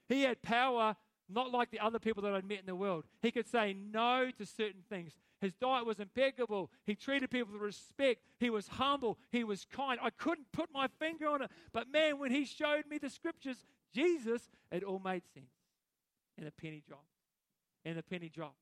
He 0.09 0.23
had 0.23 0.41
power 0.41 0.95
not 1.29 1.51
like 1.51 1.71
the 1.71 1.79
other 1.79 1.99
people 1.99 2.23
that 2.23 2.33
I'd 2.33 2.47
met 2.47 2.59
in 2.59 2.65
the 2.65 2.75
world. 2.75 3.05
He 3.21 3.31
could 3.31 3.47
say 3.47 3.73
no 3.73 4.31
to 4.37 4.45
certain 4.45 4.81
things. 4.89 5.13
His 5.41 5.53
diet 5.53 5.85
was 5.85 5.99
impeccable. 5.99 6.69
He 6.85 6.95
treated 6.95 7.29
people 7.29 7.53
with 7.53 7.61
respect. 7.61 8.21
He 8.39 8.49
was 8.49 8.67
humble. 8.67 9.17
He 9.31 9.43
was 9.43 9.65
kind. 9.71 9.99
I 10.01 10.09
couldn't 10.09 10.51
put 10.51 10.69
my 10.73 10.87
finger 10.99 11.27
on 11.27 11.43
it. 11.43 11.51
But 11.71 11.89
man, 11.91 12.19
when 12.19 12.31
he 12.31 12.45
showed 12.45 12.83
me 12.89 12.97
the 12.97 13.09
scriptures, 13.09 13.65
Jesus, 13.93 14.49
it 14.71 14.83
all 14.83 14.99
made 14.99 15.23
sense. 15.33 15.51
And 16.37 16.45
the 16.45 16.51
penny 16.51 16.83
dropped. 16.85 17.05
And 17.85 17.97
the 17.97 18.03
penny 18.03 18.29
dropped. 18.29 18.57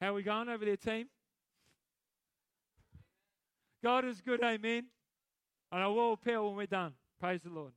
How 0.00 0.10
are 0.10 0.14
we 0.14 0.22
going 0.22 0.48
over 0.50 0.64
there, 0.64 0.76
team? 0.76 1.08
God 3.82 4.04
is 4.04 4.20
good, 4.20 4.42
amen. 4.42 4.86
And 5.72 5.82
I 5.82 5.86
will 5.86 6.12
appeal 6.12 6.46
when 6.46 6.56
we're 6.56 6.66
done. 6.66 6.92
Praise 7.18 7.40
the 7.42 7.50
Lord. 7.50 7.72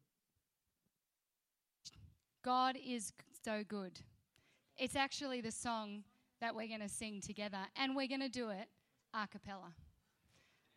God 2.43 2.77
is 2.85 3.13
so 3.43 3.63
good. 3.67 3.99
It's 4.77 4.95
actually 4.95 5.41
the 5.41 5.51
song 5.51 6.03
that 6.41 6.55
we're 6.55 6.67
going 6.67 6.81
to 6.81 6.89
sing 6.89 7.21
together, 7.21 7.59
and 7.75 7.95
we're 7.95 8.07
going 8.07 8.21
to 8.21 8.29
do 8.29 8.49
it 8.49 8.67
a 9.13 9.27
cappella. 9.27 9.73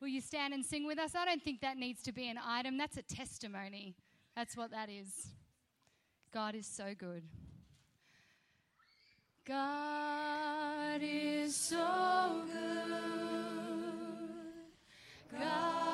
Will 0.01 0.09
you 0.09 0.20
stand 0.20 0.53
and 0.53 0.64
sing 0.64 0.87
with 0.87 0.98
us? 0.98 1.14
I 1.14 1.25
don't 1.25 1.42
think 1.42 1.61
that 1.61 1.77
needs 1.77 2.03
to 2.03 2.12
be 2.12 2.29
an 2.29 2.38
item, 2.44 2.77
that's 2.77 2.96
a 2.96 3.03
testimony. 3.03 3.94
That's 4.35 4.57
what 4.57 4.70
that 4.70 4.88
is. 4.88 5.29
God 6.33 6.55
is 6.55 6.66
so 6.66 6.94
good. 6.98 7.22
God 9.46 11.01
is 11.03 11.55
so 11.55 12.42
good. 12.46 13.03
God 15.38 15.92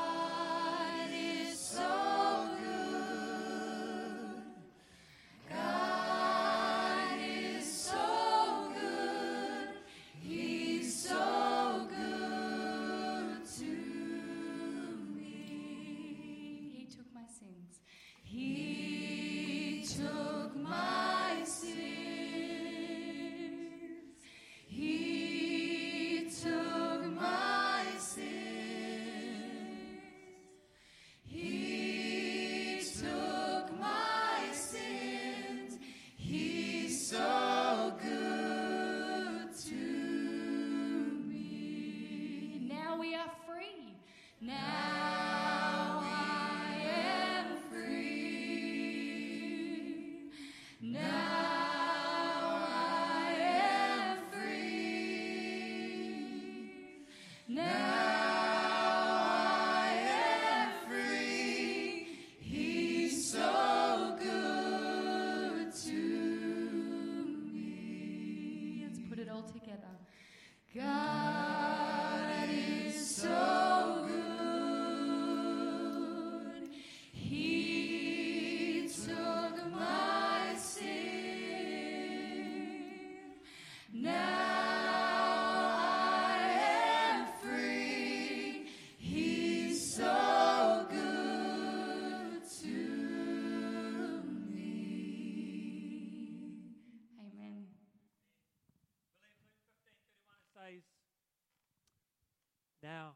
Now 102.83 103.12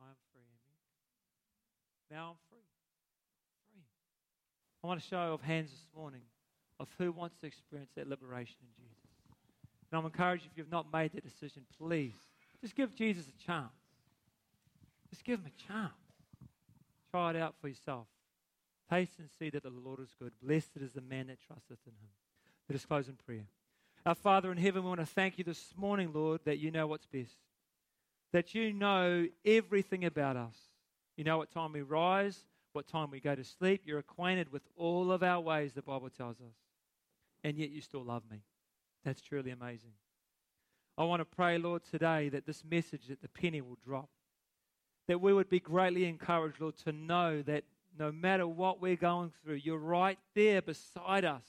I'm 0.00 0.16
free. 0.32 0.42
Now 2.10 2.30
I'm 2.30 2.36
free. 2.48 2.58
Free. 3.72 3.82
I 4.82 4.86
want 4.86 5.00
to 5.00 5.06
show 5.06 5.34
of 5.34 5.42
hands 5.42 5.70
this 5.70 5.86
morning 5.94 6.22
of 6.78 6.88
who 6.98 7.12
wants 7.12 7.36
to 7.40 7.46
experience 7.46 7.90
that 7.96 8.08
liberation 8.08 8.56
in 8.62 8.84
Jesus. 8.84 8.96
And 9.90 9.98
I'm 9.98 10.06
encouraged 10.06 10.46
if 10.50 10.56
you've 10.56 10.70
not 10.70 10.86
made 10.92 11.12
that 11.12 11.24
decision, 11.24 11.62
please 11.78 12.14
just 12.62 12.74
give 12.74 12.94
Jesus 12.94 13.26
a 13.28 13.46
chance. 13.46 13.72
Just 15.10 15.24
give 15.24 15.40
him 15.40 15.46
a 15.46 15.72
chance. 15.72 15.92
Try 17.10 17.30
it 17.30 17.36
out 17.36 17.54
for 17.60 17.68
yourself. 17.68 18.06
Taste 18.90 19.18
and 19.18 19.28
see 19.38 19.50
that 19.50 19.62
the 19.62 19.70
Lord 19.70 20.00
is 20.00 20.14
good. 20.18 20.32
Blessed 20.42 20.70
is 20.80 20.92
the 20.92 21.00
man 21.00 21.26
that 21.26 21.38
trusteth 21.46 21.78
in 21.86 21.92
him. 21.92 22.10
Let 22.68 22.76
us 22.76 22.84
close 22.84 23.08
in 23.08 23.14
prayer. 23.14 23.46
Our 24.06 24.14
Father 24.14 24.50
in 24.52 24.58
heaven, 24.58 24.82
we 24.82 24.88
want 24.88 25.00
to 25.00 25.06
thank 25.06 25.38
you 25.38 25.44
this 25.44 25.74
morning, 25.76 26.10
Lord, 26.14 26.40
that 26.44 26.58
you 26.58 26.70
know 26.70 26.86
what's 26.86 27.06
best. 27.06 27.34
That 28.32 28.54
you 28.54 28.72
know 28.72 29.26
everything 29.44 30.04
about 30.04 30.36
us. 30.36 30.56
You 31.16 31.24
know 31.24 31.38
what 31.38 31.50
time 31.50 31.72
we 31.72 31.82
rise, 31.82 32.44
what 32.72 32.86
time 32.86 33.10
we 33.10 33.20
go 33.20 33.34
to 33.34 33.44
sleep. 33.44 33.82
You're 33.84 33.98
acquainted 33.98 34.52
with 34.52 34.62
all 34.76 35.10
of 35.10 35.22
our 35.22 35.40
ways, 35.40 35.72
the 35.74 35.82
Bible 35.82 36.10
tells 36.10 36.36
us. 36.40 36.54
And 37.42 37.58
yet 37.58 37.70
you 37.70 37.80
still 37.80 38.04
love 38.04 38.22
me. 38.30 38.42
That's 39.04 39.20
truly 39.20 39.50
amazing. 39.50 39.92
I 40.96 41.04
want 41.04 41.20
to 41.20 41.24
pray, 41.24 41.58
Lord, 41.58 41.82
today 41.90 42.28
that 42.28 42.46
this 42.46 42.62
message, 42.64 43.06
that 43.08 43.22
the 43.22 43.28
penny 43.28 43.60
will 43.60 43.78
drop. 43.84 44.10
That 45.08 45.20
we 45.20 45.32
would 45.32 45.48
be 45.48 45.58
greatly 45.58 46.04
encouraged, 46.04 46.60
Lord, 46.60 46.76
to 46.84 46.92
know 46.92 47.42
that 47.42 47.64
no 47.98 48.12
matter 48.12 48.46
what 48.46 48.80
we're 48.80 48.96
going 48.96 49.32
through, 49.42 49.56
you're 49.56 49.78
right 49.78 50.18
there 50.34 50.62
beside 50.62 51.24
us, 51.24 51.44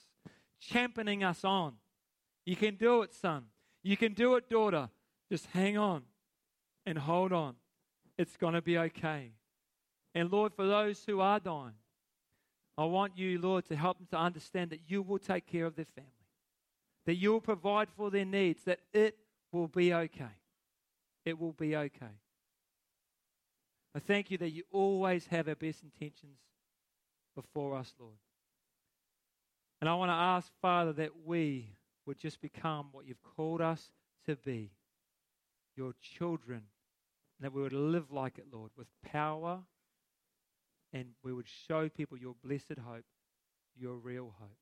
championing 0.59 1.23
us 1.23 1.43
on. 1.43 1.73
You 2.45 2.55
can 2.55 2.75
do 2.75 3.03
it, 3.03 3.13
son. 3.13 3.45
You 3.83 3.97
can 3.97 4.13
do 4.13 4.35
it, 4.35 4.49
daughter. 4.49 4.89
Just 5.29 5.45
hang 5.47 5.77
on 5.77 6.03
and 6.85 6.97
hold 6.97 7.31
on. 7.31 7.55
It's 8.17 8.37
going 8.37 8.53
to 8.53 8.61
be 8.61 8.77
okay. 8.77 9.31
And 10.13 10.31
Lord, 10.31 10.53
for 10.53 10.65
those 10.65 11.03
who 11.05 11.19
are 11.21 11.39
dying, 11.39 11.73
I 12.77 12.85
want 12.85 13.17
you, 13.17 13.39
Lord, 13.39 13.65
to 13.65 13.75
help 13.75 13.97
them 13.97 14.07
to 14.11 14.17
understand 14.17 14.71
that 14.71 14.81
you 14.87 15.01
will 15.01 15.19
take 15.19 15.45
care 15.45 15.65
of 15.65 15.75
their 15.75 15.85
family, 15.85 16.09
that 17.05 17.15
you 17.15 17.31
will 17.31 17.41
provide 17.41 17.89
for 17.95 18.09
their 18.09 18.25
needs, 18.25 18.63
that 18.63 18.79
it 18.93 19.17
will 19.51 19.67
be 19.67 19.93
okay. 19.93 20.35
It 21.25 21.39
will 21.39 21.53
be 21.53 21.75
okay. 21.75 22.15
I 23.93 23.99
thank 23.99 24.31
you 24.31 24.37
that 24.39 24.51
you 24.51 24.63
always 24.71 25.27
have 25.27 25.47
our 25.47 25.55
best 25.55 25.83
intentions 25.83 26.39
before 27.35 27.75
us, 27.75 27.93
Lord. 27.99 28.15
And 29.81 29.89
I 29.89 29.95
want 29.95 30.09
to 30.09 30.13
ask, 30.13 30.51
Father, 30.61 30.93
that 30.93 31.11
we 31.25 31.67
would 32.05 32.17
just 32.17 32.41
become 32.41 32.87
what 32.91 33.05
you've 33.05 33.23
called 33.35 33.61
us 33.61 33.91
to 34.25 34.35
be 34.35 34.71
your 35.81 35.93
children, 35.99 36.61
that 37.39 37.51
we 37.51 37.61
would 37.63 37.73
live 37.73 38.11
like 38.11 38.37
it, 38.37 38.45
Lord, 38.53 38.69
with 38.77 38.87
power, 39.01 39.61
and 40.93 41.07
we 41.23 41.33
would 41.33 41.47
show 41.47 41.89
people 41.89 42.19
your 42.19 42.35
blessed 42.43 42.77
hope, 42.85 43.05
your 43.75 43.95
real 43.95 44.35
hope. 44.39 44.59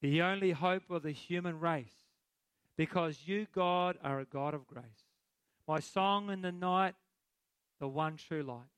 The 0.00 0.22
only 0.22 0.52
hope 0.52 0.90
of 0.90 1.02
the 1.02 1.12
human 1.12 1.60
race, 1.60 2.06
because 2.78 3.18
you, 3.26 3.46
God, 3.54 3.98
are 4.02 4.20
a 4.20 4.24
God 4.24 4.54
of 4.54 4.66
grace. 4.66 4.84
My 5.66 5.80
song 5.80 6.30
in 6.30 6.40
the 6.40 6.52
night, 6.52 6.94
the 7.78 7.88
one 7.88 8.16
true 8.16 8.42
light, 8.42 8.72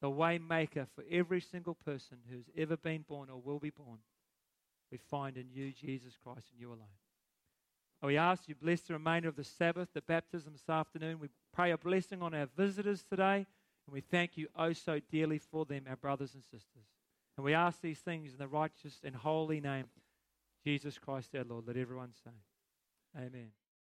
the 0.00 0.08
way 0.08 0.38
maker 0.38 0.86
for 0.94 1.04
every 1.10 1.42
single 1.42 1.74
person 1.74 2.16
who's 2.30 2.48
ever 2.56 2.78
been 2.78 3.04
born 3.06 3.28
or 3.28 3.42
will 3.44 3.58
be 3.58 3.70
born, 3.70 3.98
we 4.90 4.96
find 4.96 5.36
in 5.36 5.50
you, 5.52 5.70
Jesus 5.70 6.14
Christ, 6.22 6.46
and 6.52 6.60
you 6.60 6.68
alone. 6.68 7.01
And 8.02 8.08
we 8.08 8.16
ask 8.16 8.48
you 8.48 8.56
bless 8.56 8.80
the 8.80 8.94
remainder 8.94 9.28
of 9.28 9.36
the 9.36 9.44
Sabbath, 9.44 9.88
the 9.94 10.02
baptism 10.02 10.52
this 10.54 10.68
afternoon. 10.68 11.20
We 11.20 11.28
pray 11.52 11.70
a 11.70 11.78
blessing 11.78 12.20
on 12.20 12.34
our 12.34 12.46
visitors 12.56 13.04
today, 13.08 13.36
and 13.86 13.92
we 13.92 14.00
thank 14.00 14.36
you 14.36 14.48
oh 14.56 14.72
so 14.72 15.00
dearly 15.10 15.38
for 15.38 15.64
them, 15.64 15.84
our 15.88 15.96
brothers 15.96 16.34
and 16.34 16.42
sisters. 16.42 16.84
And 17.36 17.44
we 17.44 17.54
ask 17.54 17.80
these 17.80 18.00
things 18.00 18.32
in 18.32 18.38
the 18.38 18.48
righteous 18.48 19.00
and 19.04 19.14
holy 19.14 19.60
name, 19.60 19.86
Jesus 20.64 20.98
Christ 20.98 21.30
our 21.36 21.44
Lord. 21.44 21.68
Let 21.68 21.76
everyone 21.76 22.10
say, 22.24 22.32
Amen. 23.16 23.61